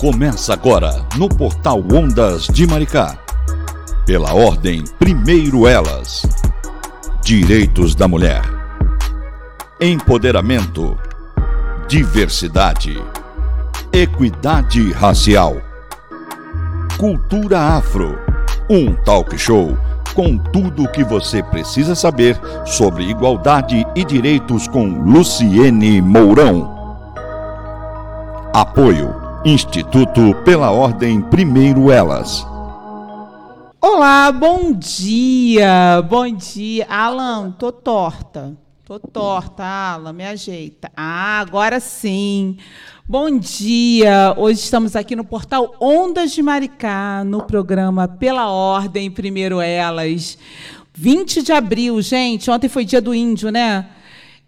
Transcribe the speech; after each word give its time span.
Começa 0.00 0.54
agora 0.54 1.04
no 1.18 1.28
Portal 1.28 1.84
Ondas 1.92 2.44
de 2.46 2.66
Maricá. 2.66 3.18
Pela 4.06 4.32
ordem, 4.32 4.82
primeiro 4.98 5.68
elas. 5.68 6.22
Direitos 7.22 7.94
da 7.94 8.08
Mulher. 8.08 8.40
Empoderamento. 9.78 10.98
Diversidade. 11.86 12.98
Equidade 13.92 14.90
racial. 14.90 15.58
Cultura 16.96 17.60
afro. 17.60 18.18
Um 18.70 18.94
talk 19.04 19.36
show 19.36 19.76
com 20.14 20.38
tudo 20.38 20.84
o 20.84 20.90
que 20.90 21.04
você 21.04 21.42
precisa 21.42 21.94
saber 21.94 22.40
sobre 22.64 23.04
igualdade 23.04 23.86
e 23.94 24.02
direitos 24.02 24.66
com 24.66 24.86
Luciene 25.02 26.00
Mourão. 26.00 27.06
Apoio 28.54 29.19
Instituto 29.42 30.34
pela 30.44 30.70
Ordem 30.70 31.22
Primeiro 31.22 31.90
Elas. 31.90 32.46
Olá, 33.80 34.30
bom 34.30 34.70
dia, 34.74 36.02
bom 36.06 36.30
dia. 36.30 36.84
Alan, 36.86 37.50
tô 37.52 37.72
torta, 37.72 38.54
tô 38.84 38.98
torta, 38.98 39.64
Alan, 39.64 40.12
me 40.12 40.26
ajeita. 40.26 40.90
Ah, 40.94 41.40
agora 41.40 41.80
sim. 41.80 42.58
Bom 43.08 43.38
dia, 43.38 44.34
hoje 44.36 44.60
estamos 44.60 44.94
aqui 44.94 45.16
no 45.16 45.24
portal 45.24 45.74
Ondas 45.80 46.32
de 46.32 46.42
Maricá, 46.42 47.24
no 47.24 47.42
programa 47.42 48.06
Pela 48.06 48.50
Ordem 48.50 49.10
Primeiro 49.10 49.58
Elas. 49.58 50.36
20 50.92 51.42
de 51.42 51.52
abril, 51.52 52.02
gente, 52.02 52.50
ontem 52.50 52.68
foi 52.68 52.84
dia 52.84 53.00
do 53.00 53.14
índio, 53.14 53.50
né? 53.50 53.88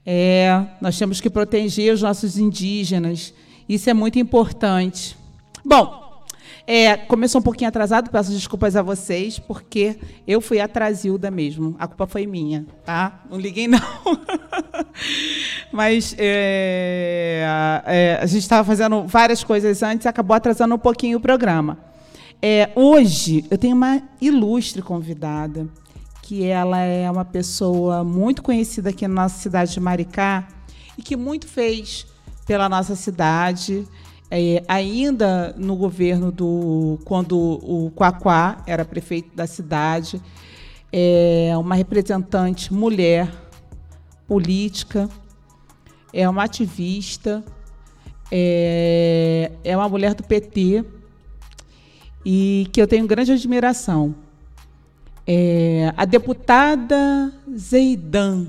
É, 0.05 0.67
nós 0.83 0.99
temos 0.99 1.19
que 1.19 1.31
proteger 1.31 1.95
os 1.95 2.03
nossos 2.03 2.37
indígenas. 2.37 3.33
Isso 3.73 3.89
é 3.89 3.95
muito 3.95 4.19
importante. 4.19 5.17
Bom, 5.65 6.27
é, 6.67 6.95
começou 6.95 7.41
um 7.41 7.43
pouquinho 7.43 7.71
atrasado, 7.71 8.11
peço 8.11 8.31
desculpas 8.31 8.77
a 8.77 8.83
vocês, 8.83 9.39
porque 9.39 9.99
eu 10.29 10.43
fui 10.43 10.61
atrasilda 10.61 11.31
mesmo. 11.31 11.75
A 11.79 11.87
culpa 11.87 12.07
foi 12.07 12.27
minha, 12.27 12.67
tá? 12.85 13.23
Não 13.31 13.39
liguei, 13.39 13.67
não. 13.73 13.81
Mas 15.73 16.15
é, 16.19 17.47
é, 17.87 18.19
a 18.21 18.27
gente 18.27 18.43
estava 18.43 18.63
fazendo 18.63 19.07
várias 19.07 19.43
coisas 19.43 19.83
antes 19.83 20.05
e 20.05 20.09
acabou 20.09 20.37
atrasando 20.37 20.75
um 20.75 20.79
pouquinho 20.79 21.17
o 21.17 21.21
programa. 21.23 21.79
É, 22.43 22.73
hoje 22.77 23.47
eu 23.51 23.57
tenho 23.57 23.75
uma 23.75 24.03
ilustre 24.21 24.83
convidada, 24.83 25.67
que 26.21 26.45
ela 26.45 26.79
é 26.79 27.11
uma 27.11 27.25
pessoa 27.25 28.05
muito 28.05 28.43
conhecida 28.43 28.91
aqui 28.91 29.09
na 29.09 29.23
nossa 29.23 29.39
cidade 29.39 29.73
de 29.73 29.81
Maricá 29.81 30.47
e 30.99 31.01
que 31.01 31.17
muito 31.17 31.49
fez 31.49 32.12
pela 32.53 32.69
nossa 32.69 32.95
cidade. 32.95 33.89
É, 34.31 34.63
ainda 34.69 35.55
no 35.57 35.75
governo 35.75 36.31
do 36.31 36.99
quando 37.03 37.35
o 37.39 37.91
Quaquá 37.97 38.63
era 38.67 38.85
prefeito 38.85 39.35
da 39.35 39.47
cidade, 39.47 40.21
é 40.93 41.55
uma 41.57 41.75
representante 41.75 42.71
mulher 42.71 43.27
política, 44.29 45.09
é 46.13 46.29
uma 46.29 46.45
ativista, 46.45 47.43
é, 48.31 49.51
é 49.65 49.75
uma 49.75 49.89
mulher 49.89 50.13
do 50.13 50.23
PT 50.23 50.85
e 52.23 52.69
que 52.71 52.83
eu 52.83 52.87
tenho 52.87 53.07
grande 53.07 53.33
admiração. 53.33 54.15
É, 55.27 55.91
a 55.97 56.05
deputada 56.05 57.33
Zeidan, 57.57 58.49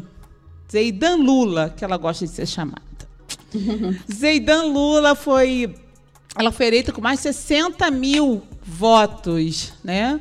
Zeidan 0.69 1.15
Lula, 1.15 1.69
que 1.69 1.85
ela 1.85 1.95
gosta 1.95 2.25
de 2.25 2.31
ser 2.31 2.45
chamada. 2.45 2.92
Zeidan 4.11 4.63
Lula 4.63 5.15
foi. 5.15 5.75
Ela 6.35 6.51
foi 6.51 6.67
eleita 6.67 6.91
com 6.91 7.01
mais 7.01 7.19
de 7.19 7.23
60 7.23 7.91
mil 7.91 8.41
votos, 8.63 9.73
né? 9.83 10.19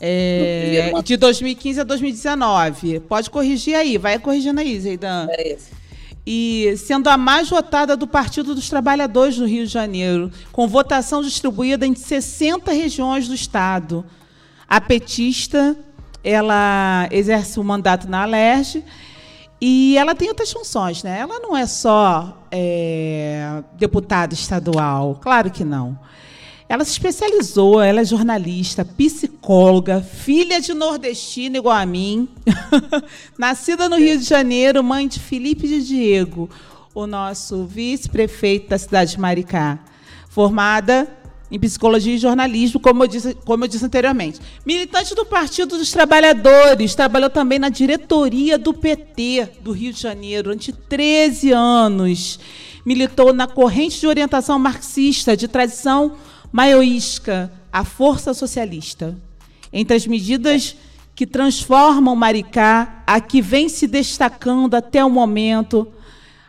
É, 0.00 0.92
de 1.02 1.16
2015 1.16 1.80
a 1.80 1.84
2019. 1.84 3.00
Pode 3.00 3.30
corrigir 3.30 3.74
aí, 3.74 3.98
vai 3.98 4.18
corrigindo 4.18 4.60
aí, 4.60 4.78
Zeidan. 4.80 5.28
É 5.30 5.54
isso. 5.54 5.84
E 6.26 6.74
sendo 6.78 7.08
a 7.08 7.18
mais 7.18 7.50
votada 7.50 7.96
do 7.96 8.06
Partido 8.06 8.54
dos 8.54 8.68
Trabalhadores 8.70 9.36
do 9.36 9.46
Rio 9.46 9.66
de 9.66 9.72
Janeiro, 9.72 10.30
com 10.50 10.66
votação 10.66 11.22
distribuída 11.22 11.86
em 11.86 11.94
60 11.94 12.72
regiões 12.72 13.28
do 13.28 13.34
estado. 13.34 14.04
A 14.66 14.80
petista, 14.80 15.76
ela 16.22 17.06
exerce 17.10 17.58
o 17.58 17.62
um 17.62 17.64
mandato 17.64 18.08
na 18.08 18.22
Alerj 18.22 18.82
e 19.66 19.96
ela 19.96 20.14
tem 20.14 20.28
outras 20.28 20.52
funções, 20.52 21.02
né? 21.02 21.20
Ela 21.20 21.40
não 21.40 21.56
é 21.56 21.66
só 21.66 22.36
é, 22.50 23.64
deputada 23.78 24.34
estadual, 24.34 25.18
claro 25.22 25.50
que 25.50 25.64
não. 25.64 25.98
Ela 26.68 26.84
se 26.84 26.90
especializou, 26.90 27.80
ela 27.80 28.02
é 28.02 28.04
jornalista, 28.04 28.84
psicóloga, 28.84 30.02
filha 30.02 30.60
de 30.60 30.74
nordestino 30.74 31.56
igual 31.56 31.76
a 31.78 31.86
mim, 31.86 32.28
nascida 33.38 33.88
no 33.88 33.96
Rio 33.96 34.18
de 34.18 34.24
Janeiro, 34.24 34.84
mãe 34.84 35.08
de 35.08 35.18
Felipe 35.18 35.66
de 35.66 35.82
Diego, 35.82 36.50
o 36.94 37.06
nosso 37.06 37.64
vice-prefeito 37.64 38.68
da 38.68 38.76
cidade 38.76 39.12
de 39.12 39.18
Maricá, 39.18 39.78
formada 40.28 41.08
em 41.54 41.58
psicologia 41.60 42.12
e 42.12 42.18
jornalismo, 42.18 42.80
como 42.80 43.04
eu 43.04 43.06
disse, 43.06 43.32
como 43.44 43.62
eu 43.62 43.68
disse 43.68 43.84
anteriormente. 43.84 44.40
Militante 44.66 45.14
do 45.14 45.24
Partido 45.24 45.78
dos 45.78 45.92
Trabalhadores, 45.92 46.96
trabalhou 46.96 47.30
também 47.30 47.60
na 47.60 47.68
diretoria 47.68 48.58
do 48.58 48.74
PT 48.74 49.50
do 49.60 49.70
Rio 49.70 49.92
de 49.92 50.00
Janeiro 50.00 50.44
durante 50.44 50.72
13 50.72 51.52
anos. 51.52 52.40
Militou 52.84 53.32
na 53.32 53.46
corrente 53.46 54.00
de 54.00 54.06
orientação 54.08 54.58
marxista 54.58 55.36
de 55.36 55.46
tradição 55.46 56.16
maoísca, 56.50 57.52
a 57.72 57.84
Força 57.84 58.34
Socialista. 58.34 59.16
Entre 59.72 59.96
as 59.96 60.08
medidas 60.08 60.74
que 61.14 61.24
transformam 61.24 62.16
Maricá, 62.16 63.04
a 63.06 63.20
que 63.20 63.40
vem 63.40 63.68
se 63.68 63.86
destacando 63.86 64.74
até 64.74 65.04
o 65.04 65.08
momento 65.08 65.86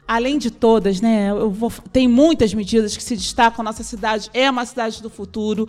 além 0.07 0.37
de 0.37 0.51
todas, 0.51 1.01
né, 1.01 1.33
vou, 1.33 1.71
tem 1.91 2.07
muitas 2.07 2.53
medidas 2.53 2.95
que 2.95 3.03
se 3.03 3.15
destacam. 3.15 3.65
Nossa 3.65 3.83
cidade 3.83 4.29
é 4.33 4.49
uma 4.49 4.65
cidade 4.65 5.01
do 5.01 5.09
futuro. 5.09 5.67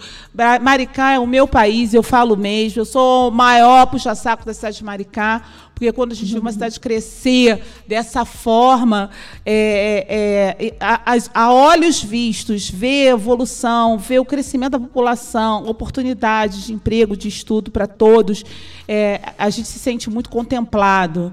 Maricá 0.61 1.13
é 1.13 1.19
o 1.19 1.27
meu 1.27 1.49
país, 1.49 1.95
eu 1.95 2.03
falo 2.03 2.37
mesmo. 2.37 2.81
Eu 2.81 2.85
sou 2.85 3.29
o 3.29 3.33
maior 3.33 3.87
puxa-saco 3.87 4.45
da 4.45 4.53
cidade 4.53 4.77
de 4.77 4.85
Maricá, 4.85 5.43
porque 5.75 5.91
quando 5.93 6.13
a 6.13 6.15
gente 6.15 6.33
vê 6.33 6.39
uma 6.39 6.53
cidade 6.53 6.79
crescer 6.79 7.63
dessa 7.87 8.27
forma, 8.27 9.11
é, 9.45 10.57
é, 10.59 10.67
é 10.67 10.75
a, 10.81 11.17
a, 11.35 11.53
olhos 11.53 12.03
vistos, 12.03 12.69
ver 12.69 13.09
evolução, 13.09 13.97
ver 13.97 14.19
o 14.19 14.25
crescimento 14.25 14.73
da 14.73 14.81
população, 14.81 15.67
oportunidades 15.67 16.67
de 16.67 16.75
emprego, 16.75 17.17
de 17.17 17.29
estudo 17.29 17.71
para 17.71 17.87
todos, 17.87 18.45
é, 18.87 19.21
a 19.39 19.49
gente 19.49 19.69
se 19.69 19.79
sente 19.79 20.11
muito 20.11 20.29
contemplado. 20.29 21.33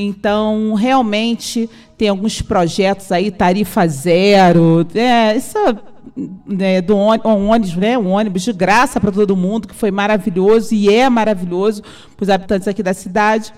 Então, 0.00 0.74
realmente, 0.74 1.68
tem 1.96 2.08
alguns 2.08 2.40
projetos 2.40 3.10
aí, 3.10 3.32
tarifa 3.32 3.84
zero, 3.88 4.86
é, 4.94 5.36
isso 5.36 5.58
né, 6.46 6.80
do 6.80 6.96
ônibus, 6.96 7.74
né, 7.74 7.98
um 7.98 8.10
ônibus 8.10 8.42
de 8.42 8.52
graça 8.52 9.00
para 9.00 9.10
todo 9.10 9.36
mundo, 9.36 9.66
que 9.66 9.74
foi 9.74 9.90
maravilhoso 9.90 10.72
e 10.72 10.88
é 10.88 11.10
maravilhoso 11.10 11.82
para 12.16 12.22
os 12.22 12.30
habitantes 12.30 12.68
aqui 12.68 12.80
da 12.80 12.94
cidade. 12.94 13.52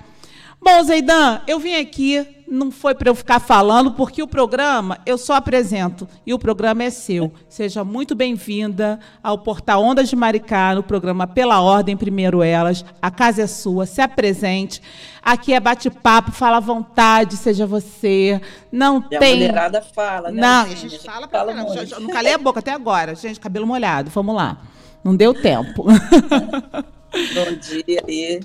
Bom, 0.63 0.83
Zeidan, 0.85 1.41
eu 1.47 1.59
vim 1.59 1.77
aqui, 1.77 2.27
não 2.47 2.71
foi 2.71 2.95
para 2.95 3.09
eu 3.09 3.15
ficar 3.15 3.41
falando, 3.41 3.93
porque 3.93 4.23
o 4.23 4.27
programa 4.27 4.99
eu 5.07 5.17
só 5.17 5.33
apresento 5.35 6.07
e 6.27 6.35
o 6.35 6.39
programa 6.39 6.85
é 6.85 6.91
seu. 6.91 7.33
Seja 7.49 7.83
muito 7.83 8.15
bem-vinda 8.15 9.01
ao 9.23 9.39
Portal 9.39 9.83
Ondas 9.83 10.11
de 10.11 10.17
Maricá, 10.17 10.75
no 10.75 10.83
programa 10.83 11.27
Pela 11.27 11.63
Ordem, 11.63 11.97
primeiro 11.97 12.43
elas. 12.43 12.85
A 13.01 13.11
casa 13.11 13.41
é 13.43 13.47
sua, 13.47 13.87
se 13.87 14.03
apresente. 14.03 14.83
Aqui 15.23 15.55
é 15.55 15.61
bate-papo, 15.61 16.31
fala 16.31 16.59
à 16.59 16.61
vontade, 16.61 17.39
seja 17.39 17.67
você. 17.67 18.39
Não 18.71 19.03
e 19.11 19.19
tem. 19.19 19.33
A 19.33 19.37
mulherada 19.37 19.81
fala, 19.81 20.31
né? 20.31 20.43
Não, 20.43 20.65
a 20.65 20.75
gente 20.75 20.99
fala 20.99 21.27
pra 21.27 21.41
fala 21.41 21.55
caramba. 21.55 22.01
Não 22.01 22.09
calei 22.11 22.35
a 22.35 22.39
boca 22.39 22.59
até 22.59 22.73
agora. 22.73 23.15
Gente, 23.15 23.41
cabelo 23.41 23.67
molhado, 23.67 24.11
vamos 24.11 24.35
lá. 24.35 24.59
Não 25.03 25.17
deu 25.17 25.33
tempo. 25.33 25.85
Bom 27.35 27.53
dia 27.61 28.05
aí. 28.07 28.41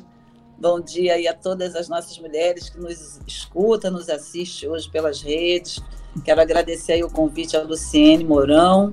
Bom 0.58 0.80
dia 0.80 1.16
aí 1.16 1.28
a 1.28 1.34
todas 1.34 1.76
as 1.76 1.90
nossas 1.90 2.18
mulheres 2.18 2.70
que 2.70 2.80
nos 2.80 3.20
escutam, 3.28 3.92
nos 3.92 4.08
assistem 4.10 4.70
hoje 4.70 4.90
pelas 4.90 5.22
redes. 5.22 5.82
Quero 6.24 6.40
agradecer 6.40 6.94
aí 6.94 7.04
o 7.04 7.10
convite 7.10 7.58
a 7.58 7.62
Luciene 7.62 8.24
Mourão, 8.24 8.90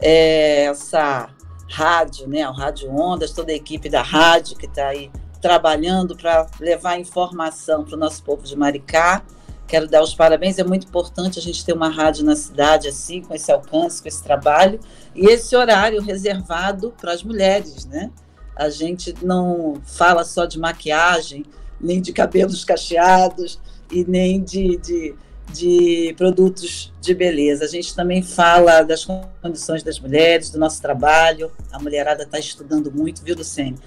é, 0.00 0.64
essa 0.64 1.28
rádio, 1.70 2.26
né, 2.26 2.48
o 2.48 2.52
Rádio 2.52 2.90
Ondas, 2.90 3.32
toda 3.32 3.52
a 3.52 3.54
equipe 3.54 3.90
da 3.90 4.00
rádio 4.00 4.56
que 4.56 4.64
está 4.64 4.88
aí 4.88 5.10
trabalhando 5.42 6.16
para 6.16 6.46
levar 6.58 6.98
informação 6.98 7.84
para 7.84 7.96
o 7.96 7.98
nosso 7.98 8.22
povo 8.22 8.42
de 8.42 8.56
Maricá. 8.56 9.22
Quero 9.66 9.86
dar 9.86 10.02
os 10.02 10.14
parabéns, 10.14 10.58
é 10.58 10.64
muito 10.64 10.86
importante 10.86 11.38
a 11.38 11.42
gente 11.42 11.62
ter 11.66 11.74
uma 11.74 11.90
rádio 11.90 12.24
na 12.24 12.34
cidade 12.34 12.88
assim, 12.88 13.20
com 13.20 13.34
esse 13.34 13.52
alcance, 13.52 14.00
com 14.00 14.08
esse 14.08 14.22
trabalho, 14.22 14.80
e 15.14 15.26
esse 15.26 15.54
horário 15.54 16.00
reservado 16.00 16.94
para 16.98 17.12
as 17.12 17.22
mulheres, 17.22 17.84
né? 17.84 18.10
A 18.56 18.68
gente 18.68 19.14
não 19.22 19.80
fala 19.84 20.24
só 20.24 20.44
de 20.44 20.58
maquiagem, 20.58 21.44
nem 21.80 22.00
de 22.00 22.12
cabelos 22.12 22.64
cacheados 22.64 23.60
e 23.90 24.04
nem 24.04 24.42
de, 24.42 24.76
de 24.78 25.14
de 25.52 26.14
produtos 26.16 26.92
de 27.00 27.14
beleza. 27.14 27.64
A 27.64 27.68
gente 27.68 27.94
também 27.94 28.22
fala 28.22 28.82
das 28.82 29.06
condições 29.40 29.82
das 29.82 30.00
mulheres, 30.00 30.50
do 30.50 30.58
nosso 30.58 30.80
trabalho. 30.80 31.50
A 31.70 31.78
mulherada 31.78 32.24
está 32.24 32.38
estudando 32.38 32.90
muito, 32.90 33.22
viu, 33.22 33.36
Lucene? 33.36 33.78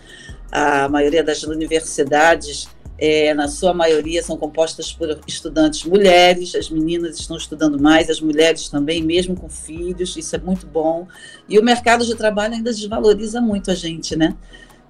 A 0.52 0.88
maioria 0.88 1.24
das 1.24 1.44
universidades, 1.44 2.70
é, 2.98 3.34
na 3.34 3.48
sua 3.48 3.74
maioria, 3.74 4.24
são 4.24 4.38
compostas 4.38 4.92
por 4.92 5.20
estudantes 5.28 5.84
mulheres. 5.86 6.56
As 6.56 6.70
meninas 6.70 7.20
estão 7.20 7.38
estudando 7.38 7.80
mais, 7.80 8.10
as 8.10 8.20
mulheres 8.20 8.70
também, 8.70 9.04
mesmo 9.04 9.36
com 9.36 9.48
filhos. 9.48 10.18
Isso 10.18 10.36
é 10.36 10.40
muito 10.40 10.66
bom. 10.66 11.08
E 11.48 11.60
o 11.60 11.64
mercado 11.64 12.06
de 12.06 12.16
trabalho 12.16 12.56
ainda 12.56 12.72
desvaloriza 12.72 13.40
muito 13.40 13.70
a 13.70 13.76
gente, 13.76 14.16
né? 14.16 14.36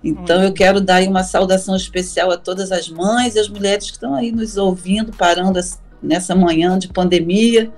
Então, 0.03 0.43
eu 0.43 0.53
quero 0.53 0.79
dar 0.79 1.01
uma 1.03 1.23
saudação 1.23 1.75
especial 1.75 2.31
a 2.31 2.37
todas 2.37 2.71
as 2.71 2.87
mães 2.87 3.35
e 3.35 3.39
as 3.39 3.49
mulheres 3.49 3.87
que 3.87 3.93
estão 3.93 4.13
aí 4.13 4.31
nos 4.31 4.55
ouvindo, 4.55 5.11
parando 5.11 5.59
nessa 6.01 6.35
manhã 6.35 6.77
de 6.77 6.87
pandemia. 6.87 7.71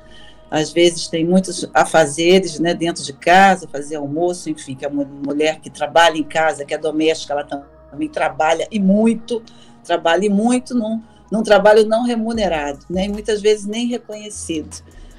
Às 0.51 0.71
vezes 0.71 1.07
tem 1.07 1.23
muitos 1.23 1.69
afazeres 1.73 2.59
né, 2.59 2.73
dentro 2.73 3.03
de 3.03 3.13
casa, 3.13 3.67
fazer 3.71 3.95
almoço, 3.95 4.49
enfim, 4.49 4.75
que 4.75 4.85
a 4.85 4.89
mulher 4.89 5.59
que 5.59 5.69
trabalha 5.69 6.17
em 6.17 6.23
casa, 6.23 6.65
que 6.65 6.73
é 6.73 6.77
doméstica, 6.77 7.33
ela 7.33 7.43
também 7.89 8.09
trabalha 8.09 8.67
e 8.71 8.79
muito, 8.79 9.43
trabalha 9.89 10.25
e 10.25 10.29
muito 10.29 10.75
num, 10.75 11.01
num 11.31 11.41
trabalho 11.41 11.85
não 11.85 12.03
remunerado, 12.03 12.85
né, 12.89 13.05
e 13.05 13.09
muitas 13.09 13.41
vezes 13.41 13.65
nem 13.65 13.87
reconhecido. 13.87 14.77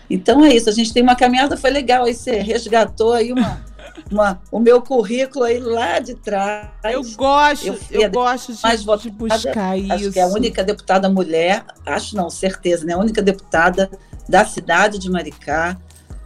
Então 0.08 0.44
é 0.44 0.54
isso, 0.54 0.68
a 0.68 0.72
gente 0.72 0.92
tem 0.92 1.02
uma 1.02 1.16
caminhada, 1.16 1.56
foi 1.56 1.70
legal, 1.70 2.04
aí 2.04 2.14
você 2.14 2.40
resgatou 2.40 3.12
aí 3.12 3.32
uma, 3.32 3.64
uma, 4.10 4.40
o 4.50 4.58
meu 4.58 4.80
currículo 4.82 5.44
aí 5.44 5.58
lá 5.58 5.98
de 5.98 6.14
trás. 6.14 6.68
Eu 6.84 7.02
gosto, 7.16 7.66
eu, 7.66 7.78
eu 7.90 8.10
gosto 8.10 8.52
de, 8.52 8.62
mais 8.62 8.82
votada, 8.82 9.02
de 9.02 9.10
buscar 9.10 9.74
acho 9.74 9.82
isso. 9.82 9.92
Acho 9.92 10.12
que 10.12 10.18
é 10.18 10.22
a 10.22 10.26
única 10.26 10.64
deputada 10.64 11.08
mulher, 11.08 11.64
acho 11.86 12.16
não, 12.16 12.28
certeza, 12.28 12.84
né? 12.84 12.94
A 12.94 12.98
única 12.98 13.22
deputada 13.22 13.88
da 14.28 14.44
cidade 14.44 14.98
de 14.98 15.08
Maricá, 15.08 15.76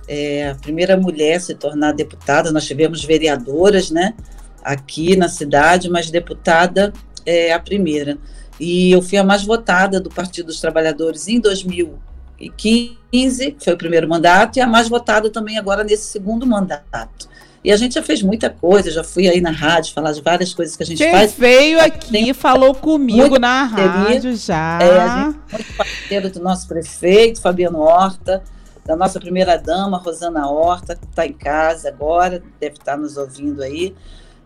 é, 0.09 0.51
a 0.51 0.55
primeira 0.55 0.97
mulher 0.97 1.37
a 1.37 1.41
se 1.41 1.55
tornar 1.55 1.93
deputada. 1.93 2.51
Nós 2.51 2.65
tivemos 2.67 3.05
vereadoras, 3.05 3.91
né? 3.91 4.15
Aqui 4.63 5.15
na 5.15 5.29
cidade, 5.29 5.91
mas 5.91 6.11
deputada 6.11 6.91
é 7.25 7.53
a 7.53 7.59
primeira. 7.59 8.19
E 8.59 8.93
eu 8.93 9.03
fui 9.03 9.19
a 9.19 9.25
mais 9.25 9.45
votada 9.45 10.01
do 10.01 10.11
Partido 10.11 10.47
dos 10.47 10.61
Trabalhadores 10.61 11.27
em 11.29 11.41
2000 11.41 11.99
2015, 12.39 13.57
foi 13.61 13.73
o 13.73 13.77
primeiro 13.77 14.09
mandato, 14.09 14.59
e 14.59 14.61
a 14.61 14.67
mais 14.67 14.89
votada 14.89 15.31
também 15.31 15.59
agora 15.59 15.85
nesse 15.85 16.05
segundo 16.05 16.47
mandato. 16.47 17.29
E 17.63 17.73
a 17.73 17.77
gente 17.77 17.95
já 17.95 18.03
fez 18.03 18.23
muita 18.23 18.51
coisa, 18.51 18.91
já 18.91 19.03
fui 19.03 19.27
aí 19.27 19.41
na 19.41 19.51
rádio 19.51 19.95
falar 19.95 20.13
de 20.13 20.21
várias 20.21 20.53
coisas 20.53 20.77
que 20.77 20.83
a 20.83 20.87
gente 20.87 20.99
Quem 20.99 21.11
faz. 21.11 21.33
veio 21.33 21.81
aqui, 21.81 22.35
falou 22.35 22.75
comigo 22.75 23.39
na 23.39 23.65
rádio 23.65 24.37
já. 24.37 24.79
É, 24.83 25.01
a 25.01 25.25
gente 25.25 25.39
é 25.49 25.57
muito 25.57 25.75
parceiro 25.75 26.31
do 26.31 26.41
nosso 26.41 26.69
prefeito, 26.69 27.41
Fabiano 27.41 27.79
Horta, 27.79 28.43
da 28.85 28.95
nossa 28.95 29.19
primeira-dama, 29.19 29.97
Rosana 29.97 30.47
Horta, 30.47 30.95
que 30.95 31.07
está 31.07 31.27
em 31.27 31.33
casa 31.33 31.89
agora, 31.89 32.43
deve 32.61 32.75
estar 32.75 32.99
nos 32.99 33.17
ouvindo 33.17 33.63
aí. 33.63 33.95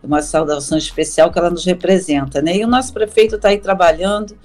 Uma 0.03 0.23
saudação 0.23 0.79
especial 0.79 1.31
que 1.33 1.39
ela 1.39 1.51
nos 1.51 1.65
representa. 1.65 2.41
Né? 2.41 2.59
E 2.59 2.65
o 2.65 2.69
nosso 2.69 2.93
prefeito 2.93 3.37
está 3.37 3.49
aí 3.49 3.59
trabalhando 3.59 4.37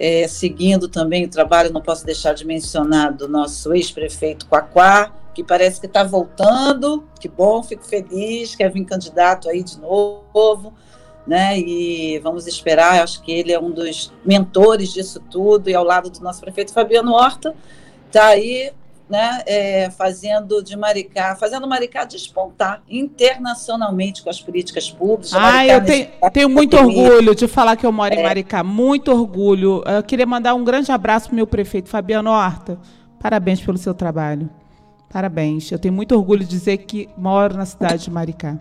é, 0.00 0.26
seguindo 0.26 0.88
também 0.88 1.26
o 1.26 1.28
trabalho, 1.28 1.70
não 1.70 1.82
posso 1.82 2.06
deixar 2.06 2.32
de 2.32 2.46
mencionar, 2.46 3.12
do 3.12 3.28
nosso 3.28 3.74
ex-prefeito 3.74 4.46
Quaquá, 4.46 5.12
que 5.34 5.44
parece 5.44 5.78
que 5.78 5.84
está 5.84 6.02
voltando, 6.02 7.04
que 7.20 7.28
bom, 7.28 7.62
fico 7.62 7.84
feliz, 7.84 8.54
quer 8.54 8.72
vir 8.72 8.86
candidato 8.86 9.50
aí 9.50 9.62
de 9.62 9.78
novo, 9.78 10.72
né? 11.26 11.58
E 11.58 12.18
vamos 12.20 12.46
esperar, 12.46 13.02
acho 13.02 13.22
que 13.22 13.30
ele 13.30 13.52
é 13.52 13.60
um 13.60 13.70
dos 13.70 14.10
mentores 14.24 14.90
disso 14.90 15.20
tudo, 15.30 15.68
e 15.68 15.74
ao 15.74 15.84
lado 15.84 16.08
do 16.08 16.20
nosso 16.20 16.40
prefeito 16.40 16.72
Fabiano 16.72 17.12
Horta, 17.12 17.54
está 18.06 18.28
aí 18.28 18.72
né, 19.10 19.42
é, 19.44 19.90
fazendo 19.90 20.62
de 20.62 20.76
Maricá, 20.76 21.34
fazendo 21.34 21.66
Maricá 21.66 22.04
despontar 22.04 22.82
internacionalmente 22.88 24.22
com 24.22 24.30
as 24.30 24.40
políticas 24.40 24.90
públicas. 24.90 25.34
Ah, 25.34 25.66
eu 25.66 25.84
tenho, 25.84 26.08
tenho 26.32 26.48
muito 26.48 26.76
orgulho 26.76 27.34
de 27.34 27.48
falar 27.48 27.76
que 27.76 27.84
eu 27.84 27.92
moro 27.92 28.14
é. 28.14 28.20
em 28.20 28.22
Maricá, 28.22 28.62
muito 28.62 29.10
orgulho. 29.10 29.82
Eu 29.84 30.02
queria 30.02 30.26
mandar 30.26 30.54
um 30.54 30.62
grande 30.62 30.92
abraço 30.92 31.26
para 31.26 31.32
o 31.32 31.36
meu 31.36 31.46
prefeito, 31.46 31.88
Fabiano 31.88 32.30
Horta. 32.30 32.78
Parabéns 33.20 33.60
pelo 33.60 33.76
seu 33.76 33.92
trabalho. 33.92 34.48
Parabéns. 35.12 35.70
Eu 35.72 35.78
tenho 35.78 35.92
muito 35.92 36.14
orgulho 36.14 36.44
de 36.44 36.48
dizer 36.48 36.78
que 36.78 37.08
moro 37.18 37.56
na 37.56 37.66
cidade 37.66 38.04
de 38.04 38.10
Maricá 38.10 38.56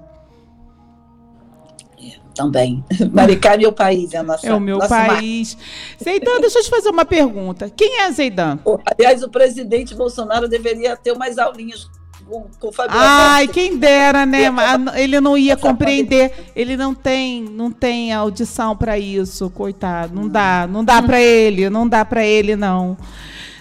também. 2.39 2.81
Maricá 3.12 3.56
é 3.56 3.57
meu 3.57 3.74
país, 3.74 4.13
é 4.13 4.18
a 4.18 4.24
nossa. 4.24 4.47
É 4.47 4.53
o 4.53 4.59
meu 4.62 4.80
país. 4.80 5.56
Mar... 5.56 5.65
Zeidan, 6.01 6.39
deixa 6.39 6.59
eu 6.59 6.63
te 6.63 6.69
fazer 6.69 6.89
uma 6.89 7.03
pergunta. 7.03 7.69
Quem 7.69 8.00
é 8.00 8.12
Zeidan? 8.13 8.59
Aliás, 8.86 9.21
o 9.21 9.30
presidente 9.30 9.94
Bolsonaro 9.94 10.47
deveria 10.47 10.95
ter 10.95 11.12
umas 11.12 11.38
aulinhas 11.38 11.89
com, 12.25 12.47
com. 12.57 12.71
Ai, 12.88 13.47
quem 13.50 13.77
dera, 13.77 14.25
né? 14.25 14.44
Ele 14.95 15.19
não 15.19 15.38
ia 15.38 15.57
compreender. 15.57 16.51
Ele 16.56 16.77
não 16.77 16.95
tem, 16.95 17.44
não 17.44 17.69
tem 17.69 18.13
audição 18.13 18.77
para 18.77 18.97
isso, 18.97 19.50
coitado. 19.50 20.15
Não 20.15 20.30
dá, 20.30 20.65
não 20.65 20.85
dá 20.85 21.01
para 21.01 21.21
ele, 21.21 21.69
não 21.69 21.88
dá 21.88 22.06
para 22.06 22.24
ele 22.24 22.56
não. 22.56 22.97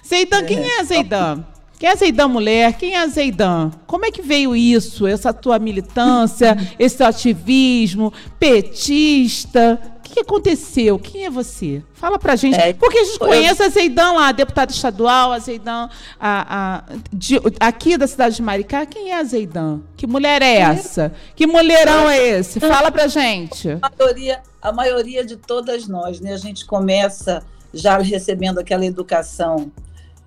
Zeidan, 0.06 0.44
quem 0.44 0.60
é 0.60 0.84
Zeidan? 0.84 1.44
Quem 1.78 1.88
é 1.88 1.94
Zeidan 1.94 2.26
mulher? 2.26 2.72
Quem 2.72 2.96
é 2.96 3.06
Zeidan? 3.06 3.70
Como 3.86 4.04
é 4.04 4.10
que 4.10 4.20
veio 4.20 4.56
isso? 4.56 5.06
Essa 5.06 5.32
tua 5.32 5.60
militância, 5.60 6.56
esse 6.76 7.02
ativismo 7.04 8.12
petista? 8.38 9.80
O 9.98 10.00
que 10.10 10.20
aconteceu? 10.20 10.98
Quem 10.98 11.26
é 11.26 11.30
você? 11.30 11.82
Fala 11.92 12.18
pra 12.18 12.34
gente. 12.34 12.58
É, 12.58 12.72
Porque 12.72 12.98
a 12.98 13.04
gente 13.04 13.18
conhece 13.18 13.62
a 13.62 13.68
Zeidan 13.68 14.12
lá, 14.12 14.28
a 14.28 14.32
deputada 14.32 14.72
estadual, 14.72 15.32
a 15.32 15.38
Zeidan 15.38 15.88
a, 16.18 16.78
a, 16.88 16.96
de, 17.12 17.40
aqui 17.60 17.96
da 17.96 18.08
cidade 18.08 18.36
de 18.36 18.42
Maricá. 18.42 18.84
Quem 18.84 19.12
é 19.12 19.18
a 19.18 19.22
Zeidan? 19.22 19.80
Que 19.96 20.06
mulher 20.06 20.42
é 20.42 20.56
essa? 20.56 21.12
Que 21.36 21.46
mulherão 21.46 22.10
é 22.10 22.26
esse? 22.26 22.58
Fala 22.58 22.90
pra 22.90 23.06
gente. 23.06 23.68
A 23.80 23.92
maioria, 23.96 24.42
a 24.60 24.72
maioria 24.72 25.24
de 25.24 25.36
todas 25.36 25.86
nós, 25.86 26.18
né? 26.18 26.32
A 26.32 26.38
gente 26.38 26.64
começa 26.64 27.44
já 27.72 27.98
recebendo 27.98 28.58
aquela 28.58 28.84
educação 28.84 29.70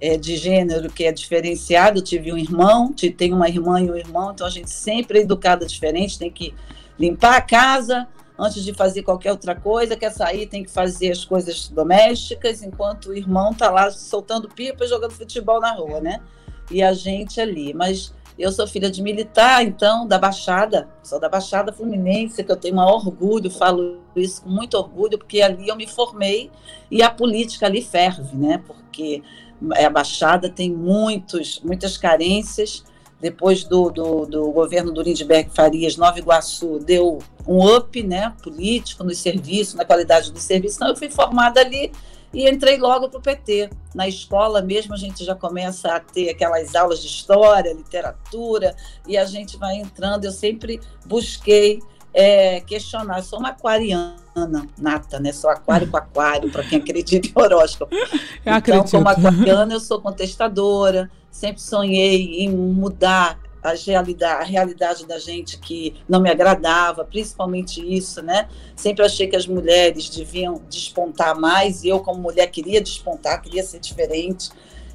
é, 0.02 0.18
de 0.18 0.36
gênero 0.36 0.92
que 0.92 1.06
é 1.06 1.12
diferenciado. 1.12 2.00
Eu 2.00 2.04
tive 2.04 2.34
um 2.34 2.38
irmão, 2.38 2.92
tenho 2.92 3.36
uma 3.36 3.48
irmã 3.48 3.80
e 3.80 3.90
um 3.90 3.96
irmão, 3.96 4.32
então 4.32 4.48
a 4.48 4.50
gente 4.50 4.72
sempre 4.72 5.20
é 5.20 5.22
educada 5.22 5.66
diferente, 5.66 6.18
tem 6.18 6.32
que 6.32 6.54
limpar 7.00 7.38
a 7.38 7.42
casa 7.42 8.08
antes 8.38 8.64
de 8.64 8.74
fazer 8.74 9.04
qualquer 9.04 9.32
outra 9.32 9.56
coisa, 9.56 9.96
quer 9.96 10.12
sair, 10.12 10.48
tem 10.48 10.64
que 10.64 10.72
fazer 10.72 11.12
as 11.12 11.24
coisas 11.24 11.68
domésticas, 11.70 12.64
enquanto 12.64 13.10
o 13.10 13.16
irmão 13.16 13.52
está 13.52 13.70
lá 13.70 13.92
soltando 13.92 14.50
pipa 14.50 14.84
e 14.84 14.88
jogando 14.88 15.12
futebol 15.12 15.62
na 15.62 15.74
rua, 15.74 16.02
né? 16.02 16.20
E 16.72 16.82
a 16.82 16.92
gente 16.92 17.40
ali. 17.40 17.72
Mas 17.72 18.12
eu 18.40 18.52
sou 18.52 18.66
filha 18.66 18.90
de 18.90 19.04
militar, 19.04 19.64
então, 19.64 20.08
da 20.08 20.18
Baixada, 20.18 20.90
sou 21.04 21.20
da 21.20 21.30
Baixada 21.30 21.72
Fluminense, 21.72 22.44
que 22.44 22.52
eu 22.52 22.56
tenho 22.56 22.78
um 22.78 22.80
orgulho, 22.80 23.52
falo 23.52 24.00
isso 24.16 24.42
com 24.42 24.50
muito 24.50 24.76
orgulho, 24.76 25.20
porque 25.20 25.44
ali 25.44 25.68
eu 25.68 25.76
me 25.76 25.86
formei 25.86 26.50
e 26.90 27.04
a 27.04 27.12
política 27.12 27.68
ali 27.68 27.84
ferve, 27.84 28.36
né? 28.36 28.60
Porque 28.66 29.22
a 29.72 29.90
Baixada 29.90 30.50
tem 30.50 30.72
muitos, 30.72 31.60
muitas 31.64 31.98
carências. 31.98 32.84
Depois 33.20 33.64
do, 33.64 33.92
do, 33.92 34.26
do 34.26 34.52
governo 34.52 34.92
do 34.92 35.02
Lindbergh 35.02 35.50
Farias, 35.54 35.96
Nova 35.96 36.18
Iguaçu 36.18 36.80
deu 36.80 37.20
um 37.48 37.76
up 37.76 38.02
né, 38.02 38.34
político 38.42 39.04
nos 39.04 39.20
serviços, 39.20 39.76
na 39.76 39.86
qualidade 39.86 40.32
do 40.32 40.40
serviço. 40.40 40.78
Então, 40.78 40.88
eu 40.88 40.96
fui 40.96 41.10
formada 41.10 41.62
ali 41.62 41.92
e 42.34 42.50
entrei 42.50 42.78
logo 42.78 43.10
para 43.10 43.20
o 43.20 43.22
PT. 43.22 43.70
Na 43.94 44.08
escola 44.08 44.62
mesmo, 44.62 44.94
a 44.96 44.98
gente 44.98 45.24
já 45.24 45.36
começa 45.36 45.94
a 45.94 46.00
ter 46.00 46.30
aquelas 46.30 46.74
aulas 46.76 47.02
de 47.02 47.08
história, 47.08 47.74
literatura, 47.74 48.76
e 49.08 49.16
a 49.18 49.26
gente 49.26 49.58
vai 49.58 49.76
entrando. 49.76 50.26
Eu 50.26 50.32
sempre 50.32 50.80
busquei 51.06 51.80
é, 52.14 52.62
questionar. 52.62 53.20
Eu 53.20 53.24
sou 53.24 53.40
uma 53.40 53.50
aquariana 53.50 54.16
nata, 54.78 55.20
né? 55.20 55.32
Sou 55.32 55.50
aquário 55.50 55.90
com 55.90 55.98
aquário, 55.98 56.52
para 56.52 56.64
quem 56.64 56.80
acredita 56.80 57.28
em 57.28 57.32
horóscopo. 57.36 57.94
Eu 57.96 58.02
então, 58.44 58.56
acredito. 58.56 58.92
como 58.92 59.08
aquariana, 59.08 59.74
eu 59.74 59.80
sou 59.80 60.02
contestadora, 60.02 61.12
sempre 61.30 61.62
sonhei 61.62 62.40
em 62.44 62.50
mudar 62.50 63.40
a 63.64 63.74
realidade, 63.74 64.42
a 64.42 64.44
realidade 64.44 65.06
da 65.06 65.20
gente 65.20 65.60
que 65.60 65.96
não 66.10 66.20
me 66.20 66.30
agradava, 66.30 67.06
principalmente 67.06 67.80
isso, 67.80 68.22
né? 68.22 68.48
Sempre 68.76 69.06
achei 69.06 69.28
que 69.28 69.36
as 69.36 69.46
mulheres 69.46 70.10
deviam 70.10 70.60
despontar 70.68 71.40
mais, 71.40 71.84
e 71.84 71.90
eu, 71.90 72.00
como 72.00 72.20
mulher, 72.20 72.48
queria 72.48 72.82
despontar, 72.82 73.40
queria 73.42 73.64
ser 73.64 73.80
diferente. 73.80 74.50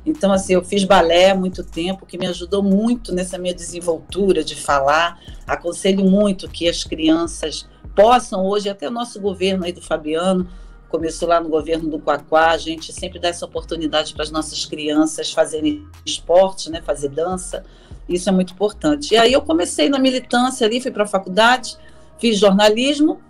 Então, 0.07 0.33
assim, 0.33 0.55
eu 0.55 0.63
fiz 0.63 0.85
balé 0.85 1.31
há 1.31 1.35
muito 1.35 1.65
tempo, 1.65 2.07
que 2.07 2.17
me 2.17 2.29
ajudou 2.29 2.63
muito 2.63 3.13
nessa 3.13 3.37
minha 3.37 3.53
desenvoltura 3.53 4.45
de 4.45 4.55
falar. 4.55 5.21
Aconselho 5.45 6.05
muito 6.05 6.49
que 6.49 6.69
as 6.69 6.85
crianças 6.85 7.69
possam 7.95 8.47
hoje, 8.47 8.69
até 8.69 8.87
o 8.87 8.91
nosso 8.91 9.21
governo 9.21 9.65
aí 9.65 9.73
do 9.73 9.83
Fabiano, 9.83 10.49
começou 10.89 11.29
lá 11.29 11.41
no 11.41 11.49
governo 11.49 11.91
do 11.91 11.99
Quaquá, 11.99 12.51
a 12.51 12.57
gente 12.57 12.93
sempre 12.93 13.19
dá 13.19 13.29
essa 13.29 13.45
oportunidade 13.45 14.15
para 14.15 14.23
as 14.23 14.31
nossas 14.31 14.65
crianças 14.65 15.33
fazerem 15.33 15.85
esporte, 16.05 16.71
né, 16.71 16.81
fazer 16.81 17.09
dança, 17.09 17.65
isso 18.09 18.29
é 18.29 18.33
muito 18.33 18.53
importante. 18.53 19.15
E 19.15 19.17
aí 19.17 19.33
eu 19.33 19.43
comecei 19.43 19.89
na 19.89 19.99
militância 19.99 20.65
ali, 20.65 20.81
fui 20.81 20.93
para 20.93 21.03
a 21.03 21.07
faculdade, 21.07 21.77
fiz 22.19 22.39
jornalismo, 22.39 23.21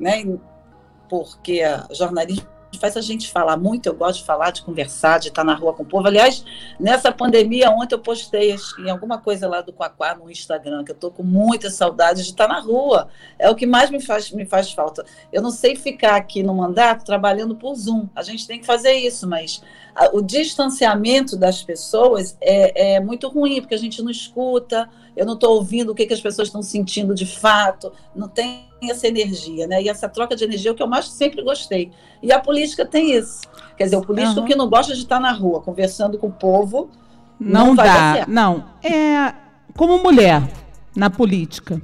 né, 0.00 0.24
porque 1.08 1.60
jornalismo 1.92 2.46
faz 2.78 2.96
a 2.96 3.00
gente 3.00 3.30
falar 3.30 3.56
muito. 3.56 3.86
Eu 3.86 3.94
gosto 3.94 4.20
de 4.20 4.24
falar, 4.24 4.50
de 4.50 4.62
conversar, 4.62 5.18
de 5.18 5.28
estar 5.28 5.44
na 5.44 5.54
rua 5.54 5.72
com 5.72 5.82
o 5.82 5.86
povo. 5.86 6.06
Aliás, 6.06 6.44
nessa 6.78 7.12
pandemia, 7.12 7.70
ontem 7.70 7.94
eu 7.94 7.98
postei 7.98 8.54
em 8.78 8.90
alguma 8.90 9.18
coisa 9.18 9.48
lá 9.48 9.60
do 9.60 9.72
Quaquá 9.72 10.14
no 10.14 10.30
Instagram, 10.30 10.84
que 10.84 10.92
eu 10.92 10.94
estou 10.94 11.10
com 11.10 11.22
muita 11.22 11.70
saudade 11.70 12.22
de 12.22 12.30
estar 12.30 12.48
na 12.48 12.60
rua. 12.60 13.08
É 13.38 13.50
o 13.50 13.54
que 13.54 13.66
mais 13.66 13.90
me 13.90 14.00
faz, 14.00 14.30
me 14.30 14.44
faz 14.44 14.72
falta. 14.72 15.04
Eu 15.32 15.42
não 15.42 15.50
sei 15.50 15.76
ficar 15.76 16.16
aqui 16.16 16.42
no 16.42 16.54
mandato 16.54 17.04
trabalhando 17.04 17.54
por 17.54 17.74
Zoom. 17.74 18.08
A 18.14 18.22
gente 18.22 18.46
tem 18.46 18.60
que 18.60 18.66
fazer 18.66 18.92
isso, 18.92 19.26
mas 19.28 19.62
o 20.12 20.20
distanciamento 20.20 21.36
das 21.36 21.62
pessoas 21.62 22.36
é, 22.40 22.94
é, 22.94 23.00
muito 23.00 23.28
ruim, 23.28 23.60
porque 23.60 23.74
a 23.74 23.78
gente 23.78 24.02
não 24.02 24.10
escuta, 24.10 24.88
eu 25.16 25.24
não 25.24 25.32
estou 25.32 25.54
ouvindo 25.54 25.90
o 25.90 25.94
que, 25.94 26.04
que 26.04 26.12
as 26.12 26.20
pessoas 26.20 26.48
estão 26.48 26.62
sentindo 26.62 27.14
de 27.14 27.24
fato, 27.24 27.90
não 28.14 28.28
tem 28.28 28.66
essa 28.82 29.08
energia, 29.08 29.66
né? 29.66 29.82
E 29.82 29.88
essa 29.88 30.08
troca 30.08 30.36
de 30.36 30.44
energia 30.44 30.70
é 30.70 30.72
o 30.72 30.76
que 30.76 30.82
eu 30.82 30.86
mais 30.86 31.08
sempre 31.08 31.42
gostei. 31.42 31.90
E 32.22 32.30
a 32.30 32.38
política 32.38 32.84
tem 32.84 33.16
isso. 33.16 33.40
Quer 33.78 33.84
dizer, 33.84 33.96
o 33.96 34.02
político 34.02 34.40
uhum. 34.40 34.46
que 34.46 34.54
não 34.54 34.68
gosta 34.68 34.92
de 34.92 35.00
estar 35.00 35.18
na 35.18 35.32
rua 35.32 35.62
conversando 35.62 36.18
com 36.18 36.26
o 36.26 36.32
povo. 36.32 36.90
Não, 37.40 37.68
não 37.68 37.74
dá. 37.74 38.26
Não. 38.28 38.64
É 38.82 39.32
como 39.74 40.02
mulher 40.02 40.42
na 40.94 41.08
política. 41.08 41.80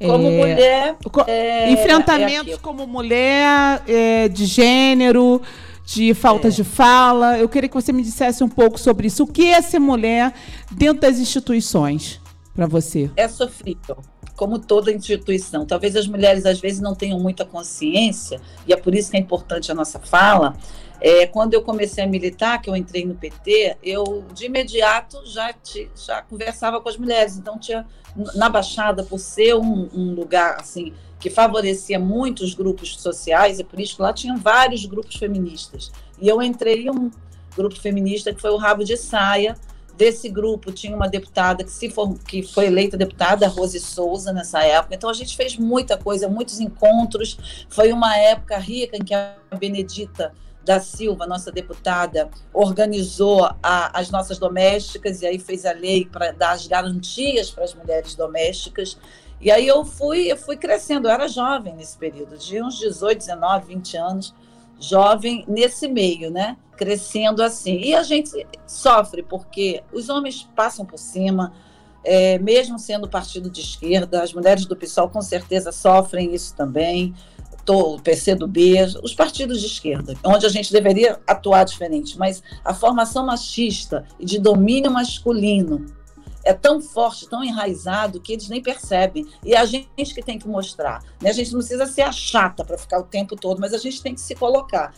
Como 0.00 0.28
é, 0.28 0.38
mulher. 0.38 0.96
É, 1.26 1.72
enfrentamentos 1.72 2.54
é 2.54 2.58
como 2.58 2.86
mulher, 2.86 3.82
é, 3.88 4.28
de 4.28 4.44
gênero, 4.44 5.40
de 5.84 6.12
falta 6.14 6.48
é. 6.48 6.50
de 6.50 6.64
fala. 6.64 7.38
Eu 7.38 7.48
queria 7.48 7.68
que 7.68 7.74
você 7.74 7.92
me 7.92 8.02
dissesse 8.02 8.42
um 8.42 8.48
pouco 8.48 8.78
sobre 8.78 9.06
isso. 9.06 9.22
O 9.22 9.26
que 9.26 9.46
é 9.46 9.62
ser 9.62 9.78
mulher 9.78 10.34
dentro 10.70 11.00
das 11.00 11.18
instituições 11.18 12.20
para 12.56 12.66
você? 12.66 13.10
É 13.16 13.28
sofrível 13.28 13.98
como 14.34 14.58
toda 14.58 14.92
instituição. 14.92 15.64
Talvez 15.64 15.96
as 15.96 16.06
mulheres 16.06 16.44
às 16.44 16.60
vezes 16.60 16.80
não 16.80 16.94
tenham 16.94 17.18
muita 17.18 17.44
consciência, 17.44 18.40
e 18.66 18.72
é 18.72 18.76
por 18.76 18.94
isso 18.94 19.10
que 19.10 19.16
é 19.16 19.20
importante 19.20 19.72
a 19.72 19.74
nossa 19.74 19.98
fala. 19.98 20.56
É, 21.00 21.26
quando 21.26 21.54
eu 21.54 21.62
comecei 21.62 22.04
a 22.04 22.06
militar, 22.06 22.60
que 22.60 22.70
eu 22.70 22.76
entrei 22.76 23.04
no 23.04 23.14
PT, 23.14 23.76
eu 23.82 24.24
de 24.32 24.46
imediato 24.46 25.18
já, 25.26 25.52
te, 25.52 25.90
já 25.94 26.22
conversava 26.22 26.80
com 26.80 26.88
as 26.88 26.96
mulheres. 26.96 27.36
Então, 27.36 27.58
tinha 27.58 27.86
na 28.34 28.48
Baixada, 28.48 29.02
por 29.02 29.18
ser 29.18 29.54
um, 29.54 29.88
um 29.92 30.14
lugar 30.14 30.56
assim 30.58 30.92
que 31.18 31.30
favorecia 31.30 31.98
muitos 31.98 32.54
grupos 32.54 32.96
sociais, 33.00 33.58
e 33.58 33.64
por 33.64 33.80
isso 33.80 34.02
lá 34.02 34.12
tinham 34.12 34.36
vários 34.36 34.84
grupos 34.84 35.16
feministas. 35.16 35.90
E 36.20 36.28
eu 36.28 36.42
entrei 36.42 36.84
em 36.84 36.90
um 36.90 37.10
grupo 37.56 37.78
feminista 37.78 38.34
que 38.34 38.40
foi 38.40 38.50
o 38.50 38.56
Rabo 38.56 38.84
de 38.84 38.96
Saia, 38.96 39.56
Desse 39.96 40.28
grupo 40.28 40.70
tinha 40.72 40.94
uma 40.94 41.08
deputada 41.08 41.64
que, 41.64 41.70
se 41.70 41.88
for, 41.88 42.18
que 42.18 42.42
foi 42.42 42.66
eleita 42.66 42.96
deputada, 42.96 43.48
Rose 43.48 43.80
Souza, 43.80 44.32
nessa 44.32 44.62
época. 44.62 44.94
Então 44.94 45.08
a 45.08 45.14
gente 45.14 45.34
fez 45.36 45.56
muita 45.56 45.96
coisa, 45.96 46.28
muitos 46.28 46.60
encontros. 46.60 47.66
Foi 47.68 47.92
uma 47.92 48.16
época 48.16 48.58
rica 48.58 48.96
em 48.96 49.04
que 49.04 49.14
a 49.14 49.34
Benedita 49.58 50.32
da 50.62 50.80
Silva, 50.80 51.26
nossa 51.26 51.52
deputada, 51.52 52.28
organizou 52.52 53.44
a, 53.62 53.98
as 53.98 54.10
nossas 54.10 54.36
domésticas 54.36 55.22
e 55.22 55.26
aí 55.26 55.38
fez 55.38 55.64
a 55.64 55.72
lei 55.72 56.04
para 56.04 56.32
dar 56.32 56.50
as 56.50 56.66
garantias 56.66 57.50
para 57.50 57.64
as 57.64 57.72
mulheres 57.72 58.14
domésticas. 58.16 58.98
E 59.40 59.50
aí 59.50 59.66
eu 59.66 59.84
fui, 59.84 60.30
eu 60.30 60.36
fui 60.36 60.56
crescendo, 60.56 61.06
eu 61.06 61.12
era 61.12 61.28
jovem 61.28 61.74
nesse 61.74 61.96
período, 61.96 62.36
de 62.36 62.60
uns 62.60 62.78
18, 62.78 63.18
19, 63.18 63.66
20 63.74 63.96
anos 63.96 64.34
jovem 64.78 65.44
nesse 65.48 65.88
meio, 65.88 66.30
né? 66.30 66.56
Crescendo 66.76 67.42
assim. 67.42 67.80
E 67.80 67.94
a 67.94 68.02
gente 68.02 68.46
sofre 68.66 69.22
porque 69.22 69.82
os 69.92 70.08
homens 70.08 70.48
passam 70.54 70.84
por 70.84 70.98
cima, 70.98 71.52
é, 72.04 72.38
mesmo 72.38 72.78
sendo 72.78 73.08
partido 73.08 73.50
de 73.50 73.60
esquerda, 73.60 74.22
as 74.22 74.32
mulheres 74.32 74.66
do 74.66 74.76
PSOL 74.76 75.08
com 75.08 75.22
certeza 75.22 75.72
sofrem 75.72 76.34
isso 76.34 76.54
também, 76.54 77.14
o 77.68 78.00
PCdoB, 78.00 78.76
os 79.02 79.12
partidos 79.12 79.60
de 79.60 79.66
esquerda, 79.66 80.14
onde 80.24 80.46
a 80.46 80.48
gente 80.48 80.72
deveria 80.72 81.18
atuar 81.26 81.64
diferente, 81.64 82.16
mas 82.16 82.42
a 82.64 82.72
formação 82.72 83.26
machista 83.26 84.04
e 84.20 84.24
de 84.24 84.38
domínio 84.38 84.90
masculino 84.90 85.84
é 86.46 86.52
tão 86.52 86.80
forte, 86.80 87.28
tão 87.28 87.42
enraizado, 87.42 88.20
que 88.20 88.32
eles 88.32 88.48
nem 88.48 88.62
percebem. 88.62 89.26
E 89.44 89.52
é 89.52 89.58
a 89.58 89.64
gente 89.64 90.14
que 90.14 90.22
tem 90.22 90.38
que 90.38 90.46
mostrar. 90.46 91.02
Né? 91.20 91.30
A 91.30 91.32
gente 91.32 91.50
não 91.50 91.58
precisa 91.58 91.86
ser 91.86 92.02
a 92.02 92.12
chata 92.12 92.64
para 92.64 92.78
ficar 92.78 93.00
o 93.00 93.02
tempo 93.02 93.34
todo, 93.34 93.60
mas 93.60 93.74
a 93.74 93.78
gente 93.78 94.00
tem 94.00 94.14
que 94.14 94.20
se 94.20 94.32
colocar. 94.36 94.94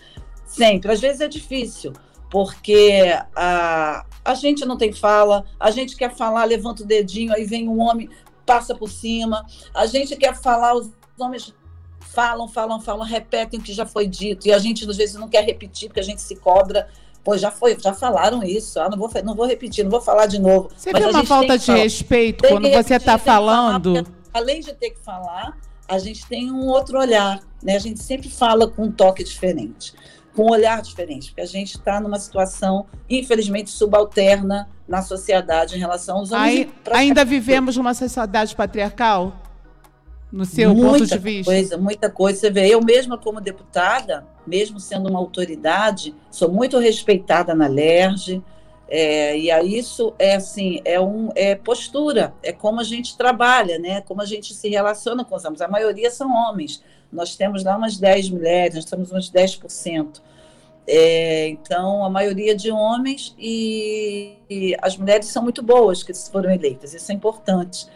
Sempre. 0.49 0.91
Às 0.91 1.01
vezes 1.01 1.21
é 1.21 1.29
difícil, 1.29 1.93
porque 2.31 3.15
a, 3.37 4.05
a 4.25 4.35
gente 4.35 4.65
não 4.65 4.77
tem 4.77 4.93
fala, 4.93 5.45
a 5.61 5.71
gente 5.71 5.95
quer 5.95 6.15
falar, 6.15 6.45
levanta 6.45 6.83
o 6.83 6.87
dedinho, 6.87 7.33
aí 7.33 7.45
vem 7.45 7.69
um 7.69 7.81
homem, 7.81 8.09
passa 8.45 8.75
por 8.75 8.91
cima. 8.91 9.47
A 9.75 9.87
gente 9.87 10.17
quer 10.17 10.35
falar, 10.35 10.75
os 10.75 10.91
homens 11.19 11.55
falam, 12.01 12.49
falam, 12.49 12.81
falam, 12.81 13.07
repetem 13.07 13.61
o 13.61 13.63
que 13.63 13.73
já 13.73 13.87
foi 13.87 14.07
dito. 14.07 14.49
E 14.49 14.53
a 14.53 14.59
gente, 14.59 14.89
às 14.89 14.97
vezes, 14.97 15.15
não 15.15 15.29
quer 15.29 15.45
repetir, 15.45 15.89
porque 15.89 16.01
a 16.01 16.05
gente 16.05 16.23
se 16.23 16.35
cobra. 16.37 16.89
Pô, 17.23 17.37
já 17.37 17.51
foi, 17.51 17.79
já 17.79 17.93
falaram 17.93 18.43
isso, 18.43 18.81
ah, 18.81 18.89
não, 18.89 18.97
vou, 18.97 19.11
não 19.23 19.35
vou 19.35 19.47
repetir, 19.47 19.85
não 19.85 19.91
vou 19.91 20.01
falar 20.01 20.27
de 20.27 20.39
novo. 20.39 20.71
Você 20.75 20.93
vê 20.93 21.05
uma 21.05 21.27
falta 21.27 21.59
de 21.59 21.71
respeito 21.73 22.43
tem 22.43 22.51
quando 22.51 22.71
você 22.71 22.95
está 22.95 23.19
falando? 23.19 23.97
Falar, 23.97 24.07
além 24.33 24.61
de 24.61 24.73
ter 24.73 24.91
que 24.91 25.01
falar, 25.01 25.59
a 25.87 25.99
gente 25.99 26.27
tem 26.27 26.51
um 26.51 26.67
outro 26.67 26.99
olhar, 26.99 27.41
né? 27.63 27.77
A 27.77 27.79
gente 27.79 28.03
sempre 28.03 28.29
fala 28.29 28.69
com 28.69 28.85
um 28.85 28.93
toque 28.93 29.25
diferente, 29.25 29.93
com 30.35 30.45
um 30.45 30.51
olhar 30.51 30.81
diferente, 30.83 31.29
porque 31.29 31.41
a 31.41 31.47
gente 31.47 31.77
está 31.77 32.01
numa 32.01 32.19
situação, 32.19 32.87
infelizmente, 33.09 33.71
subalterna 33.71 34.69
na 34.87 35.03
sociedade 35.03 35.77
em 35.77 35.79
relação 35.79 36.19
aos 36.19 36.33
homens. 36.33 36.47
Aí, 36.47 36.71
ainda 36.93 37.25
vivemos 37.25 37.77
numa 37.77 37.95
sociedade 37.95 38.55
patriarcal? 38.55 39.35
No 40.31 40.45
seu 40.45 40.75
muita 40.75 40.91
ponto 40.91 41.07
de 41.07 41.19
vista? 41.19 41.53
Coisa, 41.53 41.77
muita 41.79 42.11
coisa. 42.11 42.39
Você 42.39 42.51
vê, 42.51 42.69
eu 42.69 42.83
mesma 42.83 43.17
como 43.17 43.41
deputada, 43.41 44.27
mesmo 44.47 44.79
sendo 44.79 45.09
uma 45.09 45.19
autoridade, 45.19 46.15
sou 46.31 46.51
muito 46.51 46.79
respeitada 46.79 47.55
na 47.55 47.67
LERJ, 47.67 48.43
é, 48.91 49.39
e 49.39 49.51
aí 49.51 49.79
isso 49.79 50.15
é 50.19 50.35
assim, 50.35 50.81
é, 50.85 50.99
um, 50.99 51.29
é 51.35 51.55
postura, 51.55 52.35
é 52.43 52.53
como 52.53 52.81
a 52.81 52.85
gente 52.85 53.17
trabalha, 53.17 53.79
né? 53.79 54.01
Como 54.03 54.23
a 54.23 54.25
gente 54.25 54.55
se 54.55 54.69
relaciona 54.69 55.25
com 55.25 55.35
os 55.35 55.45
homens. 55.45 55.61
A 55.61 55.69
maioria 55.69 56.11
são 56.11 56.31
homens. 56.31 56.83
Nós 57.13 57.37
temos 57.37 57.65
lá 57.65 57.77
umas 57.77 57.97
10 57.97 58.31
mulheres, 58.31 58.75
nós 58.75 58.85
temos 58.85 59.13
uns 59.13 59.31
10%. 59.31 60.21
É, 60.87 61.49
então, 61.49 62.03
a 62.05 62.09
maioria 62.09 62.55
de 62.55 62.71
homens 62.71 63.35
e, 63.39 64.37
e, 64.49 64.75
as 64.81 64.97
mulheres 64.97 65.27
são 65.27 65.43
muito 65.43 65.63
boas 65.63 66.03
que 66.03 66.15
foram 66.15 66.51
eleitas, 66.51 66.95
isso 66.95 67.13
é 67.13 67.15
importante. 67.15 67.87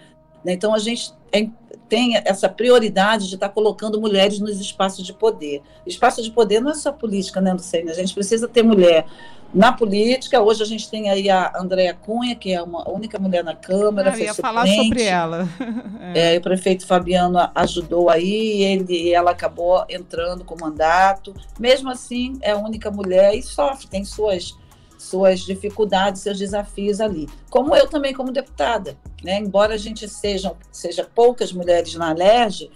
Né? 0.45 0.53
Então, 0.53 0.75
a 0.75 0.79
gente 0.79 1.13
é, 1.33 1.49
tem 1.89 2.17
essa 2.17 2.49
prioridade 2.49 3.29
de 3.29 3.35
estar 3.35 3.49
colocando 3.49 4.01
mulheres 4.01 4.39
nos 4.39 4.61
espaços 4.61 5.05
de 5.05 5.13
poder. 5.13 5.63
Espaço 5.87 6.23
de 6.23 6.31
poder 6.31 6.61
não 6.61 6.71
é 6.71 6.75
só 6.75 6.93
política, 6.93 7.41
né, 7.41 7.53
Luciana? 7.53 7.91
A 7.91 7.95
gente 7.95 8.15
precisa 8.15 8.49
ter 8.49 8.63
mulher 8.63 9.07
na 9.53 9.73
política. 9.73 10.41
Hoje 10.41 10.63
a 10.63 10.67
gente 10.67 10.89
tem 10.89 11.11
aí 11.11 11.29
a 11.29 11.53
Andréa 11.55 11.95
Cunha, 11.95 12.35
que 12.35 12.53
é 12.53 12.63
uma 12.63 12.89
única 12.89 13.19
mulher 13.19 13.45
na 13.45 13.55
Câmara. 13.55 14.13
Ah, 14.13 14.19
eu 14.19 14.25
ia 14.25 14.35
falar 14.35 14.67
sobre 14.67 15.03
ela. 15.03 15.49
é. 16.15 16.35
É, 16.35 16.39
o 16.39 16.41
prefeito 16.41 16.87
Fabiano 16.87 17.39
ajudou 17.55 18.09
aí, 18.09 18.63
ele, 18.63 19.13
ela 19.13 19.33
acabou 19.33 19.85
entrando 19.89 20.45
com 20.45 20.57
mandato. 20.59 21.35
Mesmo 21.59 21.91
assim, 21.91 22.39
é 22.41 22.53
a 22.53 22.57
única 22.57 22.91
mulher 22.91 23.35
e 23.35 23.43
sofre, 23.43 23.87
tem 23.87 24.05
suas 24.05 24.57
suas 25.03 25.41
dificuldades, 25.41 26.23
seus 26.23 26.39
desafios 26.39 27.01
ali. 27.01 27.29
Como 27.51 27.75
eu 27.75 27.89
também, 27.89 28.15
como 28.15 28.33
deputada. 28.33 28.97
Né? 29.23 29.39
Embora 29.39 29.75
a 29.75 29.79
gente 29.79 30.09
seja, 30.09 30.53
seja 30.71 31.09
poucas 31.15 31.53
mulheres 31.53 31.95
na 31.95 32.13
LERJ, 32.13 32.71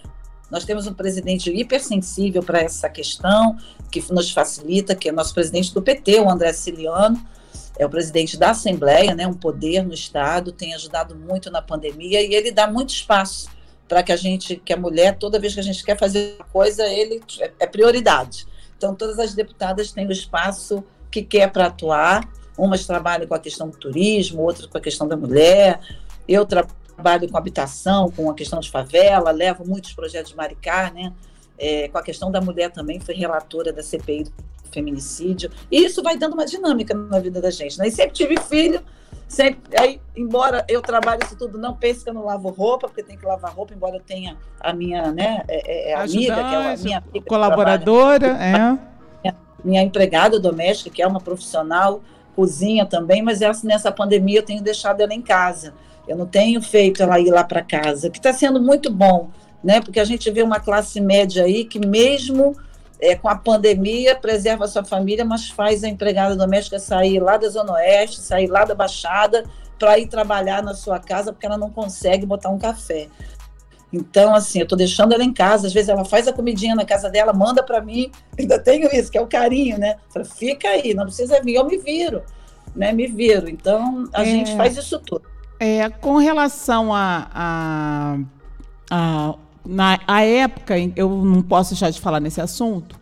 nós 0.51 0.65
temos 0.65 0.87
um 0.87 0.95
presidente 0.95 1.51
hipersensível 1.51 2.43
para 2.43 2.61
essa 2.61 2.89
questão, 2.89 3.57
que 3.91 4.05
nos 4.13 4.31
facilita, 4.31 4.95
que 4.95 5.09
é 5.09 5.13
nosso 5.13 5.35
presidente 5.35 5.73
do 5.73 5.83
PT, 5.83 6.21
o 6.21 6.31
André 6.31 6.53
Ciliano, 6.53 7.21
é 7.79 7.85
o 7.85 7.91
presidente 7.91 8.37
da 8.37 8.51
Assembleia, 8.51 9.15
né, 9.15 9.27
um 9.27 9.35
poder 9.35 9.85
no 9.85 9.93
Estado, 9.93 10.53
tem 10.53 10.75
ajudado 10.75 11.15
muito 11.15 11.51
na 11.51 11.61
pandemia 11.61 12.23
e 12.23 12.35
ele 12.35 12.51
dá 12.51 12.67
muito 12.67 12.91
espaço 12.91 13.49
para 13.89 14.03
que 14.03 14.13
a 14.13 14.17
gente, 14.17 14.57
que 14.57 14.73
a 14.73 14.77
mulher, 14.77 15.17
toda 15.17 15.39
vez 15.39 15.55
que 15.55 15.61
a 15.61 15.63
gente 15.63 15.85
quer 15.85 15.99
fazer 15.99 16.39
coisa, 16.53 16.87
ele 16.87 17.23
é, 17.41 17.53
é 17.61 17.67
prioridade. 17.67 18.47
Então, 18.77 18.95
todas 18.95 19.19
as 19.19 19.35
deputadas 19.35 19.93
têm 19.93 20.07
o 20.07 20.13
espaço 20.13 20.85
que 21.17 21.39
quer 21.39 21.51
para 21.51 21.67
atuar. 21.67 22.29
Umas 22.59 22.87
trabalham 22.87 23.27
com 23.27 23.35
a 23.35 23.39
questão 23.39 23.69
do 23.69 23.77
turismo, 23.77 24.43
outras 24.43 24.67
com 24.67 24.79
a 24.79 24.81
questão 24.81 25.07
da 25.07 25.17
mulher. 25.17 25.81
Eu 26.27 26.45
trabalho 26.45 27.29
com 27.31 27.37
habitação, 27.37 28.11
com 28.11 28.31
a 28.31 28.35
questão 28.35 28.61
de 28.61 28.71
favela, 28.71 29.31
levo 29.31 29.67
muitos 29.67 29.93
projetos 29.93 30.31
de 30.31 30.37
Maricá, 30.37 30.91
né? 30.91 31.13
É, 31.59 31.89
com 31.89 31.99
a 31.99 32.03
questão 32.03 32.31
da 32.31 32.41
mulher 32.41 32.71
também, 32.71 33.01
fui 33.01 33.15
relatora 33.15 33.73
da 33.73 33.83
CPI 33.83 34.25
do 34.25 34.33
feminicídio. 34.71 35.51
E 35.71 35.85
isso 35.85 36.03
vai 36.03 36.19
dando 36.19 36.35
uma 36.35 36.45
dinâmica 36.45 36.95
na 36.95 37.19
vida 37.19 37.41
da 37.41 37.51
gente. 37.51 37.79
Né? 37.79 37.89
E 37.89 37.91
sempre 37.91 38.13
tive 38.13 38.39
filho, 38.41 38.83
sempre. 39.27 39.59
Aí, 39.79 40.01
embora 40.15 40.67
eu 40.69 40.83
trabalhe 40.83 41.23
isso 41.25 41.37
tudo, 41.37 41.57
não 41.59 41.75
pense 41.75 42.05
que 42.05 42.11
eu 42.11 42.15
não 42.15 42.25
lavo 42.25 42.51
roupa, 42.51 42.89
porque 42.89 43.03
tem 43.03 43.17
que 43.17 43.25
lavar 43.25 43.55
roupa, 43.55 43.73
embora 43.73 43.97
eu 43.97 44.03
tenha 44.03 44.37
a 44.61 44.73
minha 44.75 45.11
né, 45.13 45.45
é, 45.49 45.91
é, 45.91 45.91
é 45.93 45.95
amiga, 45.95 46.35
que 46.35 46.41
é 46.41 46.73
a 46.73 46.77
minha 46.77 46.99
amiga 46.99 47.27
colaboradora, 47.27 48.27
é 48.27 48.96
minha 49.65 49.83
empregada 49.83 50.39
doméstica, 50.39 50.91
que 50.91 51.03
é 51.03 51.07
uma 51.07 51.21
profissional, 51.21 52.01
cozinha 52.35 52.85
também, 52.85 53.23
mas 53.23 53.41
essa, 53.41 53.67
nessa 53.67 53.91
pandemia 53.91 54.41
eu 54.41 54.45
tenho 54.45 54.63
deixado 54.63 55.01
ela 55.01 55.15
em 55.15 55.23
casa. 55.23 55.75
Eu 56.07 56.17
não 56.17 56.27
tenho 56.27 56.61
feito 56.63 57.03
ela 57.03 57.19
ir 57.19 57.31
lá 57.31 57.43
para 57.43 57.63
casa, 57.63 58.11
que 58.11 58.19
está 58.19 58.33
sendo 58.33 58.61
muito 58.61 58.91
bom, 58.91 59.31
né? 59.65 59.81
Porque 59.81 59.99
a 59.99 60.05
gente 60.05 60.31
vê 60.31 60.43
uma 60.43 60.61
classe 60.61 61.01
média 61.01 61.45
aí 61.45 61.65
que 61.65 61.85
mesmo 61.85 62.55
é, 63.01 63.15
com 63.15 63.29
a 63.29 63.37
pandemia, 63.37 64.17
preserva 64.17 64.65
a 64.65 64.69
sua 64.69 64.85
família, 64.85 65.25
mas 65.25 65.49
faz 65.49 65.85
a 65.85 65.89
empregada 65.89 66.37
doméstica 66.37 66.79
sair 66.79 67.21
lá 67.21 67.37
da 67.37 67.49
Zona 67.49 67.73
Oeste, 67.73 68.21
sair 68.21 68.47
lá 68.47 68.65
da 68.65 68.75
Baixada, 68.75 69.45
para 69.79 69.99
ir 69.99 70.07
trabalhar 70.07 70.63
na 70.63 70.75
sua 70.75 70.99
casa, 70.99 71.33
porque 71.33 71.45
ela 71.45 71.59
não 71.59 71.71
consegue 71.71 72.25
botar 72.25 72.49
um 72.49 72.59
café. 72.59 73.09
Então, 73.93 74.35
assim, 74.35 74.59
eu 74.59 74.65
estou 74.65 74.77
deixando 74.77 75.13
ela 75.13 75.25
em 75.25 75.33
casa. 75.33 75.67
Às 75.67 75.73
vezes 75.73 75.89
ela 75.89 76.05
faz 76.05 76.27
a 76.27 76.33
comidinha 76.33 76.75
na 76.75 76.85
casa 76.85 77.09
dela, 77.09 77.33
manda 77.33 77.63
para 77.63 77.81
mim. 77.81 78.11
Ainda 78.39 78.59
tenho 78.59 78.89
isso, 78.95 79.11
que 79.11 79.19
é 79.19 79.21
o 79.21 79.27
carinho, 79.27 79.79
né? 79.79 79.97
Fala, 80.11 80.25
fica 80.25 80.69
aí, 80.69 80.95
não 80.95 81.05
precisa 81.05 81.41
vir, 81.43 81.55
eu 81.55 81.65
me 81.65 81.79
viro, 81.79 82.23
né? 82.75 82.93
Me 82.93 83.07
viro. 83.07 83.49
Então, 83.49 84.09
a 84.13 84.23
é, 84.23 84.25
gente 84.25 84.57
faz 84.57 84.77
isso 84.77 84.99
tudo. 85.01 85.25
É, 85.59 85.89
com 85.89 86.17
relação 86.17 86.93
a, 86.93 87.31
a, 87.33 88.19
a 88.91 89.35
na 89.65 89.99
a 90.07 90.23
época, 90.23 90.75
eu 90.95 91.09
não 91.09 91.43
posso 91.43 91.71
deixar 91.71 91.91
de 91.91 92.01
falar 92.01 92.21
nesse 92.21 92.41
assunto, 92.41 92.99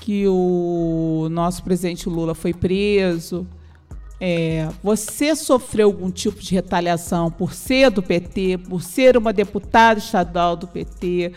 que 0.00 0.26
o 0.26 1.28
nosso 1.30 1.62
presidente 1.62 2.08
Lula 2.08 2.34
foi 2.34 2.52
preso. 2.52 3.46
É, 4.20 4.68
você 4.82 5.34
sofreu 5.34 5.86
algum 5.88 6.10
tipo 6.10 6.40
de 6.40 6.54
retaliação 6.54 7.30
por 7.30 7.54
ser 7.54 7.90
do 7.90 8.02
PT, 8.02 8.58
por 8.68 8.82
ser 8.82 9.16
uma 9.16 9.32
deputada 9.32 9.98
estadual 9.98 10.56
do 10.56 10.66
PT? 10.66 11.32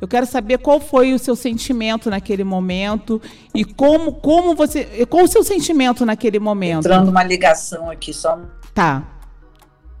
Eu 0.00 0.08
quero 0.08 0.26
saber 0.26 0.58
qual 0.58 0.80
foi 0.80 1.14
o 1.14 1.18
seu 1.18 1.36
sentimento 1.36 2.10
naquele 2.10 2.42
momento 2.42 3.22
e 3.54 3.64
como, 3.64 4.12
como 4.12 4.54
você. 4.54 5.06
Qual 5.06 5.24
o 5.24 5.28
seu 5.28 5.44
sentimento 5.44 6.04
naquele 6.04 6.38
momento? 6.38 6.86
Entrando 6.86 7.08
uma 7.08 7.22
ligação 7.22 7.88
aqui, 7.88 8.12
só. 8.12 8.40
Tá. 8.74 9.02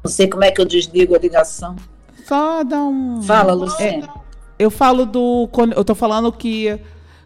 Não 0.02 0.10
sei 0.10 0.28
como 0.28 0.44
é 0.44 0.50
que 0.50 0.60
eu 0.60 0.66
desligo 0.66 1.14
a 1.14 1.18
ligação. 1.18 1.76
Só 2.26 2.64
dá 2.64 2.82
um. 2.82 3.22
Fala, 3.22 3.54
Luciano. 3.54 4.04
É, 4.04 4.08
eu 4.58 4.70
falo 4.70 5.06
do. 5.06 5.48
Eu 5.74 5.80
estou 5.80 5.96
falando 5.96 6.32
que 6.32 6.78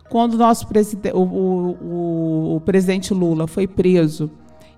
quando 0.08 0.36
nosso 0.36 0.66
presidente, 0.66 1.14
o, 1.16 1.20
o, 1.20 2.56
o, 2.56 2.60
presidente 2.60 3.12
Lula 3.12 3.46
foi 3.46 3.66
preso 3.66 4.30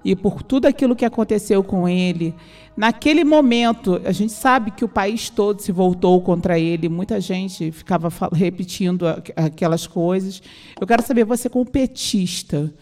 e 0.05 0.17
por 0.17 0.43
tudo 0.43 0.67
aquilo 0.67 0.97
que 0.97 1.05
aconteceu 1.05 1.63
com 1.63 1.89
ele, 1.89 2.35
naquele 2.77 3.25
momento 3.25 4.01
a 4.05 4.13
gente 4.13 4.33
sabe 4.33 4.71
que 4.71 4.85
o 4.85 4.89
país 4.89 5.29
todo 5.29 5.61
se 5.61 5.73
voltou 5.73 6.21
contra 6.21 6.59
ele, 6.59 6.89
muita 6.89 7.21
gente 7.21 7.71
ficava 7.71 8.09
repetindo 8.33 9.07
aquelas 9.37 9.87
coisas. 9.87 10.43
Eu 10.81 10.87
quero 10.87 11.03
saber 11.03 11.25
você 11.25 11.49
como 11.49 11.67
petista, 11.67 12.73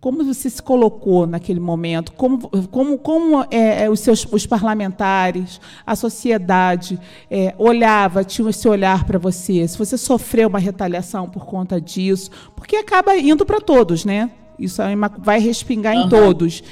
como 0.00 0.24
você 0.24 0.48
se 0.48 0.62
colocou 0.62 1.26
naquele 1.26 1.60
momento? 1.60 2.12
Como, 2.12 2.48
como, 2.68 2.96
como 2.96 3.42
é, 3.50 3.84
é, 3.84 3.90
os 3.90 4.00
seus 4.00 4.24
os 4.32 4.46
parlamentares, 4.46 5.60
a 5.86 5.94
sociedade 5.94 6.98
é, 7.30 7.54
olhava, 7.58 8.24
tinha 8.24 8.48
esse 8.48 8.66
olhar 8.66 9.04
para 9.04 9.18
você? 9.18 9.68
Se 9.68 9.76
você 9.76 9.98
sofreu 9.98 10.48
uma 10.48 10.58
retaliação 10.58 11.28
por 11.28 11.44
conta 11.44 11.78
disso, 11.78 12.30
porque 12.56 12.76
acaba 12.76 13.14
indo 13.14 13.44
para 13.44 13.60
todos, 13.60 14.06
né? 14.06 14.30
Isso 14.60 14.82
é 14.82 14.94
vai 15.18 15.40
respingar 15.40 15.96
uhum. 15.96 16.04
em 16.04 16.08
todos. 16.08 16.62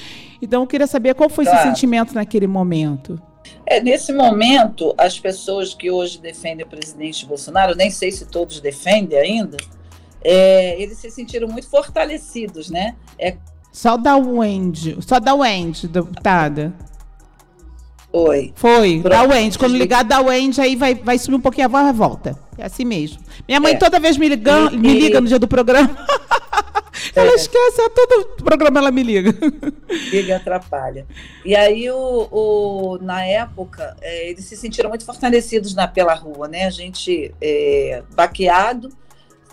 Então, 0.40 0.62
eu 0.62 0.66
queria 0.66 0.86
saber 0.86 1.14
qual 1.14 1.28
foi 1.28 1.44
claro. 1.44 1.60
seu 1.62 1.70
sentimento 1.70 2.14
naquele 2.14 2.46
momento. 2.46 3.20
É, 3.66 3.80
nesse 3.80 4.12
momento, 4.12 4.94
as 4.96 5.18
pessoas 5.18 5.74
que 5.74 5.90
hoje 5.90 6.20
defendem 6.20 6.64
o 6.64 6.68
presidente 6.68 7.26
Bolsonaro, 7.26 7.74
nem 7.74 7.90
sei 7.90 8.10
se 8.10 8.26
todos 8.26 8.60
defendem 8.60 9.18
ainda, 9.18 9.56
é, 10.22 10.80
eles 10.80 10.98
se 10.98 11.10
sentiram 11.10 11.48
muito 11.48 11.68
fortalecidos, 11.68 12.70
né? 12.70 12.96
É... 13.18 13.36
Só 13.72 13.96
da 13.96 14.16
Wendy, 14.16 14.96
só 15.00 15.20
da 15.20 15.34
Wendy, 15.34 15.86
deputada. 15.86 16.74
Foi. 18.10 18.52
Foi, 18.54 19.00
Pronto. 19.00 19.08
da 19.08 19.22
Wendy. 19.22 19.58
Quando 19.58 19.76
ligar 19.76 20.02
da 20.02 20.20
Wendy, 20.20 20.60
aí 20.60 20.76
vai, 20.76 20.94
vai 20.94 21.18
subir 21.18 21.36
um 21.36 21.40
pouquinho 21.40 21.66
a 21.66 21.68
voz 21.68 21.88
e 21.88 21.92
volta. 21.92 22.38
É 22.56 22.64
assim 22.64 22.84
mesmo. 22.84 23.18
Minha 23.46 23.60
mãe 23.60 23.74
é. 23.74 23.76
toda 23.76 24.00
vez 24.00 24.16
me, 24.16 24.28
liga, 24.28 24.70
e, 24.72 24.76
me 24.76 24.94
liga 24.98 25.20
no 25.20 25.28
dia 25.28 25.38
do 25.38 25.46
programa. 25.46 25.88
ela 27.14 27.30
é. 27.30 27.34
esquece, 27.34 27.80
a 27.80 27.90
todo 27.90 28.42
programa 28.42 28.80
ela 28.80 28.90
me 28.90 29.02
liga. 29.02 29.34
Liga 30.10 30.36
atrapalha. 30.36 31.06
E 31.44 31.54
aí, 31.54 31.90
o, 31.90 32.28
o 32.32 32.98
na 33.00 33.24
época, 33.24 33.94
é, 34.00 34.30
eles 34.30 34.44
se 34.46 34.56
sentiram 34.56 34.88
muito 34.88 35.04
fortalecidos 35.04 35.74
na, 35.74 35.86
pela 35.86 36.14
rua, 36.14 36.48
né? 36.48 36.64
A 36.64 36.70
gente 36.70 37.32
é, 37.40 38.02
baqueado, 38.14 38.88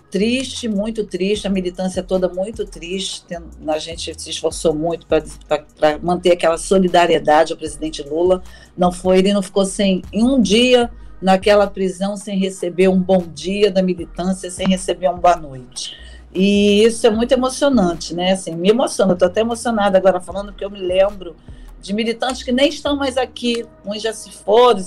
triste, 0.09 0.67
muito 0.67 1.03
triste, 1.03 1.47
a 1.47 1.49
militância 1.49 2.01
toda 2.01 2.29
muito 2.29 2.65
triste. 2.65 3.25
A 3.67 3.79
gente 3.79 4.19
se 4.19 4.29
esforçou 4.29 4.73
muito 4.73 5.05
para 5.07 5.99
manter 6.01 6.31
aquela 6.31 6.57
solidariedade 6.57 7.53
ao 7.53 7.59
presidente 7.59 8.01
Lula. 8.03 8.41
Não 8.77 8.91
foi, 8.91 9.19
ele 9.19 9.33
não 9.33 9.41
ficou 9.41 9.65
sem 9.65 10.01
em 10.11 10.23
um 10.23 10.41
dia 10.41 10.91
naquela 11.21 11.67
prisão 11.67 12.15
sem 12.15 12.37
receber 12.37 12.87
um 12.87 12.99
bom 12.99 13.23
dia 13.33 13.71
da 13.71 13.81
militância, 13.81 14.51
sem 14.51 14.67
receber 14.67 15.07
uma 15.07 15.17
boa 15.17 15.35
noite. 15.35 15.95
E 16.33 16.83
isso 16.83 17.07
é 17.07 17.09
muito 17.09 17.31
emocionante, 17.31 18.13
né? 18.13 18.33
Assim, 18.33 18.53
me 18.55 18.69
emociona, 18.69 19.13
estou 19.13 19.27
até 19.27 19.41
emocionada 19.41 19.97
agora 19.97 20.19
falando, 20.19 20.47
porque 20.47 20.65
eu 20.65 20.69
me 20.69 20.79
lembro 20.79 21.35
de 21.81 21.93
militantes 21.93 22.43
que 22.43 22.51
nem 22.51 22.67
estão 22.67 22.97
mais 22.97 23.15
aqui, 23.15 23.65
uns 23.85 24.01
já 24.01 24.11
se 24.11 24.31
foram, 24.31 24.83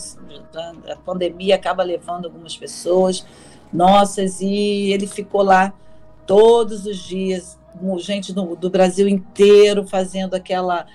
a 0.90 0.96
pandemia 0.96 1.54
acaba 1.54 1.82
levando 1.82 2.26
algumas 2.26 2.56
pessoas, 2.56 3.24
nossas, 3.72 4.40
e 4.40 4.92
ele 4.92 5.06
ficou 5.06 5.42
lá 5.42 5.72
todos 6.26 6.86
os 6.86 6.96
dias, 6.98 7.58
gente 7.98 8.32
do, 8.32 8.56
do 8.56 8.70
Brasil 8.70 9.08
inteiro 9.08 9.86
fazendo 9.86 10.34
aquela 10.34 10.86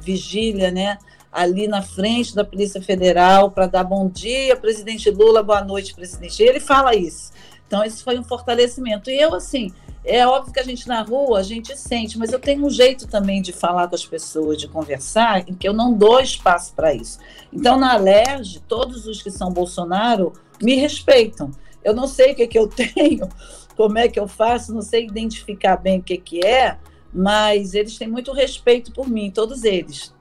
vigília, 0.00 0.70
né? 0.70 0.98
Ali 1.30 1.68
na 1.68 1.82
frente 1.82 2.34
da 2.34 2.44
Polícia 2.44 2.80
Federal 2.80 3.50
para 3.50 3.66
dar 3.66 3.84
bom 3.84 4.08
dia, 4.08 4.56
presidente 4.56 5.10
Lula, 5.10 5.42
boa 5.42 5.62
noite, 5.62 5.94
presidente. 5.94 6.42
Ele 6.42 6.60
fala 6.60 6.94
isso. 6.94 7.32
Então, 7.66 7.84
esse 7.84 8.02
foi 8.02 8.18
um 8.18 8.24
fortalecimento. 8.24 9.10
E 9.10 9.20
eu, 9.20 9.34
assim, 9.34 9.70
é 10.04 10.26
óbvio 10.26 10.54
que 10.54 10.60
a 10.60 10.64
gente 10.64 10.88
na 10.88 11.02
rua, 11.02 11.38
a 11.38 11.42
gente 11.42 11.76
sente, 11.76 12.18
mas 12.18 12.32
eu 12.32 12.38
tenho 12.38 12.64
um 12.64 12.70
jeito 12.70 13.06
também 13.06 13.42
de 13.42 13.52
falar 13.52 13.88
com 13.88 13.94
as 13.94 14.06
pessoas, 14.06 14.56
de 14.56 14.66
conversar, 14.66 15.46
em 15.46 15.54
que 15.54 15.68
eu 15.68 15.74
não 15.74 15.92
dou 15.92 16.18
espaço 16.18 16.72
para 16.74 16.94
isso. 16.94 17.18
Então, 17.52 17.78
na 17.78 17.92
Alerj, 17.92 18.60
todos 18.66 19.06
os 19.06 19.22
que 19.22 19.30
são 19.30 19.52
Bolsonaro 19.52 20.32
me 20.62 20.76
respeitam. 20.76 21.50
Eu 21.84 21.94
não 21.94 22.06
sei 22.06 22.32
o 22.32 22.34
que, 22.34 22.46
que 22.46 22.58
eu 22.58 22.68
tenho, 22.68 23.28
como 23.76 23.98
é 23.98 24.08
que 24.08 24.18
eu 24.18 24.28
faço, 24.28 24.74
não 24.74 24.82
sei 24.82 25.06
identificar 25.06 25.76
bem 25.76 26.00
o 26.00 26.02
que, 26.02 26.18
que 26.18 26.44
é, 26.44 26.78
mas 27.12 27.74
eles 27.74 27.96
têm 27.96 28.08
muito 28.08 28.32
respeito 28.32 28.92
por 28.92 29.08
mim, 29.08 29.30
todos 29.30 29.64
eles. 29.64 30.14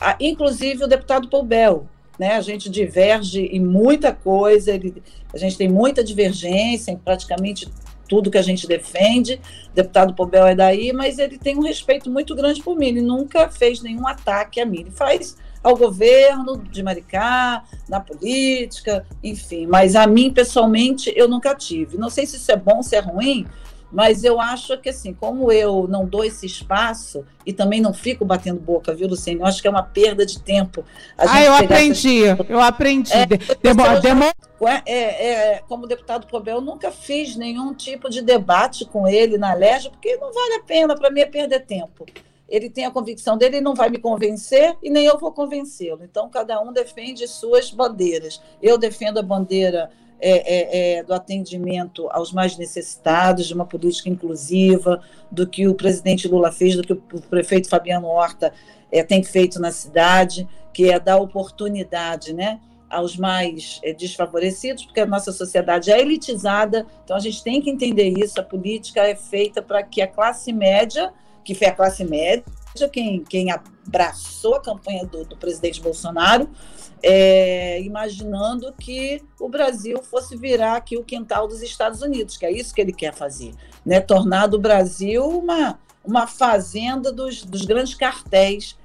Ah, 0.00 0.16
inclusive 0.20 0.84
o 0.84 0.88
deputado 0.88 1.28
Poubel, 1.28 1.86
né? 2.18 2.34
A 2.34 2.40
gente 2.40 2.68
diverge 2.68 3.42
em 3.46 3.60
muita 3.60 4.12
coisa, 4.12 4.72
ele, 4.72 5.02
a 5.32 5.38
gente 5.38 5.56
tem 5.56 5.68
muita 5.68 6.02
divergência 6.02 6.90
em 6.90 6.96
praticamente 6.96 7.68
tudo 8.08 8.30
que 8.30 8.38
a 8.38 8.42
gente 8.42 8.66
defende. 8.66 9.40
O 9.70 9.74
deputado 9.74 10.14
Pobel 10.14 10.46
é 10.46 10.54
daí, 10.54 10.92
mas 10.92 11.18
ele 11.18 11.38
tem 11.38 11.56
um 11.56 11.62
respeito 11.62 12.10
muito 12.10 12.34
grande 12.34 12.62
por 12.62 12.76
mim. 12.76 12.88
Ele 12.88 13.02
nunca 13.02 13.48
fez 13.48 13.82
nenhum 13.82 14.06
ataque 14.06 14.60
a 14.60 14.66
mim. 14.66 14.80
Ele 14.80 14.90
faz 14.90 15.36
ao 15.64 15.74
governo 15.74 16.58
de 16.58 16.82
Maricá, 16.82 17.64
na 17.88 17.98
política, 17.98 19.06
enfim. 19.22 19.66
Mas 19.66 19.96
a 19.96 20.06
mim, 20.06 20.30
pessoalmente, 20.30 21.10
eu 21.16 21.26
nunca 21.26 21.54
tive. 21.54 21.96
Não 21.96 22.10
sei 22.10 22.26
se 22.26 22.36
isso 22.36 22.52
é 22.52 22.56
bom, 22.56 22.82
se 22.82 22.94
é 22.94 23.00
ruim, 23.00 23.46
mas 23.90 24.24
eu 24.24 24.40
acho 24.40 24.76
que, 24.78 24.88
assim, 24.88 25.14
como 25.14 25.50
eu 25.50 25.86
não 25.88 26.04
dou 26.04 26.24
esse 26.24 26.44
espaço 26.44 27.24
e 27.46 27.52
também 27.52 27.80
não 27.80 27.94
fico 27.94 28.24
batendo 28.24 28.60
boca, 28.60 28.92
viu, 28.92 29.08
Luciene? 29.08 29.40
Eu 29.40 29.46
acho 29.46 29.62
que 29.62 29.68
é 29.68 29.70
uma 29.70 29.84
perda 29.84 30.26
de 30.26 30.42
tempo. 30.42 30.84
ah, 31.16 31.42
eu 31.42 31.54
aprendi, 31.54 32.24
essas... 32.24 32.50
eu 32.50 32.60
aprendi. 32.60 33.12
É, 33.12 33.24
Demora, 33.62 34.00
demora. 34.00 34.34
É, 34.84 35.26
é, 35.26 35.62
como 35.68 35.86
deputado 35.86 36.26
Pobel, 36.26 36.56
eu 36.56 36.60
nunca 36.60 36.90
fiz 36.90 37.36
nenhum 37.36 37.72
tipo 37.72 38.10
de 38.10 38.20
debate 38.20 38.84
com 38.84 39.06
ele 39.06 39.38
na 39.38 39.54
LERJ, 39.54 39.90
porque 39.90 40.16
não 40.16 40.32
vale 40.32 40.54
a 40.54 40.62
pena, 40.62 40.96
para 40.96 41.10
mim 41.10 41.20
é 41.20 41.26
perder 41.26 41.60
tempo. 41.60 42.04
Ele 42.48 42.68
tem 42.68 42.84
a 42.84 42.90
convicção 42.90 43.38
dele, 43.38 43.56
ele 43.56 43.64
não 43.64 43.74
vai 43.74 43.88
me 43.88 43.98
convencer 43.98 44.76
e 44.82 44.90
nem 44.90 45.06
eu 45.06 45.18
vou 45.18 45.32
convencê-lo. 45.32 46.04
Então, 46.04 46.28
cada 46.28 46.60
um 46.60 46.72
defende 46.72 47.26
suas 47.26 47.70
bandeiras. 47.70 48.40
Eu 48.62 48.76
defendo 48.76 49.18
a 49.18 49.22
bandeira 49.22 49.90
é, 50.20 50.30
é, 50.30 50.98
é, 50.98 51.02
do 51.02 51.12
atendimento 51.12 52.08
aos 52.10 52.32
mais 52.32 52.56
necessitados, 52.56 53.46
de 53.46 53.52
uma 53.52 53.66
política 53.66 54.08
inclusiva, 54.08 55.02
do 55.30 55.46
que 55.46 55.68
o 55.68 55.74
presidente 55.74 56.28
Lula 56.28 56.50
fez, 56.50 56.76
do 56.76 56.82
que 56.82 56.92
o, 56.92 57.20
prefeito 57.28 57.68
Fabiano 57.68 58.06
Horta 58.06 58.52
é, 58.90 59.02
tem 59.02 59.22
feito 59.22 59.60
na 59.60 59.70
cidade, 59.70 60.48
que 60.72 60.90
é 60.90 60.98
dar 60.98 61.18
oportunidade 61.18 62.32
né, 62.32 62.60
aos 62.88 63.16
mais 63.16 63.80
é, 63.82 63.92
desfavorecidos, 63.92 64.84
porque 64.84 65.00
a 65.00 65.06
nossa 65.06 65.32
sociedade 65.32 65.90
é 65.90 66.00
elitizada, 66.00 66.86
então 67.04 67.16
a 67.16 67.20
gente 67.20 67.42
tem 67.42 67.60
que 67.60 67.68
entender 67.68 68.08
isso. 68.18 68.40
A 68.40 68.42
política 68.42 69.02
é 69.02 69.14
feita 69.14 69.60
para 69.60 69.82
que 69.82 70.00
a 70.00 70.06
classe 70.06 70.52
média, 70.52 71.12
que 71.44 71.54
foi 71.54 71.68
a 71.68 71.74
classe 71.74 72.04
média, 72.04 72.44
quem, 72.92 73.22
quem 73.22 73.48
abraçou 73.50 74.56
a 74.56 74.60
campanha 74.60 75.04
do, 75.06 75.24
do 75.24 75.36
presidente 75.36 75.80
Bolsonaro, 75.80 76.48
é, 77.02 77.80
imaginando 77.82 78.72
que 78.80 79.22
o 79.38 79.48
Brasil 79.48 80.02
fosse 80.02 80.36
virar 80.36 80.76
aqui 80.76 80.96
o 80.96 81.04
quintal 81.04 81.46
dos 81.46 81.62
Estados 81.62 82.00
Unidos, 82.02 82.36
que 82.36 82.46
é 82.46 82.50
isso 82.50 82.74
que 82.74 82.80
ele 82.80 82.92
quer 82.92 83.14
fazer, 83.14 83.52
né? 83.84 84.00
tornar 84.00 84.46
do 84.46 84.58
Brasil 84.58 85.24
uma, 85.24 85.78
uma 86.04 86.26
fazenda 86.26 87.12
dos, 87.12 87.44
dos 87.44 87.62
grandes 87.62 87.94
cartéis 87.94 88.76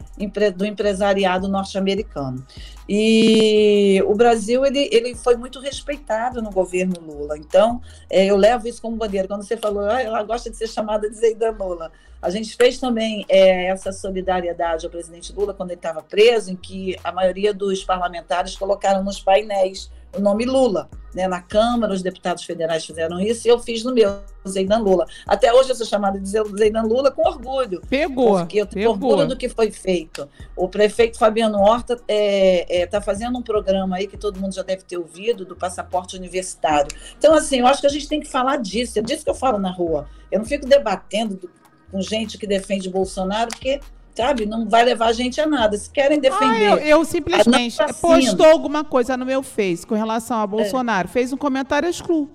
do 0.56 0.66
empresariado 0.66 1.48
norte-americano. 1.48 2.46
E 2.88 4.04
o 4.08 4.16
Brasil 4.16 4.66
ele, 4.66 4.90
ele 4.92 5.16
foi 5.16 5.36
muito 5.36 5.60
respeitado 5.60 6.42
no 6.42 6.50
governo 6.50 6.96
Lula. 7.00 7.38
Então, 7.38 7.82
é, 8.10 8.26
eu 8.26 8.36
levo 8.36 8.68
isso 8.68 8.82
como 8.82 8.98
bandeira. 8.98 9.28
Quando 9.28 9.44
você 9.44 9.56
falou, 9.56 9.84
ah, 9.84 10.02
ela 10.02 10.24
gosta 10.24 10.50
de 10.50 10.58
ser 10.58 10.68
chamada 10.68 11.10
de 11.10 11.16
Zeida 11.16 11.52
Lula. 11.52 11.92
A 12.22 12.30
gente 12.30 12.56
fez 12.56 12.78
também 12.80 13.26
é, 13.30 13.68
essa 13.68 13.92
solidariedade 13.92 14.86
ao 14.86 14.92
presidente 14.92 15.32
Lula 15.32 15.54
quando 15.54 15.72
ele 15.72 15.80
estava 15.80 16.02
preso, 16.02 16.52
em 16.52 16.56
que 16.56 16.98
a 17.04 17.12
maioria 17.12 17.54
dos 17.54 17.84
parlamentares 17.84 18.58
colocaram 18.58 19.04
nos 19.04 19.22
painéis 19.22 19.90
o 20.16 20.20
nome 20.20 20.46
Lula. 20.46 20.90
Né? 21.14 21.28
Na 21.28 21.42
Câmara, 21.42 21.94
os 21.94 22.02
deputados 22.02 22.44
federais 22.44 22.86
fizeram 22.86 23.20
isso 23.20 23.48
e 23.48 23.50
eu 23.50 23.60
fiz 23.60 23.84
no 23.84 23.94
meu, 23.94 24.20
Zeidan 24.48 24.78
Lula. 24.78 25.08
Até 25.28 25.52
hoje 25.54 25.70
eu 25.70 25.76
sou 25.76 25.86
chamada 25.86 26.20
de 26.20 26.30
Zeidan 26.30 26.84
Lula 26.84 27.12
com 27.12 27.28
orgulho. 27.28 27.82
Pegou. 27.90 28.38
Porque 28.38 28.62
eu 28.62 28.66
tenho 28.66 28.92
pegou. 28.94 29.10
orgulho 29.10 29.28
do 29.28 29.38
que 29.38 29.50
foi 29.50 29.72
feito. 29.72 30.30
O 30.56 30.68
prefeito 30.68 31.18
Fabiano 31.18 31.60
Horta 31.60 31.94
está 31.94 32.06
é, 32.08 32.82
é, 32.82 32.86
tá 32.86 33.02
fazendo 33.02 33.38
um 33.38 33.42
programa 33.42 33.98
aí 33.98 34.08
que 34.08 34.18
todo 34.18 34.40
mundo 34.40 34.54
já 34.54 34.64
deve 34.64 34.84
ter 34.84 34.98
ouvido, 34.98 35.46
do 35.46 35.56
passaporte 35.56 36.16
universitário. 36.16 36.90
Então, 37.18 37.34
assim, 37.34 37.60
eu 37.60 37.68
acho 37.68 37.82
que 37.82 37.88
a 37.88 37.92
gente 37.92 38.08
tem 38.08 38.20
que 38.20 38.28
falar 38.28 38.58
disso. 38.58 39.00
É 39.00 39.02
disso 39.02 39.24
que 39.24 39.30
eu 39.30 39.36
falo 39.36 39.58
na 39.58 39.72
rua. 39.72 40.08
Eu 40.32 40.40
não 40.40 40.46
fico 40.46 40.68
debatendo 40.68 41.36
do, 41.36 41.50
com 41.92 42.02
gente 42.02 42.38
que 42.38 42.46
defende 42.46 42.90
Bolsonaro, 42.90 43.50
porque 43.50 43.80
sabe? 44.20 44.46
Não 44.46 44.68
vai 44.68 44.84
levar 44.84 45.08
a 45.08 45.14
gente 45.14 45.40
a 45.40 45.48
nada. 45.48 45.78
Se 45.78 45.90
querem 45.90 46.20
defender. 46.20 46.46
Ah, 46.46 46.60
eu, 46.60 46.78
eu, 46.78 47.06
simplesmente 47.06 47.78
postou 48.02 48.46
alguma 48.46 48.84
coisa 48.84 49.16
no 49.16 49.26
meu 49.26 49.42
Face 49.42 49.88
com 49.88 49.96
relação 49.96 50.38
a 50.38 50.46
Bolsonaro, 50.46 51.08
é. 51.08 51.12
fez 51.12 51.32
um 51.32 51.38
comentário, 51.38 51.88
eu 51.88 51.92
excluo. 51.92 52.30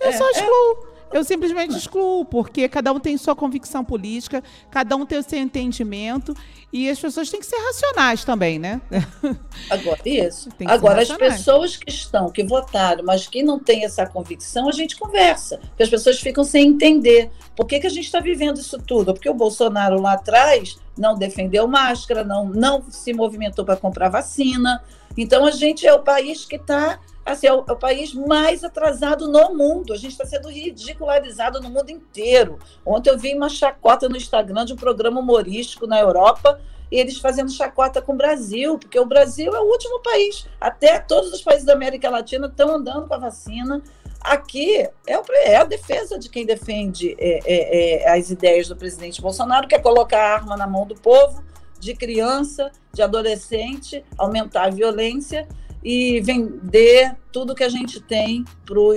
Eu 0.00 0.10
é, 0.10 0.12
só 0.12 0.24
é. 0.24 0.30
excluo. 0.30 0.93
Eu 1.14 1.22
simplesmente 1.22 1.76
excluo, 1.76 2.24
porque 2.24 2.68
cada 2.68 2.92
um 2.92 2.98
tem 2.98 3.16
sua 3.16 3.36
convicção 3.36 3.84
política, 3.84 4.42
cada 4.68 4.96
um 4.96 5.06
tem 5.06 5.16
o 5.16 5.22
seu 5.22 5.38
entendimento, 5.38 6.34
e 6.72 6.90
as 6.90 6.98
pessoas 6.98 7.30
têm 7.30 7.38
que 7.38 7.46
ser 7.46 7.56
racionais 7.56 8.24
também, 8.24 8.58
né? 8.58 8.80
Agora, 9.70 10.00
isso. 10.04 10.48
Agora, 10.66 11.02
as 11.02 11.08
pessoas 11.12 11.76
que 11.76 11.88
estão, 11.88 12.28
que 12.30 12.42
votaram, 12.42 13.04
mas 13.04 13.28
que 13.28 13.44
não 13.44 13.60
têm 13.60 13.84
essa 13.84 14.04
convicção, 14.04 14.68
a 14.68 14.72
gente 14.72 14.96
conversa, 14.96 15.58
porque 15.58 15.84
as 15.84 15.88
pessoas 15.88 16.18
ficam 16.18 16.42
sem 16.42 16.66
entender. 16.66 17.30
Por 17.54 17.64
que, 17.64 17.78
que 17.78 17.86
a 17.86 17.90
gente 17.90 18.06
está 18.06 18.18
vivendo 18.18 18.58
isso 18.58 18.76
tudo? 18.82 19.14
Porque 19.14 19.30
o 19.30 19.34
Bolsonaro 19.34 20.02
lá 20.02 20.14
atrás 20.14 20.76
não 20.98 21.14
defendeu 21.14 21.68
máscara, 21.68 22.24
não, 22.24 22.48
não 22.48 22.82
se 22.90 23.12
movimentou 23.12 23.64
para 23.64 23.76
comprar 23.76 24.08
vacina. 24.08 24.82
Então, 25.16 25.46
a 25.46 25.52
gente 25.52 25.86
é 25.86 25.94
o 25.94 26.02
país 26.02 26.44
que 26.44 26.56
está 26.56 26.98
assim, 27.24 27.46
é 27.46 27.52
o, 27.52 27.64
é 27.66 27.72
o, 27.72 27.76
país 27.76 28.12
mais 28.12 28.62
atrasado 28.62 29.28
no 29.28 29.54
mundo. 29.54 29.92
A 29.92 29.96
gente 29.96 30.12
está 30.12 30.26
sendo 30.26 30.48
ridicularizado 30.48 31.60
no 31.60 31.70
mundo 31.70 31.90
inteiro. 31.90 32.58
Ontem 32.84 33.10
eu 33.10 33.18
vi 33.18 33.34
uma 33.34 33.48
chacota 33.48 34.08
no 34.08 34.16
Instagram 34.16 34.64
de 34.64 34.72
um 34.72 34.76
programa 34.76 35.20
humorístico 35.20 35.86
na 35.86 35.98
Europa 35.98 36.60
e 36.90 36.98
eles 36.98 37.18
fazendo 37.18 37.50
chacota 37.50 38.02
com 38.02 38.12
o 38.12 38.16
Brasil, 38.16 38.78
porque 38.78 38.98
o 38.98 39.06
Brasil 39.06 39.54
é 39.54 39.60
o 39.60 39.64
último 39.64 40.00
país. 40.00 40.46
Até 40.60 40.98
todos 40.98 41.32
os 41.32 41.42
países 41.42 41.64
da 41.64 41.72
América 41.72 42.10
Latina 42.10 42.46
estão 42.46 42.76
andando 42.76 43.08
com 43.08 43.14
a 43.14 43.18
vacina. 43.18 43.82
Aqui 44.20 44.88
é, 45.06 45.18
o, 45.18 45.24
é 45.44 45.56
a 45.56 45.64
defesa 45.64 46.18
de 46.18 46.28
quem 46.28 46.46
defende 46.46 47.16
é, 47.18 47.40
é, 47.44 48.04
é 48.04 48.10
as 48.10 48.30
ideias 48.30 48.68
do 48.68 48.76
presidente 48.76 49.20
Bolsonaro, 49.20 49.66
que 49.66 49.74
é 49.74 49.78
colocar 49.78 50.18
a 50.18 50.34
arma 50.34 50.56
na 50.56 50.66
mão 50.66 50.86
do 50.86 50.94
povo, 50.94 51.42
de 51.80 51.94
criança, 51.94 52.70
de 52.92 53.02
adolescente, 53.02 54.04
aumentar 54.16 54.64
a 54.64 54.70
violência 54.70 55.46
e 55.84 56.20
vender 56.20 57.14
tudo 57.30 57.54
que 57.54 57.62
a 57.62 57.68
gente 57.68 58.00
tem 58.00 58.44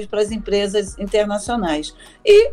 para 0.08 0.22
as 0.22 0.32
empresas 0.32 0.98
internacionais. 0.98 1.94
E 2.26 2.52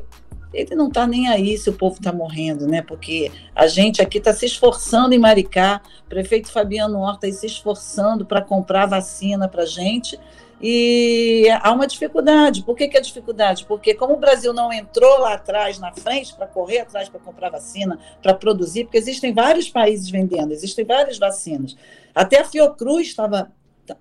ele 0.52 0.74
não 0.74 0.88
está 0.88 1.06
nem 1.06 1.28
aí 1.28 1.56
se 1.58 1.68
o 1.68 1.72
povo 1.72 1.96
está 1.96 2.12
morrendo, 2.12 2.66
né? 2.66 2.82
Porque 2.82 3.30
a 3.54 3.66
gente 3.66 4.02
aqui 4.02 4.18
está 4.18 4.32
se 4.32 4.46
esforçando 4.46 5.14
em 5.14 5.18
Maricá, 5.18 5.80
o 6.06 6.08
prefeito 6.08 6.50
Fabiano 6.50 6.98
Horta 6.98 7.26
está 7.26 7.40
se 7.40 7.46
esforçando 7.46 8.24
para 8.24 8.40
comprar 8.40 8.86
vacina 8.86 9.48
para 9.48 9.64
a 9.64 9.66
gente, 9.66 10.18
e 10.60 11.46
há 11.60 11.72
uma 11.72 11.86
dificuldade. 11.86 12.62
Por 12.62 12.76
que, 12.76 12.88
que 12.88 12.96
é 12.96 13.00
dificuldade? 13.00 13.66
Porque 13.66 13.94
como 13.94 14.14
o 14.14 14.18
Brasil 14.18 14.52
não 14.52 14.72
entrou 14.72 15.18
lá 15.18 15.34
atrás, 15.34 15.78
na 15.78 15.92
frente, 15.92 16.34
para 16.34 16.46
correr 16.46 16.78
atrás 16.78 17.08
para 17.08 17.20
comprar 17.20 17.50
vacina, 17.50 17.98
para 18.22 18.32
produzir, 18.32 18.84
porque 18.84 18.96
existem 18.96 19.34
vários 19.34 19.68
países 19.68 20.08
vendendo, 20.08 20.52
existem 20.52 20.84
várias 20.84 21.18
vacinas. 21.18 21.76
Até 22.14 22.40
a 22.40 22.44
Fiocruz 22.44 23.08
estava 23.08 23.52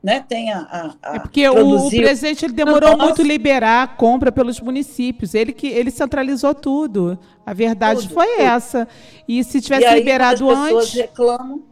né, 0.02 0.24
tem 0.28 0.52
a, 0.52 0.96
a, 1.04 1.15
é 1.15 1.19
porque 1.19 1.48
o, 1.50 1.88
o, 1.88 1.89
presidente 1.89 2.46
ele 2.46 2.54
demorou 2.54 2.98
muito 2.98 3.22
liberar 3.22 3.84
a 3.84 3.88
compra 3.88 4.32
pelos 4.32 4.60
municípios. 4.62 5.34
Ele 5.34 5.52
que 5.52 5.67
ele 5.67 5.91
centralizou 5.91 6.56
tudo. 6.56 7.17
A 7.46 7.54
verdade 7.54 8.04
tudo, 8.04 8.13
foi 8.13 8.28
tudo. 8.28 8.41
essa. 8.41 8.88
E 9.28 9.43
se 9.43 9.60
tivesse 9.60 9.84
e 9.84 9.88
aí, 9.88 10.00
liberado 10.00 10.50
as 10.50 10.60
pessoas 10.60 10.84
antes, 10.84 10.93
reclamam. 10.93 11.63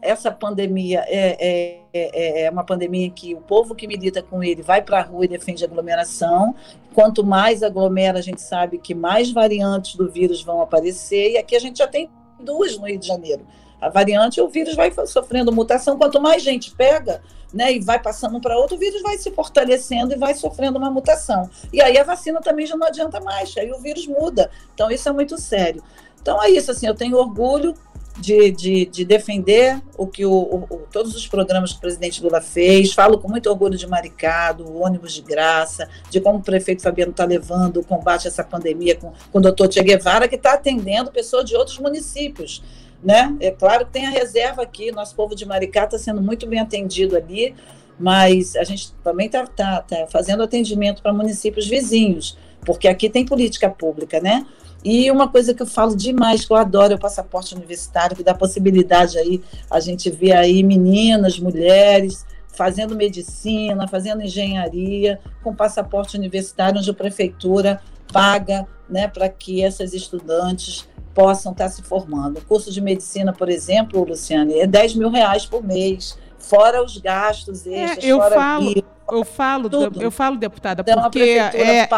Essa 0.00 0.30
pandemia 0.30 1.02
é, 1.08 1.36
é, 1.40 1.80
é, 1.92 2.42
é, 2.44 2.50
uma 2.50 2.62
pandemia 2.62 3.06
em 3.06 3.10
que 3.10 3.34
o 3.34 3.40
povo 3.40 3.74
que 3.74 3.88
milita 3.88 4.22
com 4.22 4.44
ele 4.44 4.62
vai 4.62 4.80
para 4.80 5.00
a 5.00 5.02
rua 5.02 5.24
e 5.24 5.28
defende 5.28 5.64
aglomeração. 5.64 6.54
Quanto 6.94 7.24
mais 7.24 7.64
aglomera, 7.64 8.20
a 8.20 8.22
gente 8.22 8.40
sabe 8.40 8.78
que 8.78 8.94
mais 8.94 9.32
variantes 9.32 9.96
do 9.96 10.08
vírus 10.08 10.40
vão 10.40 10.62
aparecer. 10.62 11.32
E 11.32 11.38
aqui 11.38 11.56
a 11.56 11.60
gente 11.60 11.78
já 11.78 11.88
tem 11.88 12.08
duas 12.38 12.78
no 12.78 12.86
Rio 12.86 12.98
de 12.98 13.08
Janeiro. 13.08 13.44
A 13.80 13.88
variante, 13.88 14.40
o 14.40 14.48
vírus 14.48 14.74
vai 14.74 14.92
sofrendo 15.06 15.52
mutação. 15.52 15.96
Quanto 15.96 16.20
mais 16.20 16.42
gente 16.42 16.74
pega, 16.74 17.22
né, 17.52 17.72
e 17.72 17.80
vai 17.80 18.00
passando 18.00 18.40
para 18.40 18.58
outro, 18.58 18.76
o 18.76 18.78
vírus 18.78 19.00
vai 19.02 19.16
se 19.16 19.30
fortalecendo 19.30 20.12
e 20.12 20.16
vai 20.16 20.34
sofrendo 20.34 20.78
uma 20.78 20.90
mutação. 20.90 21.48
E 21.72 21.80
aí 21.80 21.96
a 21.96 22.04
vacina 22.04 22.40
também 22.40 22.66
já 22.66 22.76
não 22.76 22.86
adianta 22.86 23.20
mais, 23.20 23.56
aí 23.56 23.70
o 23.70 23.78
vírus 23.78 24.06
muda. 24.06 24.50
Então 24.74 24.90
isso 24.90 25.08
é 25.08 25.12
muito 25.12 25.38
sério. 25.38 25.82
Então 26.20 26.42
é 26.42 26.50
isso, 26.50 26.70
assim, 26.70 26.86
eu 26.86 26.94
tenho 26.94 27.16
orgulho 27.16 27.74
de, 28.18 28.50
de, 28.50 28.86
de 28.86 29.04
defender 29.04 29.80
o 29.96 30.06
que 30.06 30.26
o, 30.26 30.32
o, 30.32 30.80
todos 30.92 31.14
os 31.14 31.26
programas 31.26 31.72
que 31.72 31.78
o 31.78 31.80
presidente 31.80 32.22
Lula 32.22 32.40
fez. 32.40 32.92
Falo 32.92 33.18
com 33.18 33.28
muito 33.28 33.48
orgulho 33.48 33.78
de 33.78 33.86
Maricado, 33.86 34.64
o 34.64 34.82
ônibus 34.82 35.12
de 35.12 35.22
graça, 35.22 35.88
de 36.10 36.20
como 36.20 36.38
o 36.38 36.42
prefeito 36.42 36.82
Fabiano 36.82 37.12
está 37.12 37.24
levando 37.24 37.78
o 37.78 37.84
combate 37.84 38.26
a 38.26 38.30
essa 38.30 38.44
pandemia 38.44 38.96
com, 38.96 39.12
com 39.32 39.38
o 39.38 39.40
doutor 39.40 39.68
Tia 39.68 39.82
Guevara, 39.82 40.28
que 40.28 40.34
está 40.34 40.54
atendendo 40.54 41.10
pessoas 41.12 41.44
de 41.44 41.56
outros 41.56 41.78
municípios 41.78 42.62
né? 43.02 43.36
É 43.40 43.50
claro 43.50 43.86
que 43.86 43.92
tem 43.92 44.06
a 44.06 44.10
reserva 44.10 44.62
aqui, 44.62 44.90
nosso 44.90 45.14
povo 45.14 45.34
de 45.34 45.46
Maricá 45.46 45.84
está 45.84 45.98
sendo 45.98 46.20
muito 46.20 46.46
bem 46.46 46.60
atendido 46.60 47.16
ali, 47.16 47.54
mas 47.98 48.56
a 48.56 48.64
gente 48.64 48.92
também 49.04 49.26
está 49.26 49.46
tá, 49.46 49.82
tá 49.82 50.06
fazendo 50.08 50.42
atendimento 50.42 51.02
para 51.02 51.12
municípios 51.12 51.66
vizinhos, 51.66 52.36
porque 52.64 52.88
aqui 52.88 53.08
tem 53.08 53.24
política 53.24 53.68
pública, 53.68 54.20
né? 54.20 54.46
E 54.84 55.10
uma 55.10 55.28
coisa 55.28 55.52
que 55.52 55.62
eu 55.62 55.66
falo 55.66 55.96
demais, 55.96 56.44
que 56.44 56.52
eu 56.52 56.56
adoro, 56.56 56.92
é 56.92 56.96
o 56.96 57.00
passaporte 57.00 57.54
universitário, 57.54 58.16
que 58.16 58.22
dá 58.22 58.32
possibilidade 58.32 59.18
aí, 59.18 59.42
a 59.68 59.80
gente 59.80 60.08
vê 60.08 60.32
aí 60.32 60.62
meninas, 60.62 61.38
mulheres, 61.38 62.24
fazendo 62.56 62.94
medicina, 62.94 63.88
fazendo 63.88 64.22
engenharia, 64.22 65.20
com 65.42 65.54
passaporte 65.54 66.16
universitário, 66.16 66.78
onde 66.78 66.90
a 66.90 66.94
prefeitura 66.94 67.80
paga 68.12 68.66
né, 68.88 69.08
para 69.08 69.28
que 69.28 69.62
essas 69.62 69.92
estudantes 69.92 70.88
possam 71.14 71.52
estar 71.52 71.68
se 71.68 71.82
formando. 71.82 72.38
O 72.38 72.44
curso 72.44 72.70
de 72.70 72.80
medicina, 72.80 73.32
por 73.32 73.48
exemplo, 73.48 74.04
Luciane, 74.04 74.60
é 74.60 74.66
10 74.66 74.94
mil 74.94 75.10
reais 75.10 75.44
por 75.44 75.64
mês, 75.64 76.18
fora 76.38 76.82
os 76.82 76.96
gastos 76.98 77.66
é, 77.66 77.84
extras, 77.84 78.04
é, 78.04 78.06
eu 78.08 78.20
falo, 78.20 78.84
eu 79.10 79.24
falo, 79.24 79.70
tudo. 79.70 80.02
eu 80.02 80.10
falo, 80.10 80.36
deputada, 80.36 80.82
então, 80.82 81.02
porque 81.02 81.20
é 81.20 81.88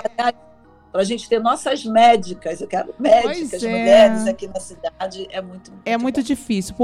para 0.92 1.02
a 1.02 1.04
gente 1.04 1.28
ter 1.28 1.38
nossas 1.38 1.84
médicas, 1.84 2.60
eu 2.60 2.66
quero 2.66 2.92
médicas, 2.98 3.62
é. 3.62 3.68
mulheres 3.68 4.26
aqui 4.26 4.48
na 4.48 4.58
cidade, 4.58 5.28
é 5.30 5.40
muito, 5.40 5.70
muito 5.70 5.82
É 5.84 5.96
muito 5.96 6.20
bom. 6.20 6.26
difícil. 6.26 6.74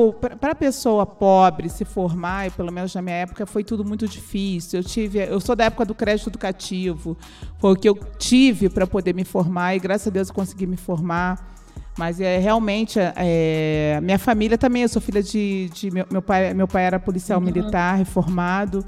Para 0.41 0.53
a 0.53 0.55
pessoa 0.55 1.05
pobre 1.05 1.69
se 1.69 1.85
formar, 1.85 2.47
e 2.47 2.51
pelo 2.51 2.73
menos 2.73 2.95
na 2.95 3.03
minha 3.03 3.17
época, 3.17 3.45
foi 3.47 3.65
tudo 3.65 3.85
muito 3.85 4.07
difícil. 4.07 4.81
Eu 4.81 4.85
tive, 4.85 5.19
eu 5.19 5.41
sou 5.41 5.57
da 5.57 5.65
época 5.65 5.85
do 5.85 5.95
crédito 5.95 6.29
educativo, 6.29 7.17
foi 7.59 7.73
o 7.73 7.77
que 7.77 7.89
eu 7.89 7.99
tive 8.19 8.69
para 8.69 8.87
poder 8.87 9.15
me 9.15 9.25
formar, 9.25 9.75
e 9.75 9.81
graças 9.81 10.07
a 10.07 10.11
Deus 10.11 10.29
eu 10.29 10.35
consegui 10.35 10.67
me 10.67 10.77
formar. 10.77 11.55
Mas 11.99 12.21
é 12.21 12.39
realmente 12.39 12.99
é, 13.01 13.99
minha 14.03 14.19
família 14.19 14.59
também. 14.59 14.83
Eu 14.83 14.89
sou 14.89 15.01
filha 15.01 15.23
de, 15.23 15.71
de 15.73 15.91
meu, 15.91 16.05
meu, 16.11 16.21
pai. 16.21 16.53
Meu 16.53 16.69
pai 16.69 16.85
era 16.85 17.01
policial 17.01 17.39
uhum. 17.39 17.47
militar, 17.47 17.97
reformado 17.97 18.85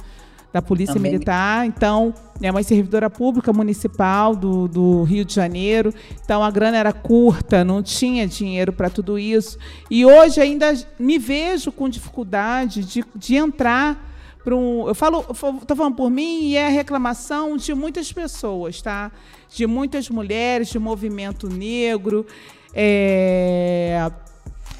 da 0.52 0.62
Polícia 0.62 0.94
também. 0.94 1.12
Militar. 1.12 1.66
Então, 1.66 2.14
minha 2.40 2.52
mãe 2.52 2.62
servidora 2.62 3.10
pública 3.10 3.52
municipal 3.52 4.34
do, 4.34 4.68
do 4.68 5.02
Rio 5.02 5.24
de 5.24 5.34
Janeiro. 5.34 5.92
Então, 6.24 6.42
a 6.42 6.50
grana 6.50 6.76
era 6.76 6.92
curta, 6.92 7.64
não 7.64 7.82
tinha 7.82 8.26
dinheiro 8.26 8.72
para 8.72 8.88
tudo 8.88 9.18
isso. 9.18 9.58
E 9.90 10.04
hoje 10.04 10.40
ainda 10.40 10.74
me 10.98 11.18
vejo 11.18 11.70
com 11.70 11.88
dificuldade 11.88 12.84
de, 12.84 13.04
de 13.14 13.36
entrar 13.36 14.06
para 14.42 14.56
um. 14.56 14.88
Eu 14.88 14.94
falo, 14.94 15.20
estou 15.30 15.76
falando 15.76 15.96
por 15.96 16.10
mim 16.10 16.44
e 16.44 16.56
é 16.56 16.66
a 16.66 16.70
reclamação 16.70 17.56
de 17.56 17.74
muitas 17.74 18.12
pessoas, 18.12 18.80
tá? 18.80 19.12
De 19.50 19.66
muitas 19.66 20.08
mulheres, 20.08 20.68
de 20.68 20.78
movimento 20.78 21.48
negro 21.48 22.26
é, 22.74 24.10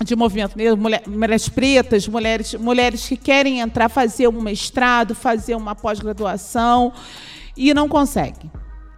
de 0.05 0.15
movimento 0.15 0.57
negro, 0.57 0.77
mulher, 0.77 1.03
mulheres 1.07 1.49
pretas, 1.49 2.07
mulheres, 2.07 2.55
mulheres 2.55 3.07
que 3.07 3.17
querem 3.17 3.61
entrar, 3.61 3.89
fazer 3.89 4.29
um 4.29 4.41
mestrado, 4.41 5.15
fazer 5.15 5.55
uma 5.55 5.75
pós-graduação 5.75 6.93
e 7.57 7.75
não 7.75 7.89
conseguem. 7.89 8.51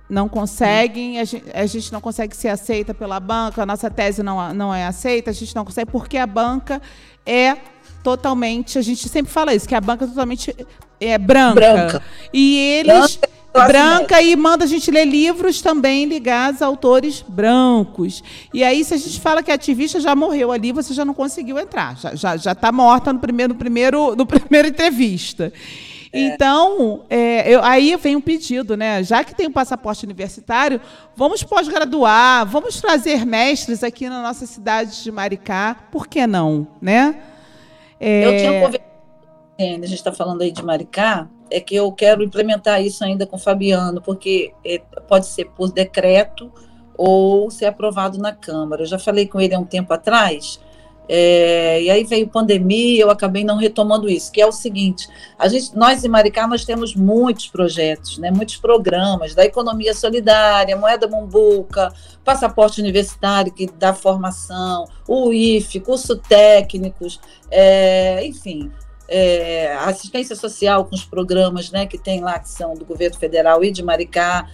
Não 0.09 0.29
conseguem, 0.29 1.21
a 1.21 1.25
gente, 1.25 1.45
a 1.55 1.67
gente, 1.67 1.93
não 1.93 2.01
consegue 2.01 2.37
ser 2.37 2.49
aceita 2.49 2.93
pela 2.93 3.21
banca, 3.21 3.63
a 3.63 3.67
nossa 3.67 3.89
tese 3.89 4.23
não, 4.23 4.53
não 4.53 4.75
é 4.75 4.85
aceita, 4.85 5.31
a 5.31 5.33
gente 5.33 5.55
não 5.55 5.65
consegue, 5.65 5.91
porque 5.91 6.19
a 6.19 6.27
banca 6.27 6.83
é 7.25 7.57
totalmente, 8.03 8.77
a 8.77 8.83
gente 8.83 9.09
sempre 9.09 9.31
fala 9.31 9.55
isso, 9.55 9.69
que 9.69 9.75
a 9.75 9.81
banca 9.81 10.05
é 10.05 10.09
totalmente 10.09 10.55
é, 11.01 11.17
branca. 11.17 11.55
Branca. 11.55 12.03
E 12.33 12.57
eles. 12.57 13.17
Branca, 13.17 13.40
classe 13.53 13.73
branca 13.73 14.23
e 14.23 14.37
manda 14.37 14.65
a 14.65 14.69
gente 14.69 14.91
ler 14.91 15.05
livros 15.05 15.61
também 15.61 16.05
ligados 16.05 16.63
a 16.63 16.67
autores 16.67 17.25
brancos. 17.27 18.23
E 18.55 18.63
aí, 18.63 18.85
se 18.85 18.95
a 18.95 18.97
gente 18.97 19.21
fala 19.21 19.43
que 19.43 19.51
a 19.51 19.55
ativista 19.55 20.01
já 20.01 20.15
morreu 20.15 20.53
ali, 20.53 20.73
você 20.73 20.95
já 20.95 21.05
não 21.05 21.15
conseguiu 21.15 21.59
entrar. 21.59 21.97
Já 21.97 22.13
está 22.15 22.17
já, 22.17 22.37
já 22.37 22.55
tá 22.55 22.71
morta 22.73 23.13
no 23.13 23.19
primeiro, 23.19 23.53
no 23.53 23.59
primeiro, 23.59 24.15
no 24.17 24.25
primeiro 24.27 24.69
entrevista. 24.69 25.53
Então, 26.13 27.05
é, 27.09 27.49
eu- 27.49 27.63
aí 27.63 27.95
vem 27.97 28.17
um 28.17 28.21
pedido, 28.21 28.77
né? 28.77 29.03
Já 29.05 29.23
que 29.23 29.33
tem 29.35 29.47
o 29.47 29.53
passaporte 29.53 30.05
universitário, 30.05 30.81
vamos 31.15 31.45
pós-graduar, 31.45 32.45
vamos 32.47 32.81
trazer 32.81 33.25
mestres 33.25 33.85
aqui 33.85 34.09
na 34.09 34.21
nossa 34.21 34.45
cidade 34.45 35.03
de 35.05 35.13
Maricá. 35.13 35.77
Por 35.93 36.09
que 36.09 36.27
não, 36.27 36.67
né? 36.83 37.15
É, 38.01 38.25
Eu 38.25 38.39
tinha 38.39 38.53
conversado 38.61 38.91
com 39.57 39.63
ele, 39.63 39.85
a 39.85 39.89
gente 39.89 39.99
está 39.99 40.13
falando 40.13 40.43
aí 40.43 40.51
de 40.51 40.65
Maricá, 40.65 41.29
é 41.51 41.61
que 41.61 41.75
eu 41.75 41.91
quero 41.93 42.23
implementar 42.23 42.83
isso 42.83 43.05
ainda 43.05 43.27
com 43.27 43.37
o 43.37 43.39
Fabiano, 43.39 44.01
porque 44.01 44.53
é, 44.65 44.79
pode 45.09 45.27
ser 45.27 45.47
por 45.47 45.73
decreto 45.73 46.51
ou 46.97 47.51
ser 47.51 47.67
aprovado 47.67 48.19
na 48.19 48.33
Câmara. 48.33 48.83
Eu 48.83 48.87
já 48.87 48.99
falei 48.99 49.27
com 49.27 49.41
ele 49.41 49.55
há 49.55 49.59
um 49.59 49.65
tempo 49.65 49.93
atrás, 49.93 50.61
é, 51.13 51.83
e 51.83 51.91
aí 51.91 52.05
veio 52.05 52.29
pandemia, 52.29 53.03
eu 53.03 53.11
acabei 53.11 53.43
não 53.43 53.57
retomando 53.57 54.09
isso, 54.09 54.31
que 54.31 54.41
é 54.41 54.47
o 54.47 54.53
seguinte, 54.53 55.09
a 55.37 55.49
gente, 55.49 55.77
nós 55.77 56.05
em 56.05 56.09
Maricá, 56.09 56.47
nós 56.47 56.65
temos 56.65 56.95
muitos 56.95 57.49
projetos, 57.49 58.17
né, 58.17 58.31
muitos 58.31 58.59
programas, 58.59 59.35
da 59.35 59.45
economia 59.45 59.93
solidária, 59.93 60.77
moeda 60.77 61.09
mumbuca, 61.09 61.93
passaporte 62.25 62.81
universitário 62.81 63.53
que 63.53 63.67
dá 63.67 63.93
formação, 63.93 64.85
o 65.09 65.33
IFE, 65.33 65.81
curso 65.81 66.17
técnicos, 66.17 67.19
é, 67.51 68.25
enfim, 68.25 68.71
é, 69.11 69.75
assistência 69.75 70.37
social 70.37 70.85
com 70.85 70.95
os 70.95 71.05
programas 71.05 71.71
né, 71.71 71.85
que 71.85 71.99
tem 71.99 72.21
lá, 72.21 72.39
que 72.39 72.49
são 72.49 72.75
do 72.75 72.85
governo 72.85 73.19
federal 73.19 73.65
e 73.65 73.73
de 73.73 73.83
Maricá, 73.83 74.49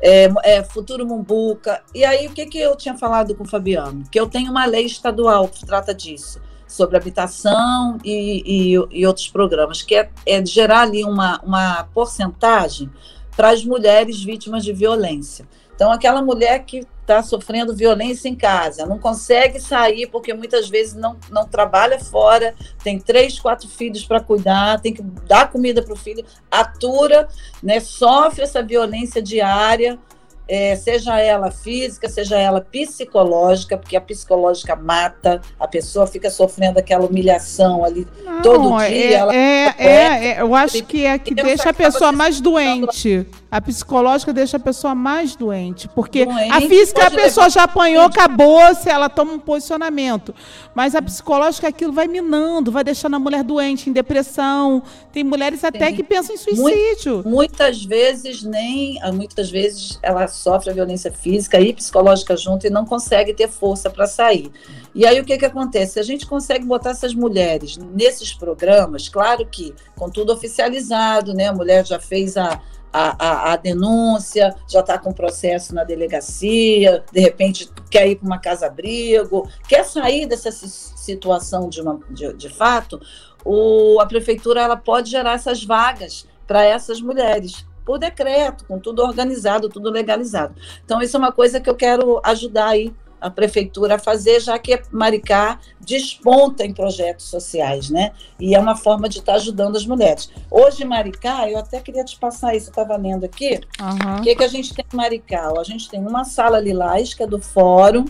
é, 0.00 0.28
é, 0.42 0.64
Futuro 0.64 1.06
Mumbuca. 1.06 1.82
E 1.94 2.04
aí, 2.04 2.26
o 2.26 2.30
que, 2.30 2.46
que 2.46 2.58
eu 2.58 2.74
tinha 2.74 2.96
falado 2.96 3.34
com 3.34 3.44
o 3.44 3.48
Fabiano? 3.48 4.04
Que 4.10 4.18
eu 4.18 4.26
tenho 4.26 4.50
uma 4.50 4.64
lei 4.64 4.86
estadual 4.86 5.46
que 5.46 5.64
trata 5.66 5.94
disso, 5.94 6.40
sobre 6.66 6.96
habitação 6.96 7.98
e, 8.02 8.72
e, 8.72 9.00
e 9.00 9.06
outros 9.06 9.28
programas, 9.28 9.82
que 9.82 9.94
é, 9.94 10.10
é 10.24 10.44
gerar 10.44 10.82
ali 10.82 11.04
uma, 11.04 11.38
uma 11.42 11.84
porcentagem 11.92 12.90
para 13.36 13.50
as 13.50 13.64
mulheres 13.64 14.22
vítimas 14.22 14.64
de 14.64 14.72
violência. 14.72 15.46
Então, 15.78 15.92
aquela 15.92 16.20
mulher 16.20 16.64
que 16.64 16.84
está 17.02 17.22
sofrendo 17.22 17.72
violência 17.72 18.28
em 18.28 18.34
casa, 18.34 18.84
não 18.84 18.98
consegue 18.98 19.60
sair 19.60 20.08
porque 20.08 20.34
muitas 20.34 20.68
vezes 20.68 20.94
não, 20.94 21.16
não 21.30 21.46
trabalha 21.46 22.00
fora, 22.00 22.52
tem 22.82 22.98
três, 22.98 23.38
quatro 23.38 23.68
filhos 23.68 24.04
para 24.04 24.18
cuidar, 24.18 24.80
tem 24.80 24.92
que 24.92 25.02
dar 25.28 25.52
comida 25.52 25.80
para 25.80 25.92
o 25.92 25.96
filho, 25.96 26.24
atura, 26.50 27.28
né, 27.62 27.78
sofre 27.78 28.42
essa 28.42 28.60
violência 28.60 29.22
diária, 29.22 30.00
é, 30.48 30.74
seja 30.76 31.20
ela 31.20 31.50
física, 31.50 32.08
seja 32.08 32.38
ela 32.38 32.60
psicológica, 32.60 33.76
porque 33.76 33.96
a 33.96 34.00
psicológica 34.00 34.74
mata, 34.74 35.42
a 35.60 35.68
pessoa 35.68 36.06
fica 36.06 36.30
sofrendo 36.30 36.78
aquela 36.78 37.04
humilhação 37.04 37.84
ali 37.84 38.06
não, 38.24 38.40
todo 38.40 38.78
dia. 38.78 38.88
É, 38.88 39.12
ela 39.12 39.36
é, 39.36 39.74
é, 39.78 40.28
é, 40.28 40.40
eu 40.40 40.54
acho 40.54 40.82
que 40.84 41.04
é 41.04 41.18
que 41.18 41.34
Pensa 41.34 41.46
deixa 41.46 41.70
a 41.70 41.74
pessoa 41.74 42.10
mais 42.10 42.40
doente. 42.40 43.26
A 43.50 43.62
psicológica 43.62 44.30
deixa 44.30 44.58
a 44.58 44.60
pessoa 44.60 44.94
mais 44.94 45.34
doente. 45.34 45.88
Porque 45.88 46.26
Doente, 46.26 46.52
a 46.52 46.60
física 46.60 47.06
a 47.06 47.10
pessoa 47.10 47.46
levar 47.46 47.50
já 47.50 47.62
apanhou, 47.62 48.04
acabou, 48.04 48.74
se 48.74 48.90
ela 48.90 49.08
toma 49.08 49.32
um 49.32 49.38
posicionamento. 49.38 50.34
Mas 50.74 50.94
a 50.94 51.00
psicológica, 51.00 51.66
aquilo 51.66 51.92
vai 51.92 52.06
minando, 52.06 52.70
vai 52.70 52.84
deixando 52.84 53.16
a 53.16 53.18
mulher 53.18 53.42
doente, 53.42 53.88
em 53.88 53.92
depressão. 53.92 54.82
Tem 55.10 55.24
mulheres 55.24 55.64
até 55.64 55.88
Sim. 55.88 55.96
que 55.96 56.04
pensam 56.04 56.34
em 56.34 56.38
suicídio. 56.38 57.22
Muitas 57.24 57.82
vezes 57.82 58.42
nem, 58.42 58.98
muitas 59.14 59.50
vezes 59.50 59.98
ela 60.02 60.28
sofre 60.28 60.70
a 60.70 60.74
violência 60.74 61.10
física 61.10 61.58
e 61.58 61.72
psicológica 61.72 62.36
junto 62.36 62.66
e 62.66 62.70
não 62.70 62.84
consegue 62.84 63.32
ter 63.32 63.48
força 63.48 63.88
para 63.88 64.06
sair. 64.06 64.52
E 64.94 65.06
aí 65.06 65.18
o 65.20 65.24
que 65.24 65.38
que 65.38 65.46
acontece? 65.46 65.94
Se 65.94 66.00
a 66.00 66.02
gente 66.02 66.26
consegue 66.26 66.66
botar 66.66 66.90
essas 66.90 67.14
mulheres 67.14 67.78
nesses 67.78 68.34
programas, 68.34 69.08
claro 69.08 69.46
que 69.46 69.74
com 69.96 70.10
tudo 70.10 70.32
oficializado, 70.32 71.32
né? 71.32 71.46
A 71.46 71.52
mulher 71.52 71.86
já 71.86 71.98
fez 71.98 72.36
a 72.36 72.60
a, 72.92 73.26
a, 73.26 73.52
a 73.52 73.56
denúncia, 73.56 74.54
já 74.66 74.80
está 74.80 74.98
com 74.98 75.12
processo 75.12 75.74
na 75.74 75.84
delegacia, 75.84 77.04
de 77.12 77.20
repente 77.20 77.70
quer 77.90 78.08
ir 78.08 78.16
para 78.16 78.26
uma 78.26 78.38
casa-abrigo, 78.38 79.48
quer 79.68 79.84
sair 79.84 80.26
dessa 80.26 80.50
si- 80.50 80.68
situação 80.96 81.68
de, 81.68 81.80
uma, 81.80 82.00
de, 82.10 82.32
de 82.34 82.48
fato, 82.48 83.00
o, 83.44 84.00
a 84.00 84.06
prefeitura 84.06 84.60
ela 84.62 84.76
pode 84.76 85.10
gerar 85.10 85.32
essas 85.34 85.64
vagas 85.64 86.26
para 86.46 86.64
essas 86.64 87.00
mulheres, 87.00 87.66
por 87.84 87.98
decreto, 87.98 88.64
com 88.66 88.78
tudo 88.78 89.02
organizado, 89.02 89.68
tudo 89.68 89.90
legalizado. 89.90 90.54
Então, 90.84 91.00
isso 91.00 91.16
é 91.16 91.18
uma 91.18 91.32
coisa 91.32 91.60
que 91.60 91.70
eu 91.70 91.74
quero 91.74 92.20
ajudar 92.24 92.68
aí 92.68 92.92
a 93.20 93.30
prefeitura 93.30 93.96
a 93.96 93.98
fazer, 93.98 94.40
já 94.40 94.58
que 94.58 94.80
Maricá 94.90 95.58
desponta 95.80 96.64
em 96.64 96.72
projetos 96.72 97.26
sociais, 97.26 97.90
né? 97.90 98.12
E 98.38 98.54
é 98.54 98.58
uma 98.58 98.76
forma 98.76 99.08
de 99.08 99.18
estar 99.18 99.34
ajudando 99.34 99.76
as 99.76 99.86
mulheres. 99.86 100.30
Hoje, 100.50 100.84
Maricá, 100.84 101.48
eu 101.50 101.58
até 101.58 101.80
queria 101.80 102.04
te 102.04 102.18
passar 102.18 102.54
isso, 102.54 102.68
eu 102.68 102.70
estava 102.70 102.96
lendo 102.96 103.24
aqui, 103.24 103.60
Aham. 103.80 104.18
o 104.18 104.22
que, 104.22 104.34
que 104.34 104.44
a 104.44 104.48
gente 104.48 104.74
tem 104.74 104.84
em 104.92 104.96
Maricá? 104.96 105.52
A 105.58 105.64
gente 105.64 105.88
tem 105.88 106.00
uma 106.00 106.24
sala 106.24 106.60
lilás, 106.60 107.14
que 107.14 107.22
é 107.22 107.26
do 107.26 107.40
fórum, 107.40 108.04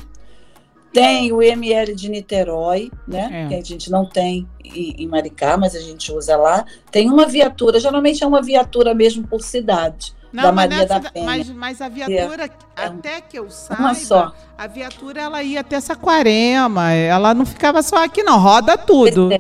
tem 0.93 1.33
o 1.33 1.43
ML 1.43 1.95
de 1.95 2.09
Niterói, 2.09 2.91
né? 3.07 3.45
É. 3.45 3.49
Que 3.49 3.55
a 3.55 3.63
gente 3.63 3.91
não 3.91 4.07
tem 4.07 4.49
em, 4.65 5.03
em 5.03 5.07
Maricá, 5.07 5.57
mas 5.57 5.75
a 5.75 5.81
gente 5.81 6.11
usa 6.13 6.37
lá. 6.37 6.65
Tem 6.91 7.11
uma 7.11 7.27
viatura, 7.27 7.79
geralmente 7.79 8.25
é 8.25 8.27
uma 8.27 8.43
viatura 8.43 8.95
mesmo 8.95 9.27
por 9.27 9.43
cidade, 9.43 10.15
da 10.33 10.53
mas, 10.53 10.55
Maria 10.69 10.87
da 10.87 10.99
nessa- 10.99 11.11
Penha. 11.13 11.25
mas, 11.27 11.49
mas 11.51 11.81
a 11.81 11.89
viatura, 11.89 12.45
É 12.77 12.85
até 12.85 13.21
que 13.21 13.39
eu 13.39 13.51
saiba, 13.51 13.83
Uma 13.83 13.95
só. 13.95 14.33
a 14.57 14.67
viatura 14.67 15.23
ela 15.23 15.43
ia 15.43 15.61
até 15.61 15.81
Saquarema, 15.81 16.93
ela 16.93 17.33
não 17.35 17.47
ficava 17.47 17.83
só 17.83 18.05
aqui 18.05 18.23
não, 18.23 18.39
roda 18.39 18.77
tudo. 18.77 19.31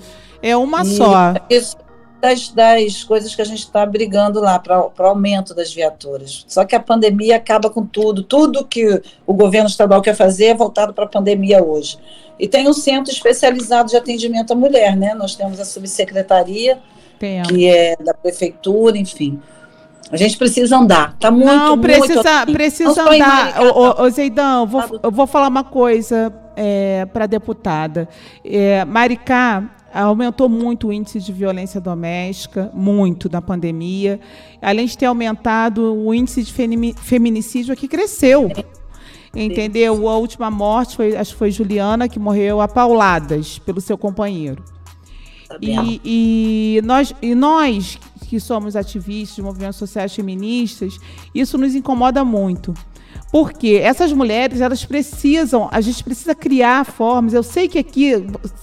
É 0.43 0.57
uma 0.57 0.83
E 0.83 0.97
só. 0.97 1.35
Isso 1.51 1.77
das, 2.21 2.49
das 2.49 3.05
coisas 3.05 3.35
que 3.35 3.41
a 3.43 3.45
gente 3.45 3.61
está 3.61 3.87
brigando 3.87 4.41
lá 4.41 4.59
para 4.59 4.81
o 4.87 5.03
aumento 5.03 5.55
das 5.55 5.73
viaturas. 5.73 6.45
Só 6.49 6.65
que 6.65 6.75
a 6.75 6.81
pandemia 6.81 7.37
acaba 7.37 7.71
com 7.71 7.87
tudo. 7.87 8.23
Tudo 8.25 8.65
que 8.67 9.01
o 9.27 9.33
governo 9.35 9.69
estadual 9.69 10.03
quer 10.03 10.17
fazer 10.17 10.47
é 10.47 10.55
voltado 10.55 10.93
para 10.93 11.05
a 11.05 11.09
pandemia 11.09 11.63
hoje. 11.63 11.97
E 12.39 12.49
tem 12.49 12.69
um 12.69 12.73
centro 12.73 13.13
especializado 13.13 13.89
de 13.91 13.97
atendimento 13.97 14.53
à 14.53 14.57
mulher, 14.57 14.97
né? 14.97 15.15
Nós 15.15 15.37
temos 15.37 15.61
a 15.61 15.65
subsecretaria, 15.65 16.79
Tem. 17.21 17.43
que 17.45 17.69
é 17.69 17.97
da 17.97 18.15
prefeitura, 18.15 18.97
enfim. 18.99 19.41
A 20.11 20.17
gente 20.17 20.39
precisa 20.39 20.77
andar. 20.79 21.13
Está 21.15 21.31
muito, 21.31 21.47
não, 21.47 21.69
muito 21.77 21.83
precisa, 21.83 22.43
assim. 22.43 22.53
precisa 22.53 23.05
Não 23.05 23.13
andar. 23.13 23.61
Ô, 23.63 23.67
ô, 23.67 24.03
ô, 24.05 24.11
Zeidão, 24.11 24.61
eu 24.63 24.67
vou, 24.67 24.81
Sabe? 24.81 25.01
eu 25.03 25.11
vou 25.11 25.27
falar 25.27 25.49
uma 25.49 25.65
coisa 25.65 26.33
para 27.13 27.25
a 27.25 27.27
deputada. 27.27 28.09
É, 28.45 28.85
Maricá 28.85 29.71
aumentou 29.93 30.49
muito 30.49 30.89
o 30.89 30.93
índice 30.93 31.21
de 31.21 31.33
violência 31.33 31.81
doméstica, 31.81 32.71
muito 32.75 33.29
na 33.31 33.41
pandemia. 33.43 34.19
Além 34.63 34.87
de 34.87 34.97
ter 34.97 35.07
aumentado, 35.07 35.95
o 35.95 36.13
índice 36.15 36.43
de 36.43 36.53
femi- 36.53 36.95
feminicídio 37.01 37.73
aqui 37.73 37.87
cresceu. 37.87 38.51
Entendeu? 39.35 40.09
A 40.09 40.17
última 40.17 40.51
morte 40.51 40.97
foi, 40.97 41.15
acho 41.17 41.33
que 41.33 41.39
foi 41.39 41.51
Juliana, 41.51 42.09
que 42.09 42.19
morreu 42.19 42.61
a 42.61 42.67
pauladas 42.67 43.59
pelo 43.59 43.81
seu 43.81 43.97
companheiro. 43.99 44.65
sabemos. 45.47 46.01
E, 46.03 46.79
e 46.79 46.83
nós, 46.83 47.15
e 47.21 47.35
nós 47.35 47.99
que 48.29 48.39
somos 48.39 48.77
ativistas 48.77 49.37
de 49.37 49.43
movimentos 49.43 49.79
sociais 49.79 50.15
feministas, 50.15 50.99
isso 51.35 51.57
nos 51.57 51.75
incomoda 51.75 52.23
muito. 52.23 52.75
Porque 53.33 53.81
essas 53.83 54.13
mulheres, 54.13 54.61
elas 54.61 54.85
precisam, 54.85 55.67
a 55.73 55.81
gente 55.81 56.05
precisa 56.05 56.35
criar 56.35 56.85
formas. 56.85 57.33
Eu 57.33 57.43
sei 57.43 57.69
que 57.69 57.79
aqui 57.79 58.13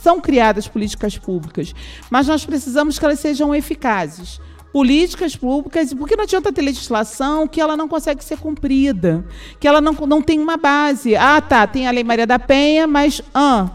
são 0.02 0.22
criadas 0.22 0.68
políticas 0.68 1.18
públicas, 1.18 1.74
mas 2.12 2.28
nós 2.28 2.46
precisamos 2.46 3.00
que 3.00 3.06
elas 3.06 3.20
sejam 3.20 3.56
eficazes. 3.56 4.40
Políticas 4.72 5.36
públicas, 5.36 5.94
porque 5.94 6.16
não 6.16 6.26
adianta 6.26 6.54
ter 6.54 6.62
legislação 6.62 7.48
que 7.48 7.60
ela 7.62 7.76
não 7.76 7.88
consegue 7.88 8.24
ser 8.24 8.38
cumprida, 8.38 9.26
que 9.60 9.68
ela 9.68 9.82
não, 9.82 9.94
não 9.94 10.22
tem 10.22 10.40
uma 10.40 10.58
base. 10.58 11.16
Ah, 11.16 11.42
tá, 11.42 11.66
tem 11.66 11.88
a 11.88 11.92
Lei 11.92 12.04
Maria 12.04 12.28
da 12.28 12.38
Penha, 12.38 12.86
mas 12.86 13.22
ah, 13.34 13.70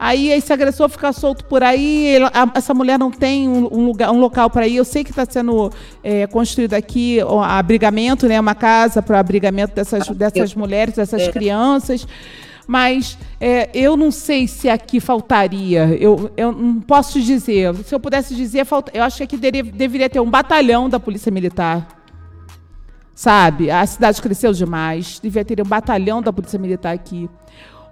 Aí 0.00 0.30
esse 0.30 0.52
agressor 0.52 0.88
fica 0.88 1.12
solto 1.12 1.44
por 1.44 1.62
aí, 1.62 2.06
ele- 2.06 2.26
a- 2.26 2.52
essa 2.54 2.72
mulher 2.72 2.98
não 2.98 3.10
tem 3.10 3.48
um, 3.48 3.68
um 3.72 3.84
lugar, 3.86 4.12
um 4.12 4.20
local 4.20 4.48
para 4.48 4.66
ir. 4.66 4.76
Eu 4.76 4.84
sei 4.84 5.02
que 5.02 5.10
está 5.10 5.26
sendo 5.28 5.72
é, 6.04 6.26
construído 6.28 6.74
aqui 6.74 7.18
o 7.24 7.40
abrigamento, 7.40 8.28
né, 8.28 8.38
uma 8.38 8.54
casa 8.54 9.02
para 9.02 9.18
abrigamento 9.18 9.74
dessas, 9.74 10.06
dessas 10.08 10.54
mulheres, 10.54 10.94
dessas 10.94 11.22
É. 11.22 11.32
crianças. 11.32 12.06
Mas 12.64 13.18
é, 13.40 13.70
eu 13.72 13.96
não 13.96 14.10
sei 14.12 14.46
se 14.46 14.68
aqui 14.68 15.00
faltaria. 15.00 15.86
Eu, 15.98 16.30
eu 16.36 16.52
não 16.52 16.80
posso 16.80 17.18
dizer. 17.20 17.74
Se 17.76 17.94
eu 17.94 17.98
pudesse 17.98 18.34
dizer, 18.36 18.64
falta, 18.66 18.92
eu 18.94 19.02
acho 19.02 19.16
que 19.16 19.22
aqui 19.24 19.36
deveria, 19.38 19.72
deveria 19.72 20.08
ter 20.10 20.20
um 20.20 20.30
batalhão 20.30 20.86
da 20.88 21.00
Polícia 21.00 21.32
Militar. 21.32 21.88
Sabe? 23.14 23.70
A 23.70 23.84
cidade 23.86 24.20
cresceu 24.22 24.52
demais. 24.52 25.18
Devia 25.20 25.44
ter 25.44 25.60
um 25.60 25.64
batalhão 25.64 26.22
da 26.22 26.32
Polícia 26.32 26.58
Militar 26.58 26.94
aqui. 26.94 27.28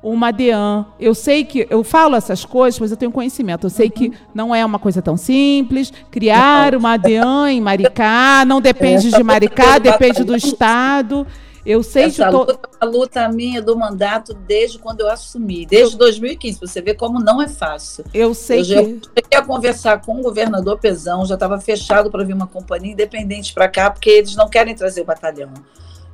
Uma 0.07 0.31
DEAN. 0.31 0.87
Eu 1.01 1.15
sei 1.15 1.45
que 1.45 1.67
eu 1.69 1.83
falo 1.83 2.15
essas 2.15 2.45
coisas, 2.45 2.79
mas 2.79 2.93
eu 2.93 2.97
tenho 2.97 3.11
conhecimento. 3.11 3.67
Eu 3.67 3.71
sei 3.71 3.87
uhum. 3.87 3.93
que 3.93 4.13
não 4.33 4.55
é 4.55 4.65
uma 4.65 4.79
coisa 4.79 5.03
tão 5.03 5.17
simples. 5.17 5.93
Criar 6.13 6.77
uma 6.77 6.97
DEAN 6.97 7.51
em 7.51 7.61
Maricá 7.61 8.45
não 8.47 8.61
depende 8.61 9.11
de 9.11 9.23
Maricá, 9.25 9.79
depende 9.79 10.23
do 10.23 10.37
Estado. 10.37 11.27
Eu 11.65 11.83
sei 11.83 12.05
Essa 12.05 12.27
de 12.27 12.31
to... 12.31 12.37
luta, 12.39 12.59
a 12.81 12.85
luta 12.85 13.29
minha 13.29 13.61
do 13.61 13.77
mandato 13.77 14.33
desde 14.33 14.79
quando 14.79 15.01
eu 15.01 15.11
assumi, 15.11 15.67
desde 15.67 15.97
2015, 15.97 16.59
para 16.61 16.69
você 16.69 16.81
ver 16.81 16.95
como 16.95 17.19
não 17.19 17.43
é 17.43 17.49
fácil. 17.49 18.05
Eu 18.15 18.33
sei 18.33 18.61
eu 18.61 18.65
que. 18.65 19.09
Eu 19.17 19.23
queria 19.25 19.45
conversar 19.45 20.01
com 20.01 20.21
o 20.21 20.23
governador 20.23 20.79
Pezão, 20.79 21.27
já 21.27 21.35
estava 21.35 21.59
fechado 21.59 22.09
para 22.09 22.23
vir 22.23 22.35
uma 22.35 22.47
companhia 22.47 22.93
independente 22.93 23.53
para 23.53 23.69
cá, 23.69 23.91
porque 23.91 24.09
eles 24.09 24.37
não 24.37 24.49
querem 24.49 24.77
trazer 24.77 25.01
o 25.01 25.05
batalhão. 25.05 25.53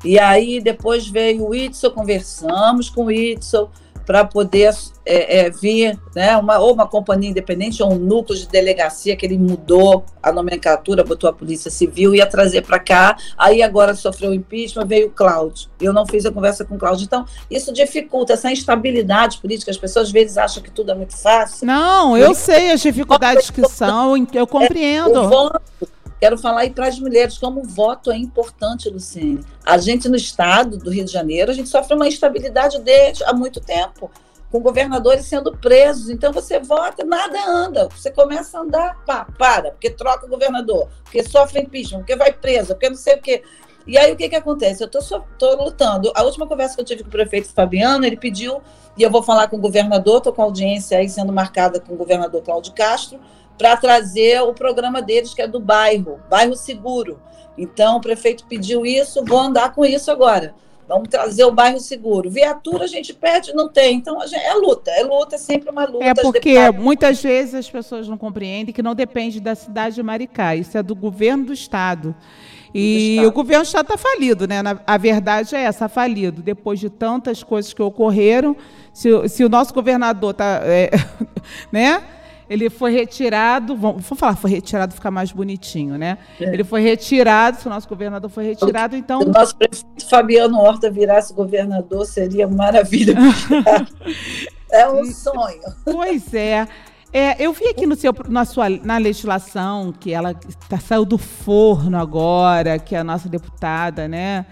E 0.05 0.19
aí 0.19 0.61
depois 0.61 1.07
veio 1.09 1.49
o 1.49 1.55
Itzel, 1.55 1.91
conversamos 1.91 2.91
com 2.91 3.07
o 3.07 3.11
Itzel, 3.11 3.71
para 4.05 4.25
poder 4.25 4.75
é, 5.05 5.47
é, 5.47 5.51
vir, 5.51 5.99
né, 6.15 6.37
uma, 6.37 6.59
ou 6.59 6.75
uma 6.75 6.87
companhia 6.87 7.31
independente 7.31 7.83
ou 7.83 7.93
um 7.93 7.99
núcleo 7.99 8.38
de 8.38 8.47
delegacia 8.47 9.17
que 9.17 9.25
ele 9.25 9.38
mudou 9.38 10.05
a 10.23 10.33
nomenclatura, 10.33 11.05
botou 11.05 11.29
a 11.29 11.33
Polícia 11.33 11.71
Civil, 11.71 12.15
ia 12.15 12.27
trazer 12.27 12.62
para 12.62 12.79
cá, 12.79 13.17
aí 13.37 13.62
agora 13.62 13.95
sofreu 13.95 14.35
impeachment, 14.35 14.87
veio 14.87 15.09
o 15.09 15.11
Cláudio. 15.11 15.69
Eu 15.81 15.93
não 15.93 16.07
fiz 16.07 16.27
a 16.27 16.33
conversa 16.33 16.65
com 16.65 16.75
o 16.75 16.79
Cláudio. 16.79 17.05
Então, 17.05 17.25
isso 17.51 17.73
dificulta 17.73 18.33
essa 18.33 18.51
instabilidade 18.51 19.38
política. 19.38 19.71
As 19.71 19.79
pessoas 19.79 20.07
às 20.07 20.12
vezes 20.12 20.37
acham 20.37 20.62
que 20.62 20.71
tudo 20.71 20.91
é 20.91 20.95
muito 20.95 21.17
fácil. 21.17 21.67
Não, 21.67 22.17
eu 22.17 22.35
sei 22.35 22.73
as 22.73 22.81
dificuldades 22.81 23.51
que 23.51 23.67
são, 23.69 24.17
eu 24.33 24.47
compreendo. 24.47 25.17
É, 25.17 25.21
o 25.21 25.29
voto 25.29 25.62
Quero 26.22 26.38
falar 26.38 26.61
aí 26.61 26.70
para 26.70 26.87
as 26.87 27.00
mulheres 27.00 27.37
como 27.37 27.62
o 27.62 27.64
voto 27.64 28.12
é 28.12 28.16
importante, 28.16 28.88
Luciene. 28.88 29.44
A 29.66 29.76
gente 29.76 30.08
no 30.08 30.14
estado 30.14 30.78
do 30.78 30.88
Rio 30.88 31.04
de 31.04 31.11
Janeiro, 31.11 31.50
a 31.50 31.54
gente 31.54 31.68
sofre 31.68 31.96
uma 31.96 32.06
instabilidade 32.06 32.78
desde 32.78 33.24
há 33.24 33.32
muito 33.32 33.61
tempo, 33.61 34.08
com 34.48 34.61
governadores 34.61 35.26
sendo 35.26 35.50
presos. 35.58 36.08
Então 36.08 36.32
você 36.32 36.61
vota, 36.61 37.04
nada 37.04 37.44
anda. 37.44 37.88
Você 37.88 38.08
começa 38.08 38.56
a 38.56 38.61
andar, 38.61 39.04
pá, 39.04 39.26
para, 39.37 39.72
porque 39.72 39.90
troca 39.90 40.24
o 40.24 40.28
governador, 40.28 40.88
porque 41.02 41.24
sofre 41.24 41.62
impeachment, 41.62 41.98
porque 42.02 42.14
vai 42.14 42.32
preso, 42.32 42.68
porque 42.68 42.88
não 42.88 42.96
sei 42.96 43.16
o 43.16 43.20
quê. 43.20 43.42
E 43.85 43.98
aí 43.98 44.12
o 44.12 44.16
que, 44.16 44.28
que 44.28 44.37
acontece? 44.37 44.80
Eu 44.85 44.87
estou 44.87 45.56
lutando. 45.56 46.12
A 46.14 46.22
última 46.22 46.46
conversa 46.46 46.76
que 46.76 46.82
eu 46.82 46.85
tive 46.85 47.02
com 47.02 47.08
o 47.08 47.11
prefeito 47.11 47.52
Fabiano, 47.52 48.06
ele 48.06 48.16
pediu, 48.16 48.62
e 48.96 49.02
eu 49.02 49.11
vou 49.11 49.24
falar 49.24 49.48
com 49.48 49.56
o 49.56 49.61
governador, 49.61 50.18
estou 50.18 50.32
com 50.32 50.42
audiência 50.42 50.98
aí 50.98 51.08
sendo 51.08 51.32
marcada 51.32 51.80
com 51.80 51.94
o 51.94 51.96
governador 51.96 52.42
Cláudio 52.42 52.72
Castro, 52.74 53.18
para 53.62 53.77
trazer 53.77 54.42
o 54.42 54.53
programa 54.53 55.01
deles, 55.01 55.33
que 55.33 55.40
é 55.40 55.46
do 55.46 55.61
bairro, 55.61 56.18
bairro 56.29 56.57
seguro. 56.57 57.20
Então, 57.57 57.98
o 57.98 58.01
prefeito 58.01 58.44
pediu 58.48 58.85
isso, 58.85 59.25
vou 59.25 59.38
andar 59.38 59.72
com 59.72 59.85
isso 59.85 60.11
agora. 60.11 60.53
Vamos 60.88 61.09
trazer 61.09 61.44
o 61.44 61.53
bairro 61.53 61.79
seguro. 61.79 62.29
Viatura 62.29 62.85
a 62.85 62.88
gente 62.88 63.14
perde, 63.14 63.55
não 63.55 63.68
tem. 63.68 63.98
Então, 63.98 64.18
gente, 64.27 64.44
é 64.44 64.55
luta. 64.55 64.90
É 64.90 65.05
luta, 65.05 65.37
é 65.37 65.38
sempre 65.38 65.70
uma 65.70 65.85
luta. 65.85 66.05
É 66.05 66.12
porque 66.12 66.72
muitas 66.72 67.22
vezes 67.22 67.55
as 67.55 67.70
pessoas 67.70 68.09
não 68.09 68.18
compreendem 68.18 68.75
que 68.75 68.83
não 68.83 68.96
depende 68.96 69.38
da 69.38 69.55
cidade 69.55 69.94
de 69.94 70.03
Maricá. 70.03 70.57
Isso 70.57 70.77
é 70.77 70.83
do 70.83 70.96
governo 70.96 71.46
do 71.46 71.53
Estado. 71.53 72.16
E 72.75 73.20
o 73.25 73.31
governo 73.31 73.62
do 73.62 73.68
Estado 73.68 73.94
está 73.94 73.96
falido, 73.96 74.48
né? 74.48 74.57
a 74.85 74.98
verdade 74.98 75.55
é 75.55 75.62
essa, 75.62 75.88
falido. 75.88 76.42
Depois 76.42 76.81
de 76.81 76.90
tantas 76.90 77.44
coisas 77.44 77.72
que 77.72 77.81
ocorreram, 77.81 78.57
se, 78.92 79.29
se 79.29 79.44
o 79.44 79.48
nosso 79.48 79.72
governador 79.72 80.33
está... 80.33 80.62
É, 80.64 80.90
né? 81.70 82.03
Ele 82.48 82.68
foi 82.68 82.92
retirado, 82.92 83.76
vamos, 83.76 84.07
falar, 84.16 84.37
foi 84.37 84.50
retirado 84.50 84.94
ficar 84.94 85.11
mais 85.11 85.33
bonitinho, 85.33 85.96
né? 85.96 86.18
É. 86.40 86.44
Ele 86.44 86.64
foi 86.64 86.83
retirado, 86.83 87.59
se 87.59 87.66
o 87.66 87.70
nosso 87.70 87.88
governador 87.88 88.31
foi 88.31 88.44
retirado, 88.44 88.96
então. 88.96 89.20
Se 89.20 89.26
o 89.26 89.33
nosso 89.33 89.57
prefeito 89.57 90.09
Fabiano 90.09 90.59
Horta 90.59 90.90
virasse 90.90 91.33
governador, 91.33 92.07
seria 92.07 92.46
maravilha. 92.46 93.14
é 94.70 94.88
um 94.88 95.05
sonho. 95.05 95.61
Pois 95.85 96.35
é. 96.35 96.66
É, 97.12 97.44
eu 97.44 97.52
vi 97.52 97.68
aqui 97.68 97.87
no 97.87 97.94
seu, 97.94 98.14
na, 98.28 98.46
sua, 98.46 98.70
na 98.70 98.96
legislação 98.96 99.92
que 99.92 100.14
ela 100.14 100.33
tá, 100.66 100.78
saiu 100.78 101.05
do 101.05 101.18
forno 101.18 101.98
agora, 101.98 102.78
que 102.78 102.96
a 102.96 103.05
nossa 103.05 103.28
deputada, 103.28 104.09
né, 104.09 104.46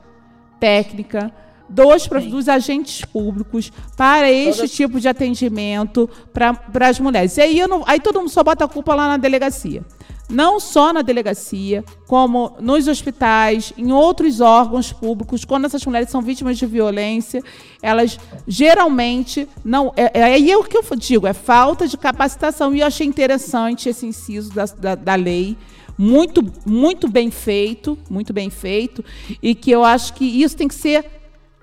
técnica 0.60 1.32
dos, 1.69 2.08
dos 2.08 2.49
agentes 2.49 3.05
públicos 3.05 3.71
para 3.95 4.32
este 4.32 4.67
tipo 4.67 4.99
de 4.99 5.08
atendimento 5.08 6.10
para 6.34 6.88
as 6.88 6.99
mulheres. 6.99 7.38
E 7.38 7.41
aí, 7.41 7.67
não, 7.67 7.84
aí 7.86 7.99
todo 7.99 8.19
mundo 8.19 8.29
só 8.29 8.43
bota 8.43 8.65
a 8.65 8.67
culpa 8.67 8.95
lá 8.95 9.08
na 9.08 9.17
delegacia. 9.17 9.84
Não 10.29 10.60
só 10.60 10.93
na 10.93 11.01
delegacia, 11.01 11.84
como 12.05 12.55
nos 12.60 12.88
hospitais, 12.88 13.73
em 13.75 13.91
outros 13.91 14.39
órgãos 14.39 14.93
públicos, 14.93 15.43
quando 15.43 15.65
essas 15.65 15.84
mulheres 15.84 16.12
são 16.12 16.21
vítimas 16.21 16.55
de 16.55 16.67
violência, 16.67 17.41
elas 17.82 18.19
geralmente 18.47 19.49
não. 19.65 19.91
É, 19.97 20.19
é, 20.19 20.23
aí 20.23 20.51
é 20.51 20.55
o 20.55 20.63
que 20.63 20.77
eu 20.77 20.84
digo, 20.95 21.25
é 21.25 21.34
falta 21.34 21.88
de 21.88 21.97
capacitação. 21.97 22.75
E 22.75 22.82
eu 22.82 22.86
achei 22.86 23.08
interessante 23.08 23.89
esse 23.89 24.05
inciso 24.05 24.53
da, 24.53 24.65
da, 24.65 24.93
da 24.93 25.15
lei 25.15 25.58
muito, 25.97 26.41
muito 26.65 27.10
bem 27.10 27.29
feito, 27.29 27.97
muito 28.10 28.32
bem 28.32 28.49
feito, 28.49 29.03
e 29.43 29.53
que 29.53 29.69
eu 29.69 29.84
acho 29.84 30.13
que 30.13 30.23
isso 30.23 30.55
tem 30.55 30.67
que 30.67 30.75
ser 30.75 31.18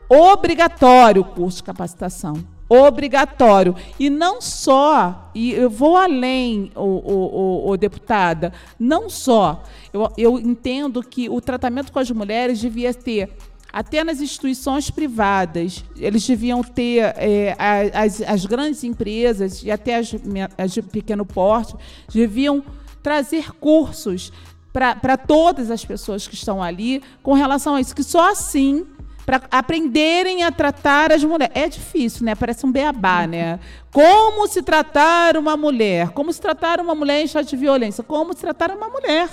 obrigatório 0.08 1.22
o 1.22 1.24
curso 1.24 1.58
de 1.58 1.64
capacitação. 1.64 2.34
Obrigatório. 2.68 3.76
E 3.98 4.10
não 4.10 4.40
só, 4.40 5.30
e 5.34 5.52
eu 5.52 5.70
vou 5.70 5.96
além, 5.96 6.72
o, 6.74 6.80
o, 6.80 7.66
o, 7.68 7.70
o 7.70 7.76
deputada, 7.76 8.52
não 8.78 9.08
só. 9.08 9.62
Eu, 9.92 10.10
eu 10.18 10.38
entendo 10.38 11.02
que 11.02 11.28
o 11.28 11.40
tratamento 11.40 11.92
com 11.92 11.98
as 11.98 12.10
mulheres 12.10 12.58
devia 12.58 12.92
ter 12.92 13.30
até 13.72 14.02
nas 14.02 14.22
instituições 14.22 14.90
privadas, 14.90 15.84
eles 15.98 16.26
deviam 16.26 16.62
ter, 16.62 17.12
é, 17.18 17.54
as, 17.92 18.22
as, 18.22 18.46
grandes 18.46 18.82
empresas 18.82 19.62
e 19.62 19.70
até 19.70 19.96
as, 19.96 20.14
as, 20.56 20.72
de 20.72 20.80
pequeno 20.80 21.26
porte, 21.26 21.74
deviam 22.10 22.64
trazer 23.02 23.52
cursos 23.52 24.32
para 24.72 25.16
todas 25.18 25.70
as 25.70 25.84
pessoas 25.84 26.26
que 26.26 26.34
estão 26.34 26.62
ali 26.62 27.02
com 27.22 27.34
relação 27.34 27.74
a 27.74 27.80
isso, 27.80 27.94
que 27.94 28.02
só 28.02 28.30
assim 28.30 28.86
para 29.26 29.42
aprenderem 29.50 30.44
a 30.44 30.52
tratar 30.52 31.12
as 31.12 31.24
mulheres. 31.24 31.54
É 31.54 31.68
difícil, 31.68 32.24
né? 32.24 32.36
Parece 32.36 32.64
um 32.64 32.70
beabá, 32.70 33.26
né? 33.26 33.58
Como 33.92 34.46
se 34.46 34.62
tratar 34.62 35.36
uma 35.36 35.56
mulher? 35.56 36.10
Como 36.10 36.32
se 36.32 36.40
tratar 36.40 36.80
uma 36.80 36.94
mulher 36.94 37.20
em 37.20 37.24
estado 37.24 37.44
de 37.44 37.56
violência? 37.56 38.04
Como 38.04 38.32
se 38.32 38.40
tratar 38.40 38.70
uma 38.70 38.88
mulher? 38.88 39.28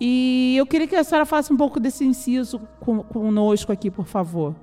E 0.00 0.54
eu 0.56 0.64
queria 0.64 0.86
que 0.86 0.94
a 0.94 1.02
senhora 1.02 1.26
faça 1.26 1.52
um 1.52 1.56
pouco 1.56 1.80
desse 1.80 2.04
inciso 2.04 2.60
conosco 3.12 3.72
aqui, 3.72 3.90
por 3.90 4.06
favor. 4.06 4.54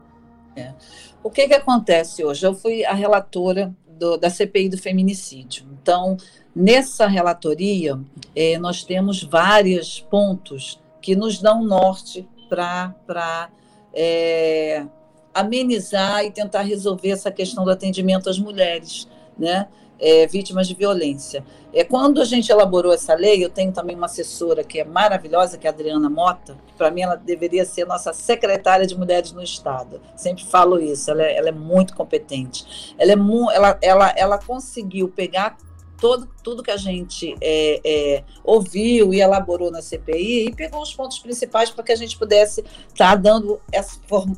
É. 0.56 0.74
O 1.22 1.30
que, 1.30 1.48
que 1.48 1.54
acontece 1.54 2.24
hoje? 2.24 2.46
Eu 2.46 2.54
fui 2.54 2.86
a 2.86 2.94
relatora 2.94 3.76
do, 3.88 4.18
da 4.18 4.30
CPI 4.30 4.70
do 4.70 4.78
feminicídio. 4.78 5.66
Então, 5.82 6.16
nessa 6.56 7.08
relatoria, 7.08 8.00
eh, 8.34 8.58
nós 8.58 8.84
temos 8.84 9.22
vários 9.22 10.00
pontos 10.00 10.82
que 11.02 11.16
nos 11.16 11.42
dão 11.42 11.64
norte 11.64 12.28
para 12.50 13.50
é, 13.94 14.86
amenizar 15.34 16.24
e 16.24 16.32
tentar 16.32 16.62
resolver 16.62 17.12
essa 17.12 17.32
questão 17.32 17.64
do 17.64 17.72
atendimento 17.72 18.30
às 18.30 18.40
mulheres, 18.40 19.08
né? 19.38 19.68
é, 20.00 20.26
vítimas 20.26 20.68
de 20.68 20.74
violência. 20.74 21.44
É, 21.74 21.84
quando 21.84 22.22
a 22.22 22.26
gente 22.26 22.52
elaborou 22.52 22.94
essa 22.94 23.14
lei, 23.14 23.44
eu 23.44 23.50
tenho 23.50 23.72
também 23.72 23.96
uma 23.96 24.06
assessora 24.06 24.64
que 24.64 24.80
é 24.80 24.86
maravilhosa, 24.86 25.58
que 25.58 25.68
é 25.68 25.70
a 25.70 25.74
Adriana 25.74 26.10
Mota, 26.10 26.58
para 26.78 26.90
mim 26.90 27.02
ela 27.02 27.16
deveria 27.16 27.66
ser 27.66 27.86
nossa 27.86 28.14
secretária 28.14 28.88
de 28.88 28.98
mulheres 28.98 29.32
no 29.32 29.44
Estado. 29.44 30.02
Sempre 30.16 30.46
falo 30.46 30.80
isso, 30.80 31.12
ela 31.12 31.24
é, 31.24 31.38
ela 31.38 31.50
é 31.50 31.52
muito 31.52 31.94
competente. 31.96 32.96
Ela, 32.98 33.12
é 33.12 33.16
mu 33.16 33.52
ela, 33.52 33.78
ela, 33.82 34.14
ela 34.16 34.40
conseguiu 34.40 35.10
pegar 35.10 35.58
todo, 36.00 36.28
tudo 36.44 36.64
que 36.64 36.72
a 36.72 36.78
gente 36.78 37.36
é, 37.42 37.82
é, 37.84 38.24
ouviu 38.44 39.14
e 39.14 39.22
elaborou 39.22 39.72
na 39.72 39.82
CPI 39.82 40.48
e 40.48 40.56
pegou 40.56 40.82
os 40.82 40.94
pontos 40.94 41.20
principais 41.20 41.70
para 41.70 41.84
que 41.84 41.92
a 41.92 41.96
gente 41.96 42.18
pudesse 42.18 42.62
estar 42.62 43.12
tá 43.12 43.16
dando, 43.16 43.60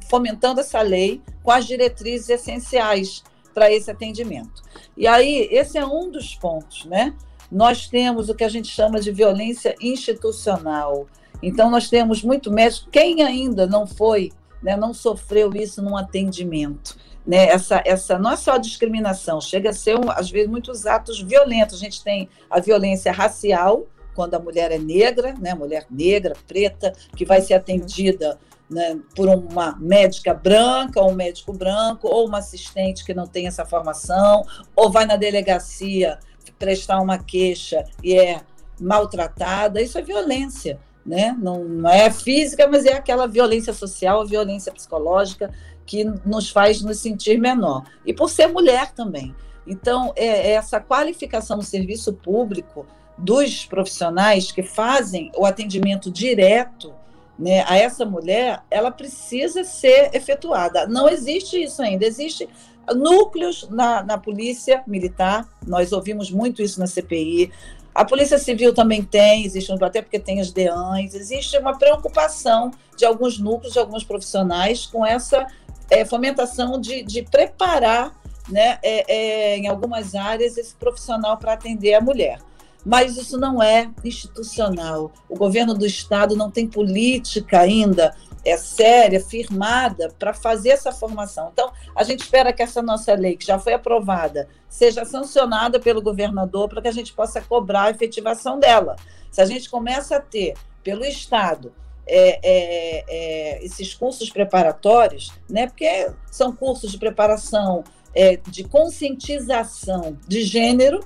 fomentando 0.10 0.60
essa 0.60 0.82
lei 0.82 1.22
com 1.44 1.52
as 1.52 1.66
diretrizes 1.66 2.30
essenciais 2.30 3.24
para 3.54 3.72
esse 3.72 3.92
atendimento. 3.92 4.62
E 4.96 5.08
aí, 5.08 5.48
esse 5.52 5.78
é 5.78 5.86
um 5.86 6.10
dos 6.10 6.36
pontos, 6.36 6.86
né? 6.86 7.14
Nós 7.52 7.88
temos 7.88 8.30
o 8.30 8.36
que 8.36 8.44
a 8.44 8.50
gente 8.50 8.70
chama 8.70 9.00
de 9.00 9.12
violência 9.12 9.76
institucional. 9.82 11.08
Então, 11.44 11.70
nós 11.70 11.90
temos 11.90 12.24
muito 12.24 12.52
médico. 12.52 12.90
Quem 12.90 13.22
ainda 13.22 13.68
não 13.68 13.86
foi, 13.86 14.32
né, 14.64 14.78
não 14.78 14.94
sofreu 14.94 15.54
isso 15.54 15.82
num 15.82 15.98
atendimento? 15.98 16.96
Né, 17.26 17.48
essa, 17.50 17.82
essa 17.86 18.18
não 18.18 18.32
é 18.32 18.36
só 18.36 18.58
discriminação, 18.58 19.40
chega 19.40 19.70
a 19.70 19.74
ser, 19.74 19.96
um, 19.96 20.10
às 20.10 20.32
vezes, 20.32 20.50
muitos 20.50 20.88
atos 20.88 21.22
violentos. 21.22 21.76
A 21.76 21.80
gente 21.80 22.04
tem 22.04 22.28
a 22.50 22.60
violência 22.60 23.12
racial, 23.12 23.86
quando 24.16 24.34
a 24.34 24.40
mulher 24.40 24.72
é 24.72 24.78
negra, 24.78 25.34
né, 25.40 25.54
mulher 25.54 25.86
negra, 25.90 26.36
preta, 26.48 26.94
que 27.16 27.24
vai 27.24 27.42
ser 27.42 27.54
atendida 27.54 28.40
né, 28.70 28.98
por 29.16 29.28
uma 29.28 29.78
médica 29.80 30.34
branca, 30.34 31.02
ou 31.02 31.12
um 31.12 31.16
médico 31.16 31.54
branco, 31.54 32.08
ou 32.08 32.26
uma 32.26 32.40
assistente 32.40 33.06
que 33.06 33.14
não 33.14 33.28
tem 33.28 33.48
essa 33.48 33.66
formação, 33.66 34.44
ou 34.76 34.90
vai 34.90 35.06
na 35.06 35.16
delegacia 35.16 36.18
prestar 36.58 37.02
uma 37.02 37.18
queixa 37.18 37.84
e 38.04 38.14
é 38.18 38.42
maltratada. 38.80 39.82
Isso 39.82 39.98
é 39.98 40.02
violência. 40.02 40.80
Né? 41.04 41.36
Não, 41.42 41.64
não 41.64 41.90
é 41.90 42.12
física, 42.12 42.68
mas 42.68 42.86
é 42.86 42.94
aquela 42.94 43.28
violência 43.28 43.74
social, 43.74 44.26
violência 44.26 44.72
psicológica 44.72 45.52
que 45.86 46.04
nos 46.26 46.50
faz 46.50 46.82
nos 46.82 47.00
sentir 47.00 47.40
menor. 47.40 47.84
E 48.06 48.14
por 48.14 48.30
ser 48.30 48.48
mulher 48.48 48.92
também. 48.92 49.36
Então, 49.66 50.14
é, 50.16 50.26
é 50.26 50.52
essa 50.52 50.80
qualificação 50.80 51.58
no 51.58 51.64
serviço 51.64 52.14
público 52.14 52.86
dos 53.18 53.66
profissionais 53.66 54.52
que 54.52 54.64
fazem 54.64 55.32
o 55.38 55.46
atendimento 55.46 56.10
direto 56.10 56.94
né, 57.38 57.64
a 57.68 57.76
essa 57.76 58.06
mulher, 58.06 58.62
ela 58.70 58.92
precisa 58.92 59.64
ser 59.64 60.12
efetuada. 60.14 60.86
Não 60.86 61.10
existe 61.10 61.62
isso 61.62 61.82
ainda. 61.82 62.06
Existe 62.06 62.48
núcleos 62.96 63.68
na, 63.70 64.04
na 64.04 64.18
polícia 64.18 64.84
militar, 64.86 65.48
nós 65.66 65.92
ouvimos 65.92 66.30
muito 66.30 66.62
isso 66.62 66.80
na 66.80 66.88
CPI. 66.88 67.52
A 67.94 68.06
Polícia 68.06 68.38
Civil 68.38 68.74
também 68.74 69.04
tem, 69.04 69.44
existe, 69.44 69.72
até 69.84 70.02
porque 70.02 70.18
tem 70.18 70.40
as 70.40 70.52
DEANs, 70.52 71.14
existe 71.14 71.58
uma 71.58 71.78
preocupação 71.78 72.72
de 72.96 73.06
alguns 73.06 73.38
núcleos, 73.38 73.74
de 73.74 73.80
alguns 73.80 74.04
profissionais, 74.04 74.86
com 74.86 75.06
essa 75.06 75.46
é, 75.92 76.06
fomentação 76.06 76.80
de, 76.80 77.04
de 77.04 77.22
preparar, 77.22 78.20
né, 78.50 78.80
é, 78.82 79.06
é, 79.14 79.58
em 79.58 79.68
algumas 79.68 80.16
áreas, 80.16 80.58
esse 80.58 80.74
profissional 80.74 81.38
para 81.38 81.54
atender 81.54 81.94
a 81.94 82.02
mulher 82.02 82.40
mas 82.84 83.16
isso 83.16 83.38
não 83.38 83.62
é 83.62 83.92
institucional. 84.04 85.12
O 85.30 85.38
governo 85.38 85.76
do 85.76 85.86
Estado 85.86 86.36
não 86.36 86.50
tem 86.50 86.68
política 86.68 87.60
ainda 87.60 88.12
é 88.44 88.58
séria, 88.58 89.20
firmada, 89.20 90.14
para 90.18 90.34
fazer 90.34 90.70
essa 90.70 90.92
formação. 90.92 91.50
Então, 91.54 91.72
a 91.96 92.04
gente 92.04 92.22
espera 92.22 92.52
que 92.52 92.64
essa 92.64 92.82
nossa 92.82 93.14
lei, 93.14 93.38
que 93.38 93.46
já 93.46 93.60
foi 93.60 93.74
aprovada, 93.74 94.48
seja 94.68 95.06
sancionada 95.06 95.80
pelo 95.80 96.02
governador 96.02 96.68
para 96.68 96.82
que 96.82 96.88
a 96.88 96.92
gente 96.92 97.14
possa 97.14 97.40
cobrar 97.42 97.84
a 97.84 97.90
efetivação 97.92 98.60
dela. 98.60 98.96
Se 99.32 99.42
a 99.42 99.46
gente 99.46 99.70
começa 99.70 100.16
a 100.16 100.20
ter, 100.20 100.56
pelo 100.84 101.06
Estado, 101.06 101.72
é, 102.08 102.40
é, 102.44 103.06
é, 103.08 103.66
esses 103.66 103.94
cursos 103.94 104.30
preparatórios, 104.30 105.32
né, 105.50 105.68
porque 105.68 106.12
são 106.30 106.56
cursos 106.56 106.92
de 106.92 106.98
preparação 106.98 107.84
é, 108.14 108.38
de 108.48 108.64
conscientização 108.64 110.18
de 110.28 110.44
gênero, 110.44 111.00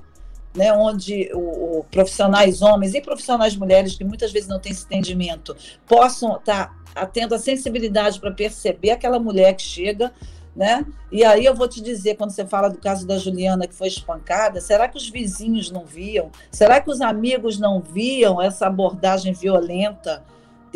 né, 0.56 0.72
onde 0.74 1.30
o, 1.34 1.80
o, 1.80 1.84
profissionais 1.92 2.62
homens 2.62 2.94
e 2.94 3.02
profissionais 3.02 3.56
mulheres, 3.56 3.96
que 3.96 4.04
muitas 4.04 4.32
vezes 4.32 4.48
não 4.48 4.60
têm 4.60 4.72
esse 4.72 4.86
entendimento, 4.86 5.56
possam 5.86 6.38
estar 6.38 6.76
tá, 6.94 7.06
tendo 7.06 7.36
a 7.36 7.40
sensibilidade 7.40 8.20
para 8.20 8.32
perceber 8.32 8.92
aquela 8.92 9.20
mulher 9.20 9.54
que 9.54 9.64
chega. 9.64 10.14
Né? 10.56 10.86
E 11.12 11.26
aí 11.26 11.44
eu 11.44 11.54
vou 11.54 11.68
te 11.68 11.82
dizer, 11.82 12.16
quando 12.16 12.32
você 12.32 12.46
fala 12.46 12.70
do 12.70 12.78
caso 12.78 13.06
da 13.06 13.18
Juliana 13.18 13.68
que 13.68 13.76
foi 13.76 13.90
espancada, 13.90 14.62
será 14.62 14.88
que 14.88 14.96
os 14.96 15.10
vizinhos 15.10 15.70
não 15.70 15.86
viam? 15.86 16.32
Será 16.50 16.80
que 16.80 16.90
os 16.90 17.02
amigos 17.02 17.60
não 17.60 17.82
viam 17.82 18.42
essa 18.42 18.68
abordagem 18.68 19.34
violenta 19.34 20.24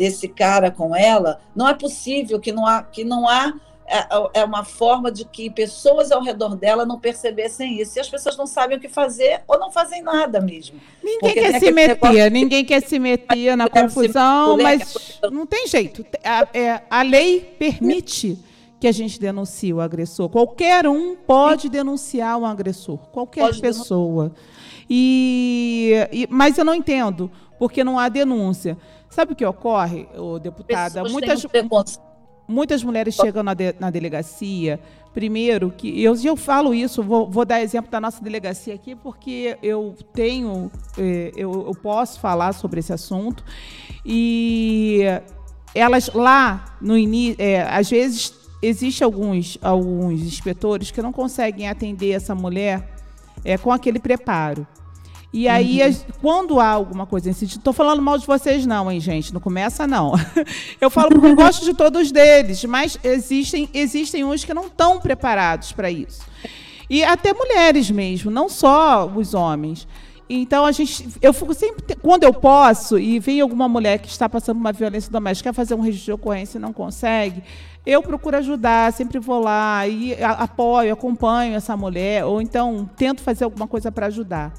desse 0.00 0.26
cara 0.26 0.70
com 0.70 0.96
ela? 0.96 1.40
Não 1.54 1.68
é 1.68 1.74
possível 1.74 2.40
que 2.40 2.50
não 2.50 2.66
há, 2.66 2.82
que 2.82 3.04
não 3.04 3.28
há 3.28 3.52
é, 3.86 4.40
é 4.40 4.44
uma 4.44 4.64
forma 4.64 5.12
de 5.12 5.26
que 5.26 5.50
pessoas 5.50 6.10
ao 6.10 6.22
redor 6.22 6.56
dela 6.56 6.86
não 6.86 6.98
percebessem 6.98 7.78
isso. 7.78 7.98
E 7.98 8.00
as 8.00 8.08
pessoas 8.08 8.34
não 8.34 8.46
sabem 8.46 8.78
o 8.78 8.80
que 8.80 8.88
fazer 8.88 9.42
ou 9.46 9.58
não 9.58 9.70
fazem 9.70 10.00
nada 10.02 10.40
mesmo. 10.40 10.80
Ninguém 11.04 11.34
quer 11.34 11.60
se 11.60 11.70
meter, 11.70 12.30
ninguém 12.30 12.64
quer 12.64 12.82
se 12.82 12.98
meter 12.98 13.56
na 13.56 13.68
confusão, 13.68 14.56
mas 14.56 15.20
não 15.30 15.44
tem 15.44 15.66
jeito. 15.66 16.06
A, 16.24 16.48
é, 16.54 16.80
a 16.88 17.02
lei 17.02 17.40
permite 17.58 18.38
que 18.78 18.86
a 18.86 18.92
gente 18.92 19.20
denuncie 19.20 19.74
o 19.74 19.80
agressor. 19.80 20.30
Qualquer 20.30 20.86
um 20.86 21.14
pode 21.14 21.68
denunciar 21.68 22.38
o 22.38 22.46
agressor, 22.46 22.96
qualquer 23.12 23.42
pode 23.42 23.60
pessoa. 23.60 24.32
E, 24.88 25.92
e, 26.10 26.26
mas 26.30 26.56
eu 26.56 26.64
não 26.64 26.74
entendo, 26.74 27.30
porque 27.60 27.84
não 27.84 27.98
há 27.98 28.08
denúncia. 28.08 28.78
Sabe 29.10 29.34
o 29.34 29.36
que 29.36 29.44
ocorre, 29.44 30.08
deputada? 30.42 31.02
Pessoas 31.02 31.12
Muitas 31.12 31.44
muitas 32.48 32.82
mulheres 32.82 33.14
chegam 33.14 33.42
na, 33.42 33.52
de, 33.52 33.74
na 33.78 33.90
delegacia. 33.90 34.80
Primeiro, 35.12 35.70
que 35.70 36.02
eu, 36.02 36.16
eu 36.24 36.36
falo 36.36 36.72
isso, 36.74 37.02
vou, 37.02 37.30
vou, 37.30 37.44
dar 37.44 37.60
exemplo 37.60 37.90
da 37.90 38.00
nossa 38.00 38.24
delegacia 38.24 38.74
aqui, 38.74 38.96
porque 38.96 39.58
eu 39.62 39.94
tenho, 40.12 40.70
é, 40.98 41.32
eu, 41.36 41.66
eu 41.66 41.74
posso 41.74 42.18
falar 42.18 42.54
sobre 42.54 42.80
esse 42.80 42.94
assunto. 42.94 43.44
E 44.06 45.02
elas 45.74 46.10
lá 46.14 46.78
no 46.80 46.96
início, 46.96 47.36
é, 47.38 47.62
às 47.62 47.90
vezes 47.90 48.32
existe 48.62 49.04
alguns 49.04 49.58
alguns 49.62 50.20
inspetores 50.20 50.90
que 50.90 51.00
não 51.02 51.12
conseguem 51.12 51.68
atender 51.68 52.12
essa 52.12 52.34
mulher 52.34 52.88
é, 53.44 53.58
com 53.58 53.70
aquele 53.70 53.98
preparo. 53.98 54.66
E 55.32 55.48
aí, 55.48 55.80
uhum. 55.80 55.94
quando 56.20 56.58
há 56.58 56.68
alguma 56.68 57.06
coisa 57.06 57.28
nesse 57.28 57.40
sentido, 57.40 57.58
estou 57.58 57.72
falando 57.72 58.02
mal 58.02 58.18
de 58.18 58.26
vocês, 58.26 58.66
não, 58.66 58.90
hein, 58.90 58.98
gente? 58.98 59.32
Não 59.32 59.40
começa, 59.40 59.86
não. 59.86 60.12
Eu 60.80 60.90
falo 60.90 61.10
porque 61.10 61.26
eu 61.26 61.36
gosto 61.36 61.64
de 61.64 61.72
todos 61.72 62.10
deles, 62.10 62.64
mas 62.64 62.98
existem, 63.04 63.68
existem 63.72 64.24
uns 64.24 64.44
que 64.44 64.52
não 64.52 64.66
estão 64.66 64.98
preparados 64.98 65.70
para 65.72 65.90
isso. 65.90 66.22
E 66.88 67.04
até 67.04 67.32
mulheres 67.32 67.90
mesmo, 67.90 68.30
não 68.30 68.48
só 68.48 69.06
os 69.06 69.32
homens. 69.32 69.86
Então 70.28 70.64
a 70.64 70.72
gente, 70.72 71.08
eu 71.22 71.32
fico 71.32 71.54
sempre, 71.54 71.94
quando 71.96 72.24
eu 72.24 72.32
posso 72.32 72.98
e 72.98 73.18
vem 73.20 73.40
alguma 73.40 73.68
mulher 73.68 73.98
que 73.98 74.08
está 74.08 74.28
passando 74.28 74.58
uma 74.58 74.72
violência 74.72 75.12
doméstica, 75.12 75.50
quer 75.50 75.54
fazer 75.54 75.74
um 75.74 75.80
registro 75.80 76.06
de 76.06 76.12
ocorrência 76.12 76.58
e 76.58 76.60
não 76.60 76.72
consegue, 76.72 77.42
eu 77.86 78.02
procuro 78.02 78.36
ajudar, 78.36 78.92
sempre 78.92 79.18
vou 79.18 79.40
lá 79.40 79.86
e 79.86 80.16
apoio, 80.22 80.92
acompanho 80.92 81.54
essa 81.54 81.76
mulher, 81.76 82.24
ou 82.24 82.40
então 82.40 82.88
tento 82.96 83.22
fazer 83.22 83.44
alguma 83.44 83.66
coisa 83.68 83.92
para 83.92 84.06
ajudar 84.06 84.52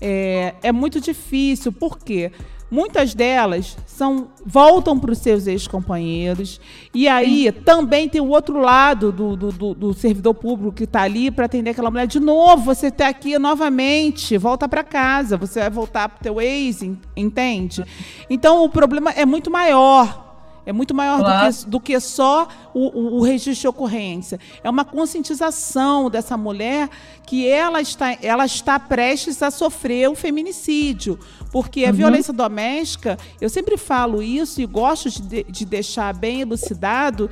é, 0.00 0.54
é 0.62 0.72
muito 0.72 1.00
difícil, 1.00 1.72
porque 1.72 2.32
muitas 2.70 3.14
delas 3.14 3.76
são 3.86 4.28
voltam 4.44 4.98
para 4.98 5.12
os 5.12 5.18
seus 5.18 5.46
ex-companheiros. 5.46 6.60
E 6.94 7.08
aí 7.08 7.50
também 7.50 8.08
tem 8.08 8.20
o 8.20 8.28
outro 8.28 8.58
lado 8.60 9.10
do, 9.10 9.36
do, 9.36 9.52
do, 9.52 9.74
do 9.74 9.94
servidor 9.94 10.34
público 10.34 10.72
que 10.72 10.84
está 10.84 11.02
ali 11.02 11.30
para 11.30 11.46
atender 11.46 11.70
aquela 11.70 11.90
mulher. 11.90 12.06
De 12.06 12.20
novo, 12.20 12.62
você 12.64 12.88
está 12.88 13.08
aqui 13.08 13.38
novamente, 13.38 14.36
volta 14.36 14.68
para 14.68 14.84
casa, 14.84 15.36
você 15.36 15.60
vai 15.60 15.70
voltar 15.70 16.08
para 16.08 16.18
o 16.18 16.22
teu 16.22 16.40
ex, 16.40 16.82
entende? 17.16 17.84
Então 18.28 18.64
o 18.64 18.68
problema 18.68 19.10
é 19.10 19.24
muito 19.24 19.50
maior. 19.50 20.27
É 20.68 20.72
muito 20.72 20.94
maior 20.94 21.20
claro. 21.20 21.50
do, 21.50 21.56
que, 21.56 21.70
do, 21.70 21.80
que, 21.80 21.98
só 21.98 22.46
o, 22.74 22.88
o, 22.88 23.18
o, 23.20 23.22
registro 23.22 23.62
de 23.62 23.68
ocorrência. 23.68 24.38
É 24.62 24.68
uma 24.68 24.84
conscientização 24.84 26.10
dessa 26.10 26.36
mulher 26.36 26.90
que 27.26 27.48
ela 27.48 27.80
está, 27.80 28.14
ela 28.20 28.44
está 28.44 28.78
prestes 28.78 29.42
a 29.42 29.50
sofrer 29.50 30.10
o 30.10 30.14
feminicídio. 30.14 31.18
Porque 31.50 31.86
a 31.86 31.88
uhum. 31.88 31.94
violência 31.94 32.34
doméstica, 32.34 33.16
eu 33.40 33.48
sempre 33.48 33.78
falo 33.78 34.22
isso 34.22 34.60
e 34.60 34.66
gosto 34.66 35.08
de, 35.08 35.42
de 35.44 35.64
deixar 35.64 36.12
bem 36.12 36.42
elucidado, 36.42 37.30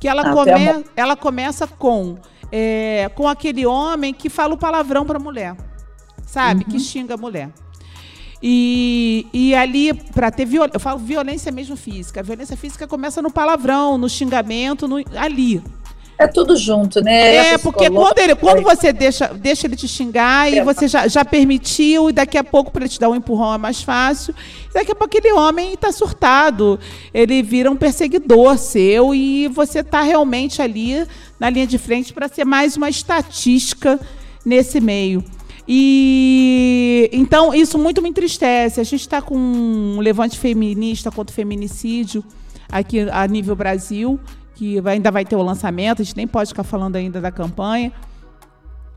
que 0.00 0.08
ela, 0.08 0.32
come, 0.32 0.84
ela 0.96 1.14
começa 1.14 1.68
com, 1.68 2.16
é, 2.50 3.08
com 3.14 3.28
aquele 3.28 3.64
homem 3.64 4.12
que 4.12 4.28
fala 4.28 4.54
o 4.54 4.58
palavrão 4.58 5.06
para 5.06 5.18
a 5.18 5.22
mulher. 5.22 5.54
Sabe? 6.26 6.64
Uhum. 6.64 6.70
Que 6.72 6.80
xinga 6.80 7.14
a 7.14 7.16
mulher. 7.16 7.52
E, 8.42 9.26
e 9.32 9.54
ali, 9.54 9.94
para 9.94 10.30
ter 10.30 10.44
violência, 10.44 10.76
eu 10.76 10.80
falo 10.80 10.98
violência 10.98 11.52
mesmo 11.52 11.76
física. 11.76 12.20
A 12.20 12.22
violência 12.22 12.56
física 12.56 12.88
começa 12.88 13.22
no 13.22 13.30
palavrão, 13.30 13.96
no 13.96 14.08
xingamento, 14.08 14.88
no, 14.88 14.96
ali. 15.14 15.62
É 16.18 16.26
tudo 16.26 16.56
junto, 16.56 17.00
né? 17.00 17.52
É, 17.52 17.58
porque 17.58 17.90
quando, 17.90 18.18
ele, 18.18 18.34
quando 18.34 18.62
você 18.62 18.92
deixa, 18.92 19.28
deixa 19.28 19.66
ele 19.66 19.74
te 19.74 19.88
xingar 19.88 20.50
e 20.52 20.58
é. 20.58 20.64
você 20.64 20.86
já, 20.86 21.08
já 21.08 21.24
permitiu, 21.24 22.10
e 22.10 22.12
daqui 22.12 22.38
a 22.38 22.44
pouco 22.44 22.70
para 22.70 22.82
ele 22.82 22.88
te 22.88 23.00
dar 23.00 23.10
um 23.10 23.14
empurrão 23.14 23.54
é 23.54 23.58
mais 23.58 23.82
fácil, 23.82 24.34
daqui 24.72 24.92
a 24.92 24.94
pouco 24.94 25.16
aquele 25.16 25.32
homem 25.32 25.72
está 25.72 25.90
surtado. 25.90 26.78
Ele 27.12 27.42
vira 27.42 27.70
um 27.70 27.76
perseguidor 27.76 28.56
seu 28.58 29.14
e 29.14 29.48
você 29.48 29.80
está 29.80 30.02
realmente 30.02 30.62
ali 30.62 31.06
na 31.40 31.50
linha 31.50 31.66
de 31.66 31.78
frente 31.78 32.12
para 32.12 32.28
ser 32.28 32.44
mais 32.44 32.76
uma 32.76 32.88
estatística 32.88 33.98
nesse 34.44 34.80
meio. 34.80 35.24
E 35.66 37.08
então 37.12 37.54
isso 37.54 37.78
muito 37.78 38.02
me 38.02 38.08
entristece. 38.08 38.80
A 38.80 38.84
gente 38.84 39.00
está 39.00 39.22
com 39.22 39.36
um 39.36 40.00
levante 40.00 40.38
feminista 40.38 41.10
contra 41.10 41.32
o 41.32 41.34
feminicídio 41.34 42.24
aqui 42.70 43.00
a 43.10 43.26
nível 43.26 43.54
Brasil 43.54 44.18
que 44.54 44.80
ainda 44.86 45.10
vai 45.10 45.24
ter 45.24 45.36
o 45.36 45.42
lançamento, 45.42 46.02
a 46.02 46.04
gente 46.04 46.16
nem 46.16 46.26
pode 46.26 46.50
ficar 46.50 46.62
falando 46.62 46.96
ainda 46.96 47.20
da 47.20 47.30
campanha, 47.30 47.92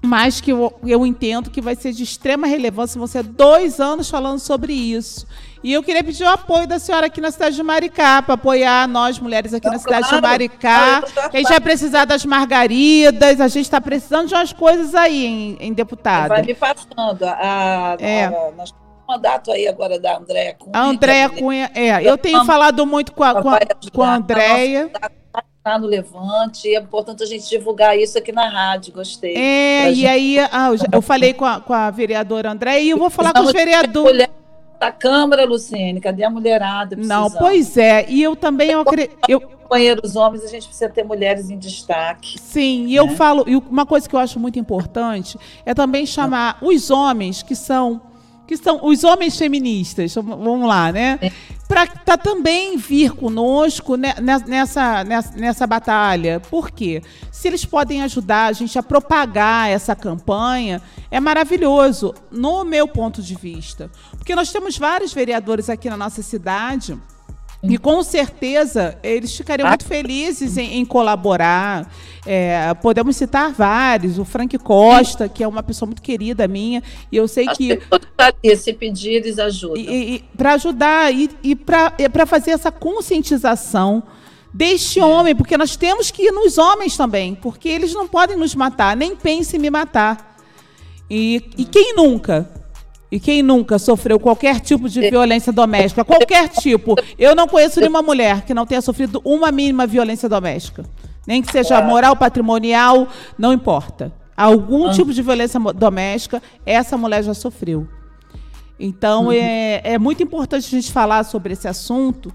mas 0.06 0.40
que 0.40 0.52
eu, 0.52 0.74
eu 0.86 1.06
entendo 1.06 1.50
que 1.50 1.62
vai 1.62 1.76
ser 1.76 1.92
de 1.92 2.04
extrema 2.04 2.48
relevância, 2.48 2.98
vão 2.98 3.08
ser 3.08 3.24
dois 3.24 3.80
anos 3.80 4.10
falando 4.10 4.40
sobre 4.40 4.74
isso. 4.74 5.28
E 5.64 5.74
eu 5.74 5.82
queria 5.82 6.04
pedir 6.04 6.24
o 6.24 6.30
apoio 6.30 6.68
da 6.68 6.78
senhora 6.78 7.08
aqui 7.08 7.20
na 7.20 7.32
cidade 7.32 7.56
de 7.56 7.64
Maricá, 7.64 8.22
para 8.22 8.36
apoiar 8.36 8.88
nós, 8.88 9.18
mulheres 9.18 9.52
aqui 9.52 9.68
na 9.68 9.80
cidade 9.80 10.08
claro. 10.08 10.16
de 10.18 10.22
Maricá. 10.22 11.04
A 11.34 11.38
gente 11.38 11.50
vai 11.50 11.60
precisar 11.60 12.06
das 12.06 12.24
margaridas, 12.24 13.42
a 13.42 13.48
gente 13.48 13.66
está 13.66 13.82
precisando 13.82 14.28
de 14.28 14.36
umas 14.36 14.54
coisas 14.54 14.94
aí, 14.94 15.26
em, 15.26 15.58
em 15.60 15.74
deputado. 15.74 16.30
Vai 16.30 16.44
me 16.44 16.54
passando. 16.54 17.24
A, 17.24 17.98
é. 18.00 18.26
a, 18.26 18.52
nós 18.56 18.72
mandato 19.08 19.52
aí 19.52 19.68
agora 19.68 20.00
da 20.00 20.18
Andréia 20.18 20.56
Cunha. 20.56 20.72
A 20.74 20.84
Andréia 20.84 21.30
Cunha, 21.30 21.72
é. 21.74 22.04
Eu 22.04 22.18
tenho 22.18 22.44
falado 22.46 22.86
muito 22.86 23.12
com 23.14 23.24
a, 23.24 23.42
com 23.42 23.50
a, 23.50 23.60
com 23.94 24.04
a 24.04 24.16
Andréia 24.16 24.92
está 25.66 25.80
no 25.80 25.88
Levante, 25.88 26.76
é 26.76 26.80
importante 26.80 27.24
a 27.24 27.26
gente 27.26 27.50
divulgar 27.50 27.98
isso 27.98 28.16
aqui 28.20 28.32
na 28.32 28.48
rádio, 28.48 28.94
gostei. 28.94 29.36
É, 29.36 29.90
e 29.92 29.96
gente... 29.96 30.08
aí 30.08 30.40
ah, 30.40 30.70
eu 30.92 31.02
falei 31.02 31.34
com 31.34 31.44
a, 31.44 31.60
com 31.60 31.74
a 31.74 31.90
vereadora 31.90 32.52
André 32.52 32.84
e 32.84 32.92
eu 32.92 33.00
vou 33.00 33.10
falar 33.10 33.34
Precisamos 33.34 33.52
com 33.52 33.58
os 33.58 33.66
vereadores. 33.66 34.28
Da 34.80 34.92
Câmara, 34.92 35.46
Luciene, 35.46 36.00
cadê 36.00 36.24
a 36.24 36.30
mulherada? 36.30 36.96
Precisamos. 36.96 37.34
Não, 37.34 37.40
pois 37.40 37.78
é, 37.78 38.06
e 38.08 38.22
eu 38.22 38.36
também 38.36 38.72
eu 38.72 38.82
acredito. 38.82 39.18
Eu... 39.28 39.42
Companheiros 39.42 40.16
homens, 40.16 40.44
a 40.44 40.48
gente 40.48 40.68
precisa 40.68 40.88
ter 40.88 41.04
mulheres 41.04 41.50
em 41.50 41.58
destaque. 41.58 42.38
Sim, 42.40 42.86
e 42.86 42.94
né? 42.94 43.00
eu 43.00 43.08
falo, 43.16 43.46
e 43.48 43.56
uma 43.56 43.88
coisa 43.88 44.08
que 44.08 44.16
eu 44.16 44.20
acho 44.20 44.40
muito 44.40 44.60
importante 44.60 45.40
é 45.66 45.74
também 45.74 46.06
chamar 46.06 46.60
os 46.62 46.92
homens 46.92 47.42
que 47.42 47.56
são 47.56 48.00
que 48.48 48.56
são 48.58 48.86
os 48.86 49.04
homens 49.04 49.38
feministas, 49.38 50.14
vamos 50.16 50.68
lá, 50.68 50.92
né? 50.92 51.20
Para 51.68 51.88
tá 51.88 52.16
também 52.16 52.78
vir 52.78 53.12
conosco 53.12 53.96
nessa, 53.96 55.04
nessa, 55.04 55.32
nessa 55.36 55.68
batalha. 55.68 56.40
Por 56.40 56.70
quê? 56.70 57.02
Se 57.32 57.48
eles 57.48 57.66
podem 57.66 58.04
ajudar 58.04 58.46
a 58.46 58.54
gente 58.54 58.78
a 58.78 58.84
propagar 58.84 59.70
essa 59.70 59.96
campanha, 59.96 60.82
é 61.10 61.20
maravilhoso, 61.20 62.14
no 62.32 62.64
meu 62.64 62.88
ponto 62.88 63.22
de 63.22 63.34
vista. 63.36 63.90
Porque 64.12 64.36
nós 64.36 64.52
temos 64.52 64.78
vários 64.78 65.12
vereadores 65.12 65.70
aqui 65.70 65.90
na 65.90 65.98
nossa 65.98 66.22
cidade 66.22 66.96
e 67.70 67.78
com 67.78 68.04
certeza 68.04 68.98
eles 69.04 69.36
ficariam 69.36 69.68
muito 69.68 69.86
felizes 69.86 70.58
em, 70.58 70.76
em 70.76 70.86
colaborar. 70.86 71.92
É, 72.26 72.74
podemos 72.76 73.16
citar 73.16 73.52
vários, 73.52 74.18
o 74.18 74.26
Frank 74.26 74.58
Costa, 74.58 75.30
que 75.30 75.44
é 75.44 75.48
uma 75.48 75.62
pessoa 75.62 75.88
muito 75.88 76.02
querida 76.02 76.48
minha, 76.48 76.82
e 77.12 77.18
eu 77.18 77.28
sei 77.28 77.48
que. 77.48 77.80
Se 78.56 78.74
pedir, 78.74 79.16
eles 79.16 79.38
ajudam. 79.38 79.84
Para 80.36 80.54
ajudar 80.54 81.14
e, 81.14 81.30
e 81.44 81.56
para 81.56 82.26
fazer 82.26 82.52
essa 82.52 82.72
conscientização 82.72 84.04
deste 84.54 85.02
homem, 85.02 85.36
porque 85.36 85.58
nós 85.58 85.76
temos 85.76 86.10
que 86.10 86.24
ir 86.24 86.32
nos 86.32 86.58
homens 86.58 86.96
também, 86.96 87.36
porque 87.36 87.68
eles 87.68 87.94
não 87.94 88.08
podem 88.08 88.38
nos 88.38 88.56
matar, 88.56 88.96
nem 88.96 89.16
pense 89.16 89.58
em 89.58 89.60
me 89.60 89.70
matar. 89.70 90.38
E, 91.10 91.44
e 91.58 91.66
quem 91.66 91.94
nunca? 91.94 92.50
E 93.16 93.20
quem 93.20 93.42
nunca 93.42 93.80
sofreu 93.80 94.20
qualquer 94.20 94.60
tipo 94.60 94.90
de 94.90 95.10
violência 95.10 95.50
doméstica, 95.54 96.04
qualquer 96.04 96.50
tipo. 96.50 96.96
Eu 97.18 97.34
não 97.34 97.48
conheço 97.48 97.80
nenhuma 97.80 98.02
mulher 98.02 98.42
que 98.44 98.54
não 98.54 98.66
tenha 98.66 98.82
sofrido 98.82 99.22
uma 99.24 99.54
mínima 99.54 99.88
violência 99.88 100.28
doméstica. 100.28 100.84
Nem 101.26 101.42
que 101.42 101.50
seja 101.50 101.82
moral, 101.82 102.18
patrimonial, 102.18 103.08
não 103.38 103.54
importa. 103.54 104.12
Algum 104.36 104.92
tipo 104.92 105.14
de 105.14 105.22
violência 105.22 105.58
doméstica, 105.74 106.44
essa 106.66 106.98
mulher 106.98 107.24
já 107.24 107.34
sofreu. 107.34 107.88
Então, 108.78 109.28
uhum. 109.28 109.32
é, 109.32 109.80
é 109.86 109.98
muito 109.98 110.22
importante 110.22 110.66
a 110.68 110.70
gente 110.70 110.92
falar 110.92 111.24
sobre 111.24 111.54
esse 111.54 111.70
assunto 111.70 112.34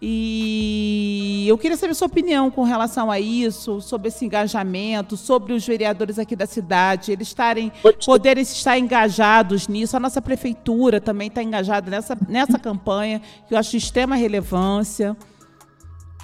e 0.00 1.44
eu 1.48 1.58
queria 1.58 1.76
saber 1.76 1.94
sua 1.94 2.06
opinião 2.06 2.50
com 2.50 2.62
relação 2.62 3.10
a 3.10 3.18
isso, 3.18 3.80
sobre 3.80 4.08
esse 4.08 4.24
engajamento, 4.24 5.16
sobre 5.16 5.52
os 5.52 5.66
vereadores 5.66 6.18
aqui 6.18 6.36
da 6.36 6.46
cidade, 6.46 7.10
eles 7.10 7.28
estarem, 7.28 7.72
poderem 8.04 8.42
estar 8.42 8.78
engajados 8.78 9.66
nisso. 9.66 9.96
A 9.96 10.00
nossa 10.00 10.22
prefeitura 10.22 11.00
também 11.00 11.26
está 11.26 11.42
engajada 11.42 11.90
nessa, 11.90 12.16
nessa 12.28 12.58
campanha, 12.58 13.20
que 13.48 13.54
eu 13.54 13.58
acho 13.58 13.72
de 13.72 13.78
extrema 13.78 14.14
relevância. 14.14 15.16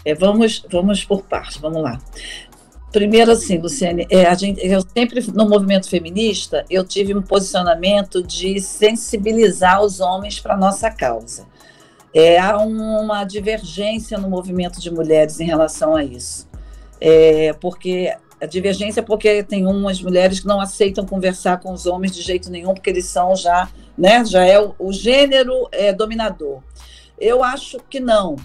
É, 0.05 0.15
vamos, 0.15 0.65
vamos 0.71 1.05
por 1.05 1.23
partes, 1.23 1.57
vamos 1.57 1.83
lá. 1.83 1.99
Primeiro, 2.93 3.33
assim, 3.33 3.59
Luciane, 3.59 4.07
é, 4.09 4.27
a 4.27 4.35
gente, 4.35 4.65
eu 4.65 4.81
sempre, 4.97 5.21
no 5.33 5.49
movimento 5.49 5.89
feminista, 5.89 6.65
eu 6.71 6.85
tive 6.85 7.13
um 7.13 7.23
posicionamento 7.23 8.23
de 8.23 8.61
sensibilizar 8.61 9.83
os 9.83 9.99
homens 9.99 10.39
para 10.39 10.55
a 10.55 10.57
nossa 10.57 10.89
causa. 10.93 11.45
É, 12.15 12.39
há 12.39 12.57
uma 12.59 13.25
divergência 13.25 14.17
no 14.17 14.31
movimento 14.31 14.81
de 14.81 14.91
mulheres 14.91 15.41
em 15.41 15.45
relação 15.45 15.97
a 15.97 16.05
isso. 16.05 16.49
É, 17.01 17.53
porque 17.55 18.15
a 18.41 18.47
divergência 18.47 19.01
é 19.01 19.03
porque 19.03 19.43
tem 19.43 19.67
umas 19.67 20.01
mulheres 20.01 20.39
que 20.39 20.47
não 20.47 20.61
aceitam 20.61 21.05
conversar 21.05 21.59
com 21.61 21.73
os 21.73 21.87
homens 21.87 22.15
de 22.15 22.23
jeito 22.23 22.51
nenhum, 22.51 22.73
porque 22.73 22.91
eles 22.91 23.07
são 23.07 23.35
já, 23.35 23.69
né, 23.99 24.25
já 24.25 24.45
é 24.45 24.61
o, 24.61 24.75
o 24.79 24.93
gênero 24.93 25.69
é, 25.73 25.93
dominador. 25.93 26.63
Eu 27.19 27.43
acho 27.43 27.79
que 27.91 27.99
não. 27.99 28.37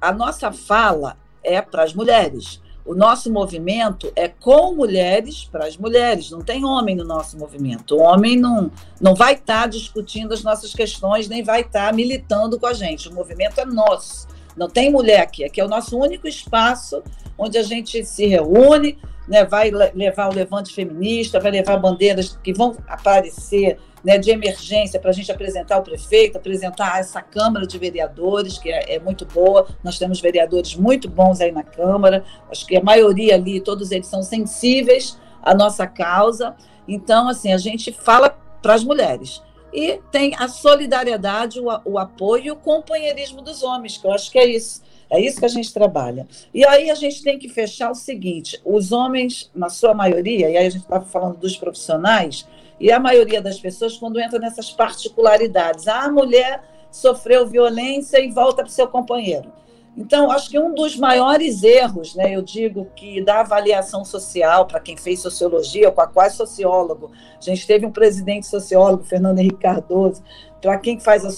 A 0.00 0.12
nossa 0.12 0.50
fala 0.50 1.16
é 1.42 1.62
para 1.62 1.84
as 1.84 1.94
mulheres. 1.94 2.60
O 2.86 2.94
nosso 2.94 3.32
movimento 3.32 4.12
é 4.14 4.28
com 4.28 4.72
mulheres 4.72 5.44
para 5.44 5.66
as 5.66 5.76
mulheres, 5.76 6.30
não 6.30 6.40
tem 6.40 6.64
homem 6.64 6.94
no 6.94 7.04
nosso 7.04 7.36
movimento. 7.36 7.96
O 7.96 8.00
homem 8.00 8.38
não, 8.38 8.70
não 9.00 9.12
vai 9.12 9.34
estar 9.34 9.62
tá 9.62 9.66
discutindo 9.66 10.32
as 10.32 10.44
nossas 10.44 10.72
questões, 10.72 11.28
nem 11.28 11.42
vai 11.42 11.62
estar 11.62 11.88
tá 11.88 11.92
militando 11.92 12.60
com 12.60 12.66
a 12.66 12.72
gente. 12.72 13.08
O 13.08 13.12
movimento 13.14 13.60
é 13.60 13.64
nosso. 13.64 14.28
Não 14.56 14.68
tem 14.68 14.88
mulher 14.88 15.20
aqui. 15.20 15.44
Aqui 15.44 15.60
é 15.60 15.64
o 15.64 15.68
nosso 15.68 15.98
único 15.98 16.28
espaço 16.28 17.02
onde 17.36 17.58
a 17.58 17.62
gente 17.62 18.04
se 18.04 18.26
reúne, 18.26 18.98
né, 19.28 19.44
vai 19.44 19.70
levar 19.70 20.30
o 20.30 20.34
levante 20.34 20.72
feminista, 20.72 21.40
vai 21.40 21.50
levar 21.50 21.76
bandeiras 21.78 22.38
que 22.42 22.52
vão 22.52 22.76
aparecer 22.86 23.78
né, 24.06 24.18
de 24.18 24.30
emergência 24.30 25.00
para 25.00 25.10
a 25.10 25.12
gente 25.12 25.32
apresentar 25.32 25.78
o 25.78 25.82
prefeito, 25.82 26.38
apresentar 26.38 27.00
essa 27.00 27.20
Câmara 27.20 27.66
de 27.66 27.76
Vereadores, 27.76 28.56
que 28.56 28.70
é, 28.70 28.94
é, 28.94 29.00
muito 29.00 29.26
boa. 29.26 29.66
Nós 29.82 29.98
temos 29.98 30.20
vereadores 30.20 30.76
muito 30.76 31.10
bons 31.10 31.40
aí 31.40 31.50
na 31.50 31.64
Câmara, 31.64 32.24
acho 32.48 32.64
que 32.64 32.76
a 32.76 32.80
maioria 32.80 33.34
ali, 33.34 33.60
todos 33.60 33.90
eles 33.90 34.06
são 34.06 34.22
sensíveis 34.22 35.18
à 35.42 35.52
nossa 35.52 35.88
causa. 35.88 36.54
Então, 36.86 37.28
assim, 37.28 37.52
a 37.52 37.58
gente 37.58 37.90
fala 37.90 38.30
para 38.62 38.74
as 38.74 38.84
mulheres. 38.84 39.42
E 39.72 40.00
tem 40.12 40.36
a 40.38 40.46
solidariedade, 40.46 41.58
o, 41.58 41.66
o 41.84 41.98
apoio 41.98 42.44
e 42.44 42.50
o 42.52 42.56
companheirismo 42.56 43.42
dos 43.42 43.64
homens, 43.64 43.98
que 43.98 44.06
eu 44.06 44.12
acho 44.12 44.30
que 44.30 44.38
é 44.38 44.46
isso. 44.46 44.82
É 45.10 45.20
isso 45.20 45.40
que 45.40 45.44
a 45.44 45.48
gente 45.48 45.72
trabalha. 45.72 46.28
E 46.54 46.64
aí 46.64 46.90
a 46.90 46.94
gente 46.94 47.24
tem 47.24 47.40
que 47.40 47.48
fechar 47.48 47.90
o 47.90 47.94
seguinte: 47.94 48.60
os 48.64 48.92
homens, 48.92 49.50
na 49.52 49.68
sua 49.68 49.94
maioria, 49.94 50.48
e 50.48 50.56
aí 50.56 50.66
a 50.66 50.70
gente 50.70 50.82
estava 50.82 51.04
falando 51.04 51.38
dos 51.38 51.56
profissionais, 51.56 52.46
e 52.78 52.92
a 52.92 53.00
maioria 53.00 53.40
das 53.40 53.58
pessoas, 53.58 53.96
quando 53.96 54.20
entra 54.20 54.38
nessas 54.38 54.70
particularidades, 54.70 55.88
a 55.88 56.10
mulher 56.10 56.62
sofreu 56.90 57.46
violência 57.46 58.20
e 58.20 58.30
volta 58.30 58.62
para 58.62 58.66
o 58.66 58.70
seu 58.70 58.88
companheiro. 58.88 59.52
Então, 59.96 60.30
acho 60.30 60.50
que 60.50 60.58
um 60.58 60.74
dos 60.74 60.94
maiores 60.94 61.62
erros, 61.62 62.14
né, 62.14 62.36
eu 62.36 62.42
digo 62.42 62.86
que 62.94 63.22
da 63.22 63.40
avaliação 63.40 64.04
social, 64.04 64.66
para 64.66 64.78
quem 64.78 64.94
fez 64.94 65.20
sociologia, 65.20 65.90
com 65.90 66.02
a 66.02 66.06
qual 66.06 66.26
é 66.26 66.30
sociólogo, 66.30 67.10
a 67.38 67.42
gente 67.42 67.66
teve 67.66 67.86
um 67.86 67.90
presidente 67.90 68.46
sociólogo, 68.46 69.04
Fernando 69.04 69.38
Henrique 69.38 69.56
Cardoso, 69.56 70.22
para 70.60 70.78
quem 70.78 71.00
faz 71.00 71.24
a 71.24 71.30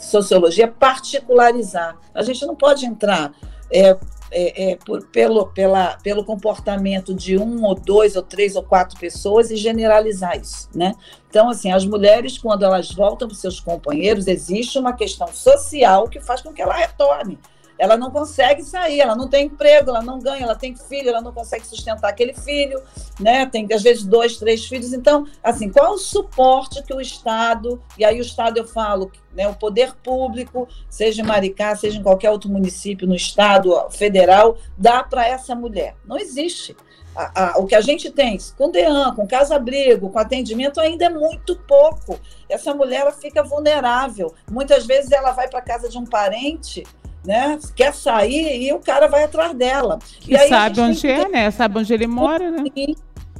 sociologia, 0.00 0.66
particularizar. 0.68 1.96
A 2.12 2.22
gente 2.24 2.44
não 2.44 2.56
pode 2.56 2.84
entrar 2.84 3.32
é, 3.70 3.96
é, 4.34 4.72
é, 4.72 4.76
por, 4.76 5.06
pelo, 5.06 5.46
pela, 5.46 5.96
pelo 6.02 6.24
comportamento 6.24 7.14
de 7.14 7.38
um 7.38 7.62
ou 7.64 7.74
dois 7.74 8.16
ou 8.16 8.22
três 8.22 8.56
ou 8.56 8.62
quatro 8.62 8.98
pessoas 8.98 9.50
e 9.50 9.56
generalizar 9.56 10.36
isso, 10.36 10.68
né? 10.74 10.94
Então, 11.30 11.48
assim, 11.48 11.70
as 11.70 11.84
mulheres, 11.84 12.36
quando 12.36 12.64
elas 12.64 12.90
voltam 12.90 13.28
para 13.28 13.36
seus 13.36 13.60
companheiros, 13.60 14.26
existe 14.26 14.78
uma 14.78 14.92
questão 14.92 15.28
social 15.28 16.08
que 16.08 16.20
faz 16.20 16.40
com 16.40 16.52
que 16.52 16.60
ela 16.60 16.74
retorne 16.74 17.38
ela 17.78 17.96
não 17.96 18.10
consegue 18.10 18.62
sair, 18.62 19.00
ela 19.00 19.16
não 19.16 19.28
tem 19.28 19.46
emprego, 19.46 19.90
ela 19.90 20.02
não 20.02 20.18
ganha, 20.18 20.44
ela 20.44 20.54
tem 20.54 20.76
filho, 20.76 21.08
ela 21.08 21.20
não 21.20 21.32
consegue 21.32 21.66
sustentar 21.66 22.08
aquele 22.08 22.34
filho, 22.34 22.80
né? 23.18 23.46
Tem 23.46 23.66
às 23.72 23.82
vezes 23.82 24.04
dois, 24.04 24.36
três 24.36 24.66
filhos. 24.66 24.92
Então, 24.92 25.26
assim, 25.42 25.70
qual 25.70 25.94
o 25.94 25.98
suporte 25.98 26.82
que 26.82 26.94
o 26.94 27.00
Estado, 27.00 27.82
e 27.98 28.04
aí 28.04 28.18
o 28.18 28.22
Estado 28.22 28.58
eu 28.58 28.66
falo, 28.66 29.10
né, 29.32 29.48
o 29.48 29.54
poder 29.54 29.94
público, 29.96 30.68
seja 30.88 31.22
em 31.22 31.24
Maricá, 31.24 31.74
seja 31.74 31.98
em 31.98 32.02
qualquer 32.02 32.30
outro 32.30 32.48
município 32.48 33.06
no 33.06 33.14
Estado 33.14 33.72
federal, 33.90 34.56
dá 34.78 35.02
para 35.02 35.26
essa 35.26 35.54
mulher? 35.54 35.96
Não 36.06 36.16
existe. 36.16 36.76
a, 37.14 37.54
a, 37.54 37.58
o 37.58 37.66
que 37.66 37.74
a 37.74 37.80
gente 37.80 38.10
tem 38.10 38.38
com 38.56 38.70
DEAN, 38.70 39.14
com 39.14 39.26
casa-abrigo, 39.26 40.10
com 40.10 40.18
atendimento, 40.18 40.80
ainda 40.80 41.06
é 41.06 41.10
muito 41.10 41.56
pouco. 41.56 42.18
Essa 42.48 42.74
mulher 42.74 43.02
ela 43.02 43.12
fica 43.12 43.42
vulnerável. 43.42 44.34
Muitas 44.50 44.84
vezes 44.84 45.12
ela 45.12 45.32
vai 45.32 45.48
para 45.48 45.62
casa 45.62 45.88
de 45.88 45.96
um 45.96 46.04
parente, 46.04 46.82
né? 47.26 47.58
Quer 47.74 47.94
sair 47.94 48.62
e 48.62 48.72
o 48.72 48.78
cara 48.78 49.08
vai 49.08 49.24
atrás 49.24 49.54
dela. 49.54 49.98
E, 50.26 50.34
e 50.34 50.48
sabe 50.48 50.80
onde 50.80 51.06
é, 51.06 51.28
né? 51.28 51.50
Sabe 51.50 51.78
onde 51.78 51.92
ele 51.92 52.06
mora, 52.06 52.50
né? 52.50 52.64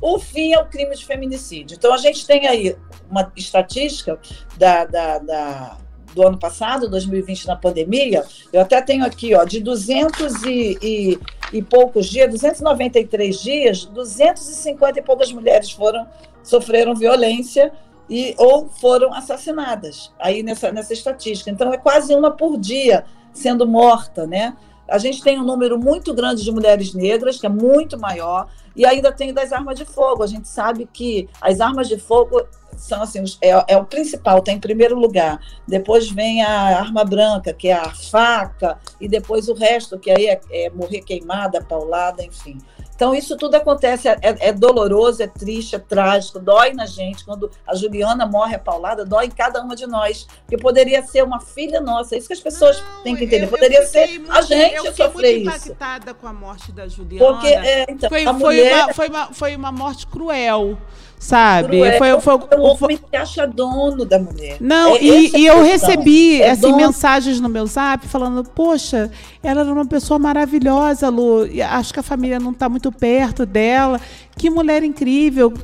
O 0.01 0.18
fim 0.18 0.53
é 0.53 0.59
o 0.59 0.66
crime 0.66 0.95
de 0.97 1.05
feminicídio. 1.05 1.76
Então 1.76 1.93
a 1.93 1.99
gente 1.99 2.26
tem 2.26 2.47
aí 2.47 2.76
uma 3.11 3.30
estatística 3.37 4.18
da, 4.59 4.85
da, 4.85 5.18
da 5.18 5.76
do 6.14 6.26
ano 6.26 6.39
passado, 6.39 6.89
2020, 6.89 7.47
na 7.47 7.57
pandemia, 7.57 8.24
eu 8.53 8.61
até 8.61 8.80
tenho 8.80 9.05
aqui, 9.05 9.35
ó, 9.35 9.45
de 9.45 9.61
200 9.61 10.45
e, 10.45 10.78
e, 10.80 11.18
e 11.53 11.61
poucos 11.61 12.07
dias, 12.07 12.30
293 12.30 13.41
dias, 13.41 13.85
250 13.87 15.01
e 15.01 15.03
poucas 15.03 15.32
mulheres 15.32 15.72
foram 15.72 16.07
sofreram 16.43 16.95
violência 16.95 17.72
e 18.09 18.35
ou 18.39 18.68
foram 18.68 19.12
assassinadas 19.14 20.12
aí 20.18 20.43
nessa, 20.43 20.70
nessa 20.70 20.93
estatística. 20.93 21.51
Então 21.51 21.72
é 21.72 21.78
quase 21.78 22.14
uma 22.14 22.30
por 22.30 22.59
dia 22.59 23.05
sendo 23.35 23.66
morta, 23.66 24.26
né? 24.26 24.57
A 24.89 24.99
gente 24.99 25.22
tem 25.22 25.39
um 25.39 25.45
número 25.45 25.78
muito 25.78 26.14
grande 26.14 26.43
de 26.43 26.53
mulheres 26.53 26.95
negras, 26.95 27.39
que 27.39 27.47
é 27.47 27.49
muito 27.49 27.99
maior, 27.99 28.49
e 28.76 28.85
ainda 28.85 29.11
tem 29.11 29.32
das 29.32 29.53
armas 29.53 29.78
de 29.78 29.85
fogo. 29.85 30.22
A 30.22 30.26
gente 30.26 30.47
sabe 30.47 30.89
que 30.93 31.28
as 31.41 31.61
armas 31.61 31.89
de 31.89 31.99
fogo 31.99 32.43
são 32.77 33.03
assim, 33.03 33.22
é, 33.41 33.51
é, 33.75 33.77
o 33.77 33.85
principal, 33.85 34.39
está 34.39 34.53
em 34.53 34.61
primeiro 34.61 34.99
lugar. 34.99 35.41
Depois 35.66 36.11
vem 36.11 36.43
a 36.43 36.79
arma 36.79 37.05
branca, 37.05 37.53
que 37.53 37.68
é 37.68 37.75
a 37.75 37.91
faca, 37.91 38.79
e 39.01 39.09
depois 39.09 39.49
o 39.49 39.55
resto, 39.55 39.99
que 39.99 40.11
aí 40.11 40.27
é, 40.27 40.41
é 40.51 40.70
morrer 40.70 41.03
queimada, 41.03 41.62
paulada, 41.62 42.25
enfim. 42.25 42.59
Então, 42.95 43.12
isso 43.12 43.37
tudo 43.37 43.57
acontece, 43.57 44.09
é, 44.09 44.18
é, 44.22 44.53
doloroso, 44.53 45.22
é 45.22 45.27
triste, 45.27 45.75
é 45.75 45.79
trágico, 45.79 46.39
dói 46.39 46.72
na 46.72 46.87
gente. 46.87 47.25
Quando 47.25 47.51
a 47.66 47.75
Juliana 47.75 48.25
morre 48.25 48.55
a 48.55 48.59
paulada, 48.59 49.05
dói 49.05 49.27
em 49.27 49.31
cada 49.31 49.61
uma 49.61 49.75
de 49.75 49.87
nós. 49.87 50.29
Porque 50.43 50.57
poderia 50.57 51.03
ser 51.03 51.25
uma 51.25 51.41
filha 51.41 51.81
nossa, 51.81 52.14
é 52.14 52.18
isso 52.18 52.29
que 52.29 52.35
as 52.35 52.41
pessoas 52.41 52.81
Não, 52.81 53.03
têm 53.03 53.16
que 53.16 53.25
entender. 53.25 53.47
Eu, 53.47 53.51
poderia 53.51 53.81
eu 53.81 53.87
ser 53.87 54.18
muito, 54.18 54.31
a 54.31 54.43
gente 54.43 54.77
eu 54.77 54.95
sofrer 54.95 55.39
isso. 55.39 55.49
Eu 55.49 55.53
fiquei 55.53 55.72
impactada 55.72 56.14
com 56.14 56.29
a 56.29 56.33
morte 56.33 56.70
da 56.70 56.87
Juliana. 56.87 57.27
Porque, 57.27 57.49
é, 57.49 57.87
então, 57.89 58.09
foi, 58.09 58.25
foi, 58.25 58.33
mulher... 58.33 58.85
uma, 58.85 58.95
foi, 58.95 59.09
uma, 59.09 59.27
foi 59.33 59.57
uma 59.57 59.72
morte 59.72 60.07
cruel 60.07 60.79
sabe? 61.25 61.79
Cruel. 61.79 61.99
Foi, 61.99 62.20
foi, 62.20 62.49
foi, 62.49 62.59
o 62.59 62.85
homem 62.85 62.99
que 62.99 63.16
acha 63.16 63.47
dono 63.47 64.05
da 64.05 64.18
mulher. 64.18 64.59
Não, 64.61 64.95
é, 64.95 65.03
e, 65.03 65.37
e 65.39 65.47
eu 65.47 65.62
recebi 65.62 66.43
é 66.43 66.51
assim, 66.51 66.70
mensagens 66.77 67.41
no 67.41 67.49
meu 67.49 67.66
zap 67.66 68.07
falando, 68.07 68.45
poxa, 68.45 69.11
ela 69.43 69.62
era 69.62 69.72
uma 69.72 69.87
pessoa 69.87 70.18
maravilhosa, 70.18 71.09
Lu. 71.09 71.49
Acho 71.70 71.95
que 71.95 72.01
a 72.01 72.03
família 72.03 72.39
não 72.39 72.51
está 72.51 72.68
muito 72.68 72.93
perto 72.93 73.47
dela. 73.47 73.99
Que 74.37 74.51
mulher 74.51 74.83
incrível. 74.83 75.55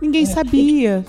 Ninguém 0.00 0.22
é, 0.22 0.26
sabia. 0.26 1.04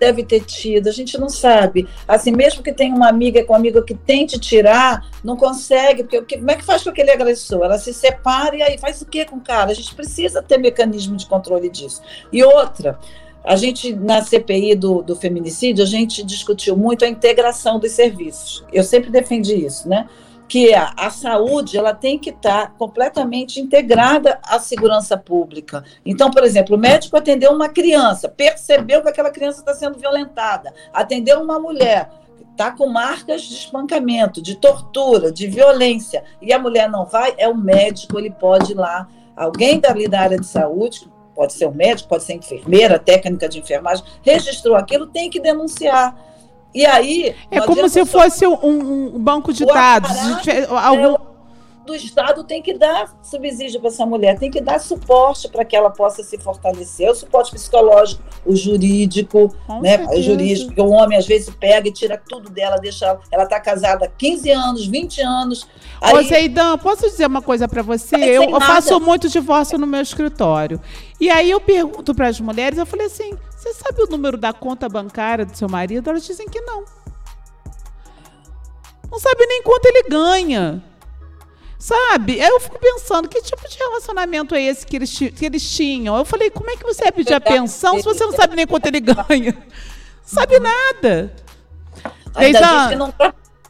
Deve 0.00 0.24
ter 0.24 0.44
tido, 0.44 0.88
a 0.88 0.92
gente 0.92 1.18
não 1.18 1.28
sabe. 1.28 1.86
Assim, 2.08 2.32
mesmo 2.32 2.62
que 2.62 2.72
tenha 2.72 2.94
uma 2.94 3.08
amiga 3.08 3.44
com 3.44 3.52
um 3.52 3.56
amigo 3.56 3.82
que 3.82 3.94
tente 3.94 4.38
tirar, 4.38 5.06
não 5.22 5.36
consegue, 5.36 6.04
porque 6.04 6.38
como 6.38 6.50
é 6.50 6.56
que 6.56 6.64
faz 6.64 6.82
com 6.82 6.90
aquele 6.90 7.10
agressor? 7.10 7.64
Ela 7.64 7.78
se 7.78 7.92
separa 7.92 8.56
e 8.56 8.62
aí 8.62 8.78
faz 8.78 9.02
o 9.02 9.06
que 9.06 9.24
com 9.24 9.36
o 9.36 9.40
cara? 9.40 9.70
A 9.70 9.74
gente 9.74 9.94
precisa 9.94 10.42
ter 10.42 10.58
mecanismo 10.58 11.16
de 11.16 11.26
controle 11.26 11.68
disso. 11.68 12.00
E 12.32 12.42
outra, 12.42 12.98
a 13.44 13.56
gente, 13.56 13.92
na 13.92 14.22
CPI 14.22 14.76
do, 14.76 15.02
do 15.02 15.16
feminicídio, 15.16 15.82
a 15.84 15.86
gente 15.86 16.22
discutiu 16.22 16.76
muito 16.76 17.04
a 17.04 17.08
integração 17.08 17.78
dos 17.78 17.92
serviços. 17.92 18.64
Eu 18.72 18.84
sempre 18.84 19.10
defendi 19.10 19.54
isso, 19.54 19.88
né? 19.88 20.08
Que 20.52 20.74
a, 20.74 20.92
a, 20.98 21.08
saúde 21.08 21.78
ela 21.78 21.94
tem 21.94 22.18
que 22.18 22.28
estar 22.28 22.74
completamente 22.76 23.58
integrada 23.58 24.38
à 24.46 24.58
segurança 24.58 25.16
pública. 25.16 25.82
Então, 26.04 26.30
por 26.30 26.44
exemplo, 26.44 26.76
o 26.76 26.78
médico 26.78 27.16
atendeu 27.16 27.52
uma 27.52 27.70
criança, 27.70 28.28
percebeu 28.28 29.00
que 29.00 29.08
aquela 29.08 29.30
criança 29.30 29.60
está 29.60 29.72
sendo 29.72 29.98
violentada, 29.98 30.74
atendeu 30.92 31.40
uma 31.40 31.58
mulher, 31.58 32.10
está 32.50 32.70
com 32.70 32.86
marcas 32.86 33.40
de 33.40 33.54
espancamento, 33.54 34.42
de 34.42 34.54
tortura, 34.54 35.32
de 35.32 35.46
violência, 35.46 36.22
e 36.42 36.52
a 36.52 36.58
mulher 36.58 36.86
não 36.86 37.06
vai, 37.06 37.32
é 37.38 37.48
o 37.48 37.56
médico, 37.56 38.18
ele 38.18 38.30
pode 38.30 38.72
ir 38.72 38.76
lá, 38.76 39.08
alguém 39.34 39.80
dali 39.80 40.06
da 40.06 40.20
área 40.20 40.38
de 40.38 40.44
saúde, 40.44 41.10
pode 41.34 41.54
ser 41.54 41.64
o 41.64 41.72
médico, 41.72 42.10
pode 42.10 42.24
ser 42.24 42.34
enfermeira, 42.34 42.98
técnica 42.98 43.48
de 43.48 43.58
enfermagem, 43.58 44.04
registrou 44.20 44.76
aquilo, 44.76 45.06
tem 45.06 45.30
que 45.30 45.40
denunciar 45.40 46.14
e 46.74 46.86
aí. 46.86 47.34
É 47.50 47.60
como 47.60 47.88
se 47.88 48.04
fosse 48.04 48.46
um, 48.46 49.14
um, 49.14 49.18
banco 49.18 49.52
de 49.52 49.64
dados. 49.64 50.10
algum... 50.70 51.14
É, 51.14 51.32
do 51.84 51.94
Estado 51.94 52.44
tem 52.44 52.62
que 52.62 52.74
dar 52.74 53.12
subsídio 53.22 53.80
para 53.80 53.88
essa 53.88 54.06
mulher, 54.06 54.38
tem 54.38 54.50
que 54.50 54.60
dar 54.60 54.78
suporte 54.78 55.48
para 55.48 55.64
que 55.64 55.74
ela 55.74 55.90
possa 55.90 56.22
se 56.22 56.38
fortalecer, 56.38 57.10
o 57.10 57.14
suporte 57.14 57.50
psicológico, 57.50 58.22
o 58.46 58.54
jurídico, 58.54 59.54
Com 59.66 59.80
né? 59.80 59.98
Certeza. 59.98 60.20
O 60.20 60.22
jurídico, 60.22 60.66
porque 60.66 60.80
o 60.80 60.90
homem 60.90 61.18
às 61.18 61.26
vezes 61.26 61.50
pega 61.50 61.88
e 61.88 61.92
tira 61.92 62.16
tudo 62.16 62.50
dela, 62.50 62.76
deixa 62.76 63.18
ela 63.30 63.44
está 63.44 63.58
casada 63.58 64.04
há 64.04 64.08
15 64.08 64.50
anos, 64.50 64.86
20 64.86 65.20
anos. 65.22 65.68
Aí... 66.00 66.14
Ô, 66.14 66.22
Zeidan, 66.22 66.78
posso 66.78 67.02
dizer 67.02 67.26
uma 67.26 67.42
coisa 67.42 67.66
para 67.66 67.82
você? 67.82 68.16
Eu, 68.16 68.44
eu 68.44 68.60
faço 68.60 69.00
muito 69.00 69.28
divórcio 69.28 69.76
no 69.76 69.86
meu 69.86 70.00
escritório. 70.00 70.80
E 71.20 71.30
aí 71.30 71.50
eu 71.50 71.60
pergunto 71.60 72.14
para 72.14 72.28
as 72.28 72.40
mulheres, 72.40 72.78
eu 72.78 72.86
falei 72.86 73.06
assim: 73.06 73.36
você 73.62 73.74
sabe 73.74 74.02
o 74.02 74.06
número 74.06 74.36
da 74.36 74.52
conta 74.52 74.88
bancária 74.88 75.46
do 75.46 75.56
seu 75.56 75.68
marido? 75.68 76.10
Elas 76.10 76.26
dizem 76.26 76.48
que 76.48 76.60
não. 76.60 76.84
Não 79.08 79.20
sabe 79.20 79.46
nem 79.46 79.62
quanto 79.62 79.86
ele 79.86 80.08
ganha. 80.08 80.82
Sabe? 81.78 82.40
Aí 82.40 82.48
eu 82.48 82.60
fico 82.60 82.78
pensando, 82.78 83.28
que 83.28 83.40
tipo 83.40 83.68
de 83.68 83.78
relacionamento 83.78 84.54
é 84.54 84.62
esse 84.62 84.86
que 84.86 84.96
eles, 84.96 85.16
que 85.16 85.44
eles 85.44 85.68
tinham? 85.70 86.16
Eu 86.16 86.24
falei, 86.24 86.50
como 86.50 86.70
é 86.70 86.76
que 86.76 86.84
você 86.84 87.02
vai 87.02 87.12
pedir 87.12 87.34
a 87.34 87.40
pensão 87.40 87.98
se 87.98 88.04
você 88.04 88.24
não 88.24 88.32
sabe 88.32 88.56
nem 88.56 88.66
quanto 88.66 88.86
ele 88.86 88.98
ganha? 89.00 89.56
Sabe 90.24 90.58
nada. 90.58 91.34
Ainda 92.34 92.60
diz 92.60 92.88
que 92.88 92.96
não 92.96 93.12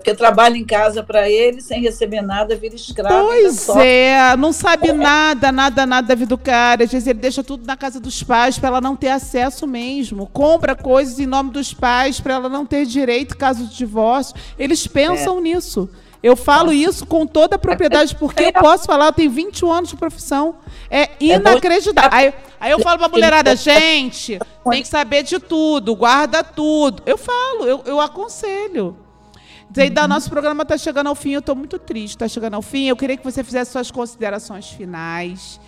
porque 0.02 0.14
trabalha 0.16 0.58
em 0.58 0.64
casa 0.64 1.00
para 1.00 1.30
ele, 1.30 1.60
sem 1.60 1.80
receber 1.80 2.20
nada, 2.22 2.56
vira 2.56 2.74
escravo. 2.74 3.28
Pois 3.28 3.68
é, 3.68 4.36
não 4.36 4.52
sabe 4.52 4.88
é. 4.88 4.92
nada, 4.92 5.52
nada, 5.52 5.86
nada 5.86 6.08
da 6.08 6.14
vida 6.16 6.30
do 6.30 6.38
cara. 6.38 6.82
Às 6.82 6.90
vezes 6.90 7.06
ele 7.06 7.20
deixa 7.20 7.44
tudo 7.44 7.64
na 7.64 7.76
casa 7.76 8.00
dos 8.00 8.20
pais 8.20 8.58
para 8.58 8.68
ela 8.68 8.80
não 8.80 8.96
ter 8.96 9.10
acesso 9.10 9.64
mesmo. 9.64 10.26
Compra 10.26 10.74
coisas 10.74 11.20
em 11.20 11.26
nome 11.26 11.52
dos 11.52 11.72
pais 11.72 12.18
para 12.18 12.34
ela 12.34 12.48
não 12.48 12.66
ter 12.66 12.84
direito 12.84 13.36
caso 13.36 13.64
de 13.64 13.76
divórcio. 13.76 14.34
Eles 14.58 14.88
pensam 14.88 15.38
é. 15.38 15.40
nisso. 15.40 15.88
Eu 16.20 16.36
falo 16.36 16.72
isso 16.72 17.06
com 17.06 17.24
toda 17.24 17.54
a 17.54 17.58
propriedade, 17.58 18.16
porque 18.16 18.44
eu 18.44 18.52
posso 18.60 18.84
falar, 18.84 19.06
eu 19.06 19.12
tenho 19.12 19.30
21 19.30 19.72
anos 19.72 19.90
de 19.90 19.96
profissão. 19.96 20.56
É, 20.90 21.02
é 21.02 21.10
inacreditável. 21.20 22.10
Aí, 22.12 22.34
aí 22.58 22.70
eu 22.72 22.80
falo 22.80 22.98
pra 22.98 23.06
mulherada, 23.08 23.54
gente, 23.54 24.38
tem 24.68 24.82
que 24.82 24.88
saber 24.88 25.22
de 25.22 25.38
tudo, 25.38 25.94
guarda 25.94 26.42
tudo. 26.42 27.02
Eu 27.06 27.16
falo, 27.16 27.66
eu, 27.66 27.82
eu 27.86 28.00
aconselho. 28.00 28.96
Zeida, 29.74 30.02
uhum. 30.02 30.08
nosso 30.08 30.28
programa 30.28 30.62
está 30.62 30.76
chegando 30.76 31.08
ao 31.08 31.14
fim, 31.14 31.32
eu 31.32 31.40
estou 31.40 31.54
muito 31.54 31.78
triste, 31.78 32.16
está 32.16 32.28
chegando 32.28 32.54
ao 32.54 32.62
fim. 32.62 32.88
Eu 32.88 32.96
queria 32.96 33.16
que 33.16 33.24
você 33.24 33.42
fizesse 33.42 33.72
suas 33.72 33.90
considerações 33.90 34.68
finais. 34.68 35.60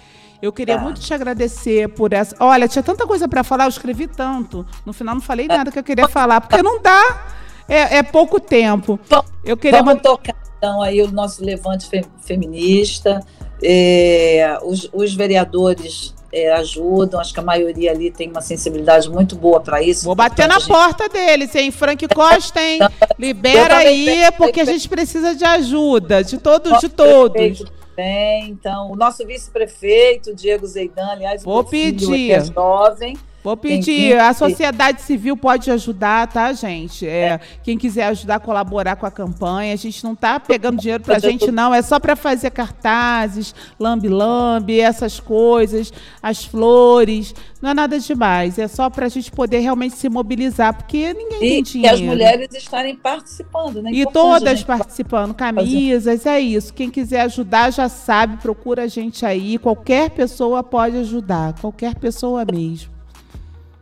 Eu 0.42 0.52
queria 0.52 0.76
tá. 0.76 0.82
muito 0.82 1.00
te 1.00 1.14
agradecer 1.14 1.88
por 1.88 2.12
essa. 2.12 2.36
Olha, 2.38 2.68
tinha 2.68 2.82
tanta 2.82 3.06
coisa 3.06 3.26
para 3.26 3.42
falar, 3.42 3.64
eu 3.64 3.70
escrevi 3.70 4.06
tanto. 4.06 4.66
No 4.84 4.92
final 4.92 5.14
não 5.14 5.22
falei 5.22 5.46
nada 5.46 5.70
que 5.72 5.78
eu 5.78 5.84
queria 5.84 6.06
falar, 6.08 6.40
porque 6.40 6.62
não 6.62 6.82
dá. 6.82 7.26
É, 7.66 7.96
é 7.98 8.02
pouco 8.02 8.38
tempo. 8.38 9.00
Eu 9.42 9.56
queria 9.56 9.82
Vamos 9.82 10.02
tocar 10.02 10.34
então 10.64 10.80
aí 10.80 11.02
o 11.02 11.12
nosso 11.12 11.44
levante 11.44 11.86
feminista. 12.22 13.20
É, 13.62 14.58
os, 14.62 14.88
os 14.94 15.14
vereadores 15.14 16.14
é, 16.34 16.52
ajudam, 16.54 17.20
acho 17.20 17.32
que 17.32 17.38
a 17.38 17.42
maioria 17.42 17.92
ali 17.92 18.10
tem 18.10 18.28
uma 18.28 18.40
sensibilidade 18.40 19.08
muito 19.08 19.36
boa 19.36 19.60
para 19.60 19.80
isso. 19.80 20.04
Vou 20.04 20.16
bater 20.16 20.48
na 20.48 20.58
gente... 20.58 20.66
porta 20.68 21.08
deles, 21.08 21.54
hein? 21.54 21.70
Frank 21.70 22.08
Costa, 22.08 22.60
hein? 22.60 22.80
Libera 23.16 23.76
aí, 23.76 24.30
porque 24.36 24.60
a 24.60 24.64
gente 24.64 24.88
precisa 24.88 25.34
de 25.34 25.44
ajuda, 25.44 26.24
de 26.24 26.36
todos, 26.38 26.80
de 26.80 26.88
todos. 26.88 27.62
Bem, 27.96 28.48
então, 28.50 28.90
o 28.90 28.96
nosso 28.96 29.24
vice-prefeito, 29.24 30.34
Diego 30.34 30.66
Zeidan, 30.66 31.10
aliás, 31.12 31.44
Vou 31.44 31.62
pedir. 31.62 32.32
É 32.32 32.44
jovem, 32.44 33.16
Vou 33.44 33.58
pedir, 33.58 34.18
a 34.18 34.32
sociedade 34.32 35.02
civil 35.02 35.36
pode 35.36 35.70
ajudar, 35.70 36.26
tá, 36.28 36.50
gente? 36.54 37.06
É, 37.06 37.24
é. 37.24 37.40
Quem 37.62 37.76
quiser 37.76 38.06
ajudar, 38.06 38.40
colaborar 38.40 38.96
com 38.96 39.04
a 39.04 39.10
campanha. 39.10 39.74
A 39.74 39.76
gente 39.76 40.02
não 40.02 40.14
está 40.14 40.40
pegando 40.40 40.80
dinheiro 40.80 41.04
para 41.04 41.16
a 41.16 41.18
gente, 41.18 41.52
não. 41.52 41.74
É 41.74 41.82
só 41.82 42.00
para 42.00 42.16
fazer 42.16 42.48
cartazes, 42.48 43.54
lambe-lambe, 43.78 44.80
essas 44.80 45.20
coisas, 45.20 45.92
as 46.22 46.42
flores. 46.42 47.34
Não 47.60 47.68
é 47.68 47.74
nada 47.74 48.00
demais. 48.00 48.58
É 48.58 48.66
só 48.66 48.88
para 48.88 49.04
a 49.04 49.08
gente 49.10 49.30
poder 49.30 49.58
realmente 49.58 49.94
se 49.94 50.08
mobilizar, 50.08 50.74
porque 50.74 51.12
ninguém 51.12 51.36
e 51.36 51.50
tem 51.50 51.62
dinheiro. 51.62 51.96
E 51.98 52.00
as 52.00 52.00
mulheres 52.00 52.48
estarem 52.54 52.96
participando, 52.96 53.82
né? 53.82 53.90
E 53.92 54.06
todas 54.06 54.62
participando. 54.62 55.34
Camisas, 55.34 56.24
é 56.24 56.40
isso. 56.40 56.72
Quem 56.72 56.88
quiser 56.88 57.20
ajudar 57.20 57.70
já 57.70 57.90
sabe, 57.90 58.38
procura 58.38 58.84
a 58.84 58.88
gente 58.88 59.26
aí. 59.26 59.58
Qualquer 59.58 60.08
pessoa 60.08 60.62
pode 60.62 60.96
ajudar. 60.96 61.52
Qualquer 61.60 61.94
pessoa 61.96 62.42
mesmo. 62.50 62.93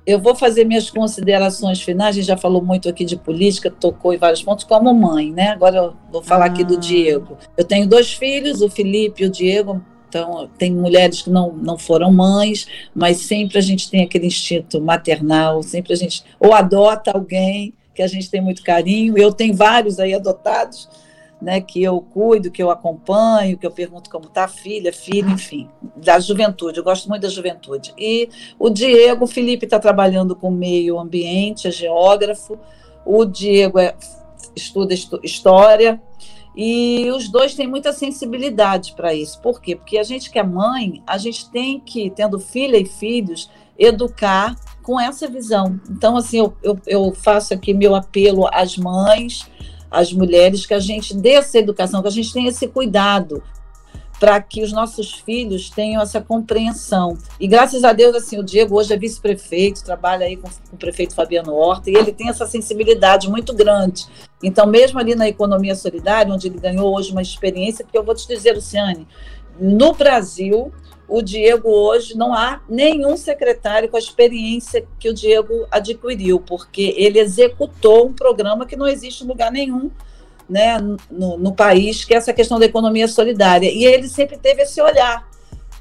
Eu 0.05 0.18
vou 0.20 0.34
fazer 0.34 0.64
minhas 0.64 0.90
considerações 0.90 1.80
finais. 1.80 2.16
A 2.16 2.18
gente 2.18 2.26
já 2.26 2.36
falou 2.36 2.62
muito 2.62 2.88
aqui 2.88 3.05
de 3.05 3.16
política, 3.16 3.70
tocou 3.70 4.12
em 4.12 4.18
vários 4.18 4.42
pontos, 4.42 4.64
como 4.64 4.92
mãe, 4.92 5.30
né? 5.30 5.50
Agora 5.50 5.76
eu 5.76 5.94
vou 6.11 6.22
falar 6.22 6.44
ah. 6.44 6.48
aqui 6.48 6.64
do 6.64 6.74
ah. 6.74 6.78
Diego. 6.80 7.38
Eu 7.57 7.64
tenho 7.64 7.86
dois 7.86 8.12
filhos, 8.12 8.61
o 8.62 8.68
Felipe 8.68 9.22
e 9.22 9.26
o 9.26 9.30
Diego, 9.30 9.80
Então, 10.09 10.50
tem 10.59 10.72
mulheres 10.72 11.22
que 11.22 11.30
não, 11.30 11.53
não 11.53 11.78
foram 11.78 12.12
mães, 12.12 12.66
mas 12.94 13.18
sempre 13.18 13.59
a 13.59 13.62
gente 13.62 13.88
tem 13.88 14.03
aquele 14.03 14.26
instinto 14.26 14.80
maternal, 14.80 15.62
sempre 15.62 15.92
a 15.92 15.96
gente 15.96 16.24
ou 16.38 16.53
adota 16.53 17.12
alguém 17.12 17.72
que 17.94 18.03
a 18.03 18.07
gente 18.07 18.30
tem 18.30 18.40
muito 18.40 18.62
carinho. 18.62 19.16
Eu 19.16 19.32
tenho 19.32 19.55
vários 19.55 19.98
aí 20.00 20.14
adotados, 20.14 20.88
né, 21.43 21.61
que 21.61 21.82
eu 21.82 22.01
cuido, 22.01 22.53
que 22.53 22.62
eu 22.62 22.70
acompanho, 22.70 23.59
que 23.59 23.66
eu 23.66 23.70
pergunto 23.70 24.09
como 24.09 24.26
está 24.26 24.45
a 24.45 24.49
filha, 24.49 24.93
filho, 24.93 25.28
enfim, 25.30 25.68
da 25.97 26.20
juventude. 26.20 26.78
Eu 26.78 26.84
gosto 26.84 27.09
muito 27.09 27.22
da 27.22 27.28
juventude. 27.28 27.93
E 27.99 28.28
o 28.59 28.70
Diego, 28.70 29.24
o 29.24 29.28
Felipe 29.28 29.64
está 29.66 29.80
trabalhando 29.80 30.36
com 30.36 30.53
meio 30.53 31.01
ambiente, 31.01 31.66
é 31.66 31.70
geógrafo. 31.72 32.57
O 33.05 33.24
Diego 33.24 33.80
é, 33.80 33.97
estuda 34.55 34.95
história. 34.95 36.01
E 36.55 37.11
os 37.11 37.28
dois 37.28 37.55
têm 37.55 37.66
muita 37.66 37.93
sensibilidade 37.93 38.93
para 38.95 39.12
isso. 39.12 39.40
Por 39.40 39.61
quê? 39.61 39.74
Porque 39.74 39.99
a 39.99 40.03
gente 40.05 40.30
que 40.30 40.38
é 40.38 40.45
mãe, 40.45 41.03
a 41.07 41.18
gente 41.18 41.51
tem 41.51 41.80
que, 41.80 42.09
tendo 42.11 42.38
filha 42.38 42.76
e 42.76 42.84
filhos, 42.84 43.51
educar 43.76 44.55
com 44.82 45.01
essa 45.01 45.26
visão. 45.26 45.80
Então, 45.90 46.16
assim, 46.16 46.38
eu, 46.38 46.57
eu, 46.62 46.78
eu 46.86 47.12
faço 47.12 47.53
aqui 47.53 47.74
meu 47.74 47.97
apelo 47.97 48.49
às 48.53 48.76
mães, 48.76 49.51
às 49.93 50.12
mulheres, 50.12 50.66
que 50.66 50.74
a 50.74 50.80
gente 50.80 51.14
dê 51.14 51.32
essa 51.32 51.59
educação, 51.59 52.03
que 52.03 52.09
a 52.09 52.12
gente 52.12 52.32
tenha 52.32 52.49
esse 52.49 52.66
cuidado 52.66 53.43
para 54.22 54.40
que 54.40 54.62
os 54.62 54.72
nossos 54.72 55.14
filhos 55.14 55.68
tenham 55.68 56.01
essa 56.01 56.20
compreensão. 56.20 57.18
E 57.40 57.49
graças 57.49 57.82
a 57.82 57.93
Deus, 57.93 58.14
assim, 58.14 58.38
o 58.38 58.45
Diego 58.45 58.76
hoje 58.76 58.95
é 58.95 58.97
vice-prefeito, 58.97 59.82
trabalha 59.82 60.24
aí 60.24 60.36
com, 60.36 60.49
com, 60.49 60.76
o 60.76 60.78
prefeito 60.78 61.12
Fabiano 61.12 61.53
Horta, 61.53 61.90
e 61.90 61.95
ele 61.97 62.12
tem 62.12 62.28
essa 62.28 62.47
sensibilidade 62.47 63.28
muito 63.28 63.53
grande. 63.53 64.07
Então, 64.40 64.64
mesmo 64.64 65.01
ali 65.01 65.16
na 65.16 65.28
economia 65.28 65.74
solidária, 65.74 66.32
onde 66.32 66.47
ele 66.47 66.61
ganhou 66.61 66.97
hoje 66.97 67.11
uma 67.11 67.20
experiência, 67.20 67.84
porque 67.84 67.99
eu 67.99 68.05
vou 68.05 68.14
te 68.14 68.28
dizer, 68.28 68.53
Luciane, 68.53 69.09
no 69.59 69.92
Brasil, 69.92 70.72
o 71.09 71.20
Diego 71.20 71.68
hoje 71.68 72.16
não 72.16 72.32
há 72.32 72.61
nenhum 72.68 73.16
secretário 73.16 73.88
com 73.88 73.96
a 73.96 74.00
experiência 74.00 74.86
que 74.98 75.09
o 75.09 75.14
Diego 75.14 75.66
adquiriu, 75.70 76.40
porque 76.40 76.94
ele 76.96 77.18
executou 77.18 78.07
um 78.07 78.12
programa 78.12 78.64
que 78.64 78.76
não 78.76 78.86
existe 78.86 79.22
em 79.22 79.26
lugar 79.26 79.53
nenhum 79.53 79.90
né, 80.48 80.78
no, 81.11 81.36
no 81.36 81.53
país, 81.55 82.05
que 82.05 82.14
é 82.14 82.16
essa 82.16 82.32
questão 82.32 82.59
da 82.59 82.66
economia 82.66 83.07
solidária. 83.09 83.70
E 83.70 83.84
ele 83.84 84.09
sempre 84.09 84.36
teve 84.36 84.62
esse 84.62 84.80
olhar 84.80 85.28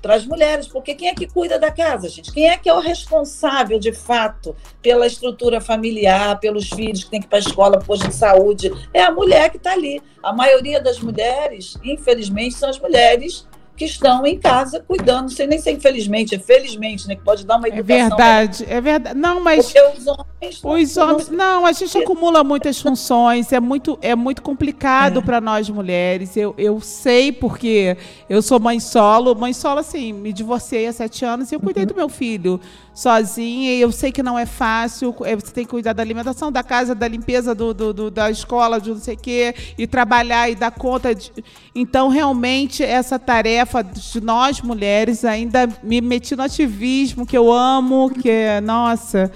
para 0.02 0.16
as 0.16 0.26
mulheres, 0.26 0.68
porque 0.68 0.96
quem 0.96 1.10
é 1.10 1.14
que 1.14 1.28
cuida 1.28 1.60
da 1.60 1.70
casa, 1.70 2.10
gente? 2.10 2.32
Quem 2.32 2.50
é 2.50 2.58
que 2.58 2.68
é 2.68 2.74
o 2.74 2.80
responsável, 2.80 3.80
de 3.80 3.94
fato, 3.94 4.56
pela 4.82 5.06
estrutura 5.06 5.62
familiar, 5.62 6.40
pelos 6.40 6.70
filhos 6.70 7.04
que 7.04 7.12
tem 7.12 7.20
que 7.20 7.28
ir 7.28 7.30
para 7.30 7.38
a 7.38 7.42
escola, 7.42 7.80
posto 7.80 8.08
de 8.08 8.16
saúde? 8.16 8.72
É 8.94 9.04
a 9.04 9.12
mulher 9.12 9.52
que 9.52 9.58
está 9.58 9.74
ali. 9.74 10.02
A 10.24 10.34
maioria 10.34 10.82
das 10.82 11.00
mulheres, 11.00 11.78
infelizmente, 11.84 12.56
são 12.56 12.70
as 12.70 12.80
mulheres 12.80 13.48
que 13.82 13.86
estão 13.86 14.24
em 14.28 14.38
casa 14.38 14.80
cuidando, 14.88 15.24
não 15.24 15.30
sei 15.30 15.48
nem 15.48 15.58
se 15.58 15.68
é 15.68 15.74
infelizmente, 15.74 16.36
é 16.36 16.40
felizmente, 16.40 17.08
né? 17.08 17.16
Que 17.16 17.24
pode 17.24 17.44
dar 17.44 17.58
uma 17.58 17.68
é 17.68 17.70
educação. 17.70 17.96
É 17.96 18.10
verdade, 18.10 18.66
é 18.70 18.82
verdade. 18.82 19.20
Não, 19.20 19.42
mas. 19.42 19.66
Porque 19.66 19.82
os 19.98 20.06
homens. 20.06 20.62
Os 20.64 20.98
homens. 20.98 21.30
Não, 21.30 21.66
a 21.66 21.72
gente 21.72 21.98
acumula 21.98 22.44
muitas 22.44 22.80
funções, 22.80 23.52
é 23.52 23.60
muito, 23.60 23.98
é 24.00 24.16
muito 24.16 24.44
complicado 24.44 25.20
é. 25.20 25.22
para 25.24 25.42
nós 25.42 25.68
mulheres. 25.68 26.38
Eu, 26.38 26.54
eu 26.60 26.80
sei 26.80 27.32
porque 27.32 27.98
eu 28.30 28.42
sou 28.44 28.60
mãe 28.60 28.80
solo. 28.80 29.34
Mãe 29.34 29.52
solo, 29.52 29.80
assim, 29.80 30.14
me 30.14 30.32
divorciei 30.32 30.86
há 30.86 30.94
sete 30.94 31.26
anos 31.26 31.52
e 31.52 31.56
eu 31.56 31.60
cuidei 31.60 31.84
uhum. 31.84 31.90
do 31.90 31.96
meu 31.96 32.10
filho 32.10 32.62
sozinha. 32.94 33.74
E 33.74 33.82
eu 33.82 33.92
sei 33.92 34.12
que 34.12 34.24
não 34.24 34.38
é 34.38 34.46
fácil. 34.46 35.16
É, 35.24 35.36
você 35.36 35.52
tem 35.52 35.64
que 35.64 35.72
cuidar 35.72 35.94
da 35.94 36.04
alimentação, 36.04 36.52
da 36.52 36.64
casa, 36.64 36.94
da 36.94 37.08
limpeza, 37.08 37.56
do, 37.56 37.74
do, 37.74 37.94
do 37.94 38.12
da 38.12 38.30
escola, 38.30 38.80
de 38.80 38.90
não 38.90 39.00
sei 39.00 39.16
o 39.16 39.18
quê, 39.18 39.56
e 39.78 39.88
trabalhar 39.88 40.50
e 40.50 40.56
dar 40.56 40.72
conta. 40.72 41.14
De... 41.16 41.32
Então, 41.74 42.10
realmente, 42.10 42.84
essa 42.84 43.18
tarefa 43.18 43.84
de 43.84 44.22
nós 44.22 44.62
mulheres 44.62 45.24
ainda 45.26 45.68
me 45.84 46.02
meti 46.02 46.36
no 46.36 46.44
ativismo, 46.44 47.26
que 47.26 47.38
eu 47.38 47.52
amo, 47.52 48.10
que 48.10 48.30
é, 48.30 48.62
nossa. 48.62 49.32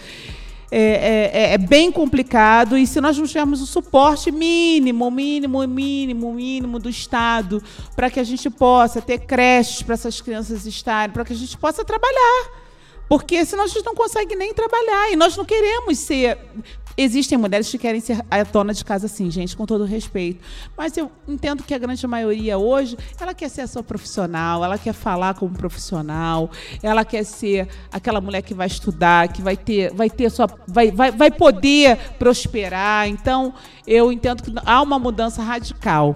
É, 0.71 1.31
é, 1.31 1.53
é, 1.53 1.57
bem 1.59 1.91
complicado 1.91 2.75
e 2.75 2.87
se 2.87 2.99
nós 2.99 3.17
não 3.17 3.25
tivermos 3.25 3.61
o 3.61 3.67
suporte 3.67 4.31
mínimo, 4.31 5.09
mínimo, 5.11 5.65
mínimo, 5.65 6.33
mínimo 6.33 6.79
do 6.79 6.89
Estado 6.89 7.63
para 7.95 8.09
que 8.09 8.19
a 8.19 8.23
gente 8.23 8.49
possa 8.49 8.99
ter 8.99 9.19
creches 9.19 9.83
para 9.83 9.93
essas 9.93 10.19
crianças 10.19 10.65
estarem, 10.65 11.13
para 11.13 11.23
que 11.23 11.31
a 11.31 11.35
gente 11.35 11.55
possa 11.55 11.85
trabalhar. 11.85 12.64
Porque 13.07 13.45
senão 13.45 13.63
a 13.63 13.67
gente 13.67 13.85
não 13.85 13.95
consegue 13.95 14.35
nem 14.35 14.53
trabalhar. 14.53 15.11
E 15.11 15.15
nós 15.15 15.35
não 15.37 15.45
queremos 15.45 15.99
ser. 15.99 16.37
Existem 16.97 17.37
mulheres 17.37 17.69
que 17.69 17.77
querem 17.77 17.99
ser 17.99 18.23
a 18.31 18.43
dona 18.43 18.73
de 18.73 18.85
casa, 18.85 19.09
sim, 19.09 19.29
gente, 19.29 19.55
com 19.57 19.65
todo 19.65 19.83
respeito. 19.83 20.41
Mas 20.77 20.95
eu 20.95 21.11
entendo 21.27 21.61
que 21.61 21.73
a 21.73 21.77
grande 21.77 22.07
maioria 22.07 22.57
hoje, 22.57 22.97
ela 23.19 23.33
quer 23.33 23.49
ser 23.49 23.61
a 23.61 23.67
sua 23.67 23.83
profissional, 23.83 24.63
ela 24.63 24.77
quer 24.77 24.93
falar 24.93 25.33
como 25.33 25.53
profissional, 25.53 26.49
ela 26.81 27.03
quer 27.03 27.25
ser 27.25 27.67
aquela 27.91 28.21
mulher 28.21 28.41
que 28.41 28.53
vai 28.53 28.67
estudar, 28.67 29.27
que 29.27 29.41
vai 29.41 29.57
ter, 29.57 29.93
vai 29.93 30.09
ter 30.09 30.29
sua. 30.29 30.47
vai, 30.65 30.89
vai, 30.89 31.11
vai 31.11 31.29
poder 31.29 31.97
prosperar. 32.17 33.09
Então, 33.09 33.53
eu 33.85 34.09
entendo 34.09 34.41
que 34.41 34.53
há 34.65 34.81
uma 34.81 34.97
mudança 34.97 35.43
radical. 35.43 36.15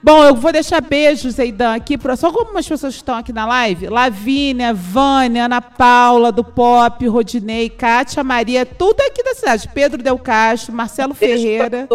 Bom, 0.00 0.24
eu 0.24 0.34
vou 0.34 0.52
deixar 0.52 0.80
beijos, 0.80 1.40
Eidan, 1.40 1.74
aqui 1.74 1.98
para 1.98 2.14
só 2.14 2.28
algumas 2.28 2.68
pessoas 2.68 2.94
que 2.94 3.00
estão 3.00 3.16
aqui 3.16 3.32
na 3.32 3.44
live. 3.44 3.88
Lavínia, 3.88 4.72
Vânia, 4.72 5.46
Ana 5.46 5.60
Paula, 5.60 6.30
do 6.30 6.44
Pop, 6.44 7.04
Rodinei, 7.08 7.68
Kátia, 7.68 8.22
Maria, 8.22 8.64
tudo 8.64 9.00
aqui 9.00 9.24
da 9.24 9.34
cidade. 9.34 9.68
Pedro 9.74 10.00
Del 10.00 10.16
Castro, 10.18 10.72
Marcelo 10.72 11.14
Beijo 11.14 11.42
Ferreira. 11.42 11.88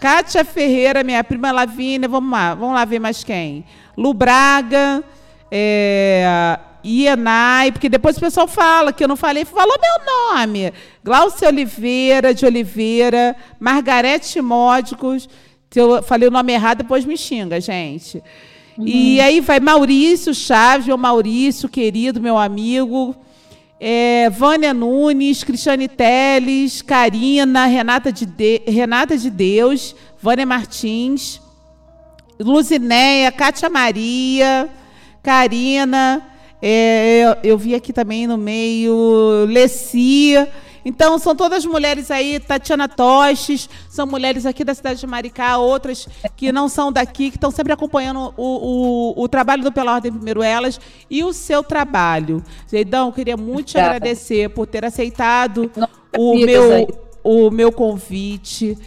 Kátia 0.00 0.44
Ferreira, 0.44 1.02
minha 1.02 1.24
prima 1.24 1.50
Lavínia, 1.50 2.08
vamos 2.08 2.30
lá, 2.30 2.54
vamos 2.54 2.76
lá 2.76 2.84
ver 2.84 3.00
mais 3.00 3.24
quem. 3.24 3.64
Lu 3.96 4.14
Braga, 4.14 5.02
é, 5.50 6.58
Ienai, 6.84 7.72
porque 7.72 7.88
depois 7.88 8.16
o 8.16 8.20
pessoal 8.20 8.46
fala 8.46 8.92
que 8.92 9.02
eu 9.02 9.08
não 9.08 9.16
falei, 9.16 9.44
falou 9.44 9.76
meu 9.82 10.36
nome. 10.36 10.72
Glaucia 11.02 11.48
Oliveira, 11.48 12.32
de 12.32 12.46
Oliveira, 12.46 13.34
Margarete 13.58 14.40
Módicos. 14.40 15.28
Se 15.70 15.80
eu 15.80 16.02
falei 16.02 16.28
o 16.28 16.30
nome 16.30 16.52
errado, 16.52 16.78
depois 16.78 17.04
me 17.04 17.16
xinga, 17.16 17.60
gente. 17.60 18.22
Uhum. 18.78 18.86
E 18.86 19.20
aí 19.20 19.40
vai 19.40 19.60
Maurício 19.60 20.34
Chaves, 20.34 20.86
meu 20.86 20.96
Maurício, 20.96 21.68
querido, 21.68 22.20
meu 22.20 22.36
amigo. 22.36 23.14
É, 23.78 24.30
Vânia 24.30 24.72
Nunes, 24.72 25.44
Cristiane 25.44 25.86
Teles, 25.86 26.80
Karina, 26.80 27.66
Renata 27.66 28.10
de, 28.10 28.24
de 28.24 28.62
Renata 28.66 29.18
de 29.18 29.28
Deus, 29.28 29.94
Vânia 30.18 30.46
Martins, 30.46 31.40
Luzinéia, 32.40 33.30
Cátia 33.30 33.68
Maria, 33.68 34.68
Karina, 35.22 36.22
é, 36.60 37.22
eu, 37.22 37.50
eu 37.50 37.58
vi 37.58 37.74
aqui 37.74 37.92
também 37.92 38.26
no 38.26 38.38
meio, 38.38 39.44
Lecia. 39.46 40.48
Então, 40.88 41.18
são 41.18 41.34
todas 41.34 41.66
mulheres 41.66 42.12
aí, 42.12 42.38
Tatiana 42.38 42.88
Toches, 42.88 43.68
são 43.88 44.06
mulheres 44.06 44.46
aqui 44.46 44.62
da 44.62 44.72
cidade 44.72 45.00
de 45.00 45.06
Maricá, 45.08 45.58
outras 45.58 46.08
que 46.36 46.52
não 46.52 46.68
são 46.68 46.92
daqui, 46.92 47.28
que 47.28 47.36
estão 47.36 47.50
sempre 47.50 47.72
acompanhando 47.72 48.32
o, 48.36 49.14
o, 49.16 49.24
o 49.24 49.28
trabalho 49.28 49.64
do 49.64 49.72
Pela 49.72 49.94
Ordem 49.94 50.12
Primeiro 50.12 50.44
Elas 50.44 50.78
e 51.10 51.24
o 51.24 51.32
seu 51.32 51.64
trabalho. 51.64 52.40
Zeidão, 52.70 53.08
eu 53.08 53.12
queria 53.12 53.36
muito 53.36 53.72
te 53.72 53.78
agradecer 53.78 54.48
por 54.50 54.64
ter 54.64 54.84
aceitado 54.84 55.68
o 56.16 56.36
meu, 56.36 56.86
o 57.24 57.50
meu 57.50 57.72
convite. 57.72 58.78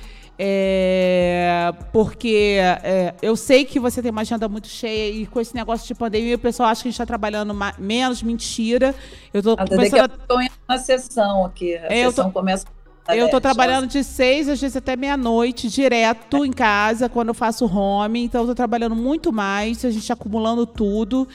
É, 0.41 1.73
porque 1.91 2.57
é, 2.61 3.13
eu 3.21 3.35
sei 3.35 3.65
que 3.65 3.77
você 3.77 4.01
tem 4.01 4.09
uma 4.09 4.21
agenda 4.21 4.47
muito 4.47 4.67
cheia 4.67 5.11
e 5.11 5.25
com 5.25 5.41
esse 5.41 5.53
negócio 5.53 5.85
de 5.85 5.93
pandemia 5.93 6.37
o 6.37 6.39
pessoal 6.39 6.69
acha 6.69 6.81
que 6.81 6.87
a 6.87 6.91
gente 6.91 6.95
está 6.95 7.05
trabalhando 7.05 7.53
menos. 7.77 8.23
Mentira. 8.23 8.95
Eu 9.33 9.39
estou 9.39 9.57
começando 9.57 10.11
a... 10.29 10.47
na 10.67 10.77
sessão 10.77 11.45
aqui. 11.45 11.75
A 11.75 11.93
é, 11.93 12.05
sessão 12.05 12.27
tô... 12.27 12.39
começa 12.39 12.65
eu 13.15 13.25
estou 13.25 13.41
trabalhando 13.41 13.87
de 13.87 14.03
seis, 14.03 14.47
às 14.47 14.61
vezes 14.61 14.77
até 14.77 14.95
meia-noite, 14.95 15.67
direto 15.67 16.45
em 16.45 16.51
casa, 16.51 17.09
quando 17.09 17.29
eu 17.29 17.33
faço 17.33 17.65
home. 17.65 18.23
Então, 18.23 18.41
estou 18.41 18.55
trabalhando 18.55 18.95
muito 18.95 19.33
mais, 19.33 19.83
a 19.83 19.89
gente 19.89 20.13
acumulando 20.13 20.65
tudo. 20.65 21.27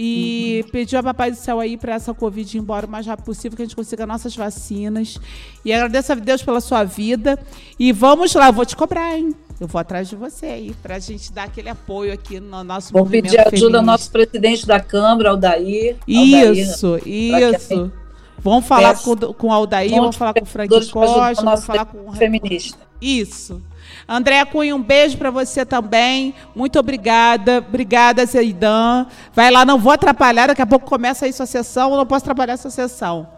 E 0.00 0.62
uhum. 0.62 0.70
pediu 0.70 0.96
a 1.00 1.02
Papai 1.02 1.32
do 1.32 1.36
Céu 1.36 1.58
aí 1.58 1.76
para 1.76 1.94
essa 1.94 2.14
Covid 2.14 2.56
ir 2.56 2.60
embora 2.60 2.86
o 2.86 2.88
mais 2.88 3.04
rápido 3.04 3.24
possível, 3.24 3.56
que 3.56 3.62
a 3.62 3.64
gente 3.64 3.74
consiga 3.74 4.06
nossas 4.06 4.36
vacinas. 4.36 5.18
E 5.64 5.72
agradeço 5.72 6.12
a 6.12 6.14
Deus 6.14 6.40
pela 6.40 6.60
sua 6.60 6.84
vida. 6.84 7.36
E 7.76 7.90
vamos 7.90 8.32
lá, 8.32 8.46
eu 8.46 8.52
vou 8.52 8.64
te 8.64 8.76
cobrar, 8.76 9.18
hein? 9.18 9.34
Eu 9.60 9.66
vou 9.66 9.80
atrás 9.80 10.08
de 10.08 10.14
você 10.14 10.46
aí, 10.46 10.76
para 10.80 10.94
a 10.94 10.98
gente 11.00 11.32
dar 11.32 11.44
aquele 11.44 11.68
apoio 11.68 12.12
aqui 12.12 12.38
no 12.38 12.62
nosso 12.62 12.92
Vou 12.92 13.04
pedir 13.04 13.40
ajuda 13.40 13.50
feliz. 13.50 13.74
ao 13.74 13.82
nosso 13.82 14.08
presidente 14.12 14.64
da 14.64 14.78
Câmara, 14.78 15.30
Aldair. 15.30 15.96
Isso, 16.06 16.94
Aldair, 16.94 17.54
isso. 17.56 17.92
Vamos 18.38 18.66
falar 18.66 18.96
com, 19.02 19.16
com 19.16 19.48
o 19.48 19.52
Aldair, 19.52 19.90
vamos 19.90 20.14
falar 20.14 20.32
com 20.32 20.42
o 20.42 20.46
Frank 20.46 20.68
Costa, 20.92 21.42
vamos 21.42 21.64
falar 21.64 21.86
com 21.86 22.08
o 22.08 22.12
feminista. 22.12 22.78
Isso. 23.00 23.60
Andréa 24.08 24.46
Cunha, 24.46 24.74
um 24.74 24.82
beijo 24.82 25.18
para 25.18 25.30
você 25.30 25.66
também. 25.66 26.34
Muito 26.56 26.78
obrigada. 26.78 27.58
Obrigada, 27.58 28.24
Zeidan. 28.24 29.06
Vai 29.34 29.50
lá, 29.50 29.66
não 29.66 29.78
vou 29.78 29.92
atrapalhar, 29.92 30.46
daqui 30.46 30.62
a 30.62 30.66
pouco 30.66 30.86
começa 30.86 31.26
aí 31.26 31.32
sua 31.32 31.44
sessão, 31.44 31.94
não 31.94 32.06
posso 32.06 32.24
atrapalhar 32.24 32.56
sua 32.56 32.70
sessão. 32.70 33.28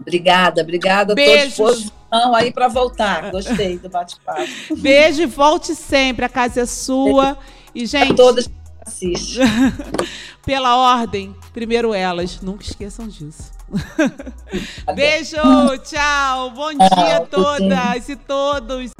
Obrigada, 0.00 0.62
obrigada. 0.62 1.14
Beijos. 1.14 1.92
Estou 2.10 2.34
aí 2.34 2.50
para 2.50 2.68
voltar. 2.68 3.30
Gostei 3.30 3.78
do 3.78 3.90
bate-papo. 3.90 4.40
Beijo 4.78 5.22
e 5.22 5.26
volte 5.26 5.74
sempre. 5.74 6.24
A 6.24 6.28
casa 6.28 6.62
é 6.62 6.66
sua. 6.66 7.36
E, 7.74 7.84
gente. 7.84 8.12
A 8.12 8.16
todas 8.16 8.48
assiste. 8.86 9.40
Pela 10.46 10.76
ordem, 10.76 11.36
primeiro 11.52 11.92
elas. 11.92 12.40
Nunca 12.40 12.64
esqueçam 12.64 13.06
disso. 13.06 13.50
Beijo, 14.94 15.36
tchau. 15.84 16.50
Bom 16.52 16.70
dia 16.70 17.16
a 17.18 17.20
todas 17.20 18.08
e 18.08 18.16
todos. 18.16 18.90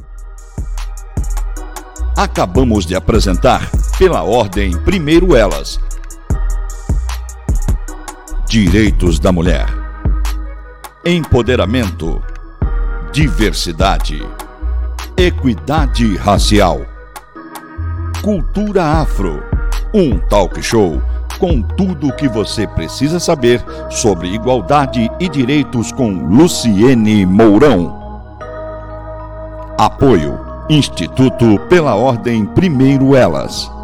Acabamos 2.19 2.85
de 2.85 2.97
apresentar 2.97 3.71
Pela 3.97 4.25
Ordem 4.25 4.77
Primeiro 4.79 5.37
Elas. 5.37 5.79
Direitos 8.49 9.21
da 9.21 9.31
Mulher. 9.31 9.69
Empoderamento. 11.07 12.21
Diversidade. 13.12 14.21
Equidade 15.16 16.16
racial. 16.16 16.81
Cultura 18.21 18.83
afro. 18.85 19.41
Um 19.95 20.19
talk 20.19 20.61
show 20.61 21.01
com 21.39 21.62
tudo 21.62 22.09
o 22.09 22.16
que 22.16 22.27
você 22.27 22.66
precisa 22.66 23.21
saber 23.21 23.64
sobre 23.91 24.27
igualdade 24.27 25.09
e 25.21 25.29
direitos 25.29 25.93
com 25.93 26.27
Luciene 26.27 27.25
Mourão. 27.25 27.97
Apoio 29.79 30.48
Instituto 30.71 31.59
pela 31.71 31.95
Ordem 31.95 32.45
Primeiro 32.45 33.16
Elas. 33.16 33.78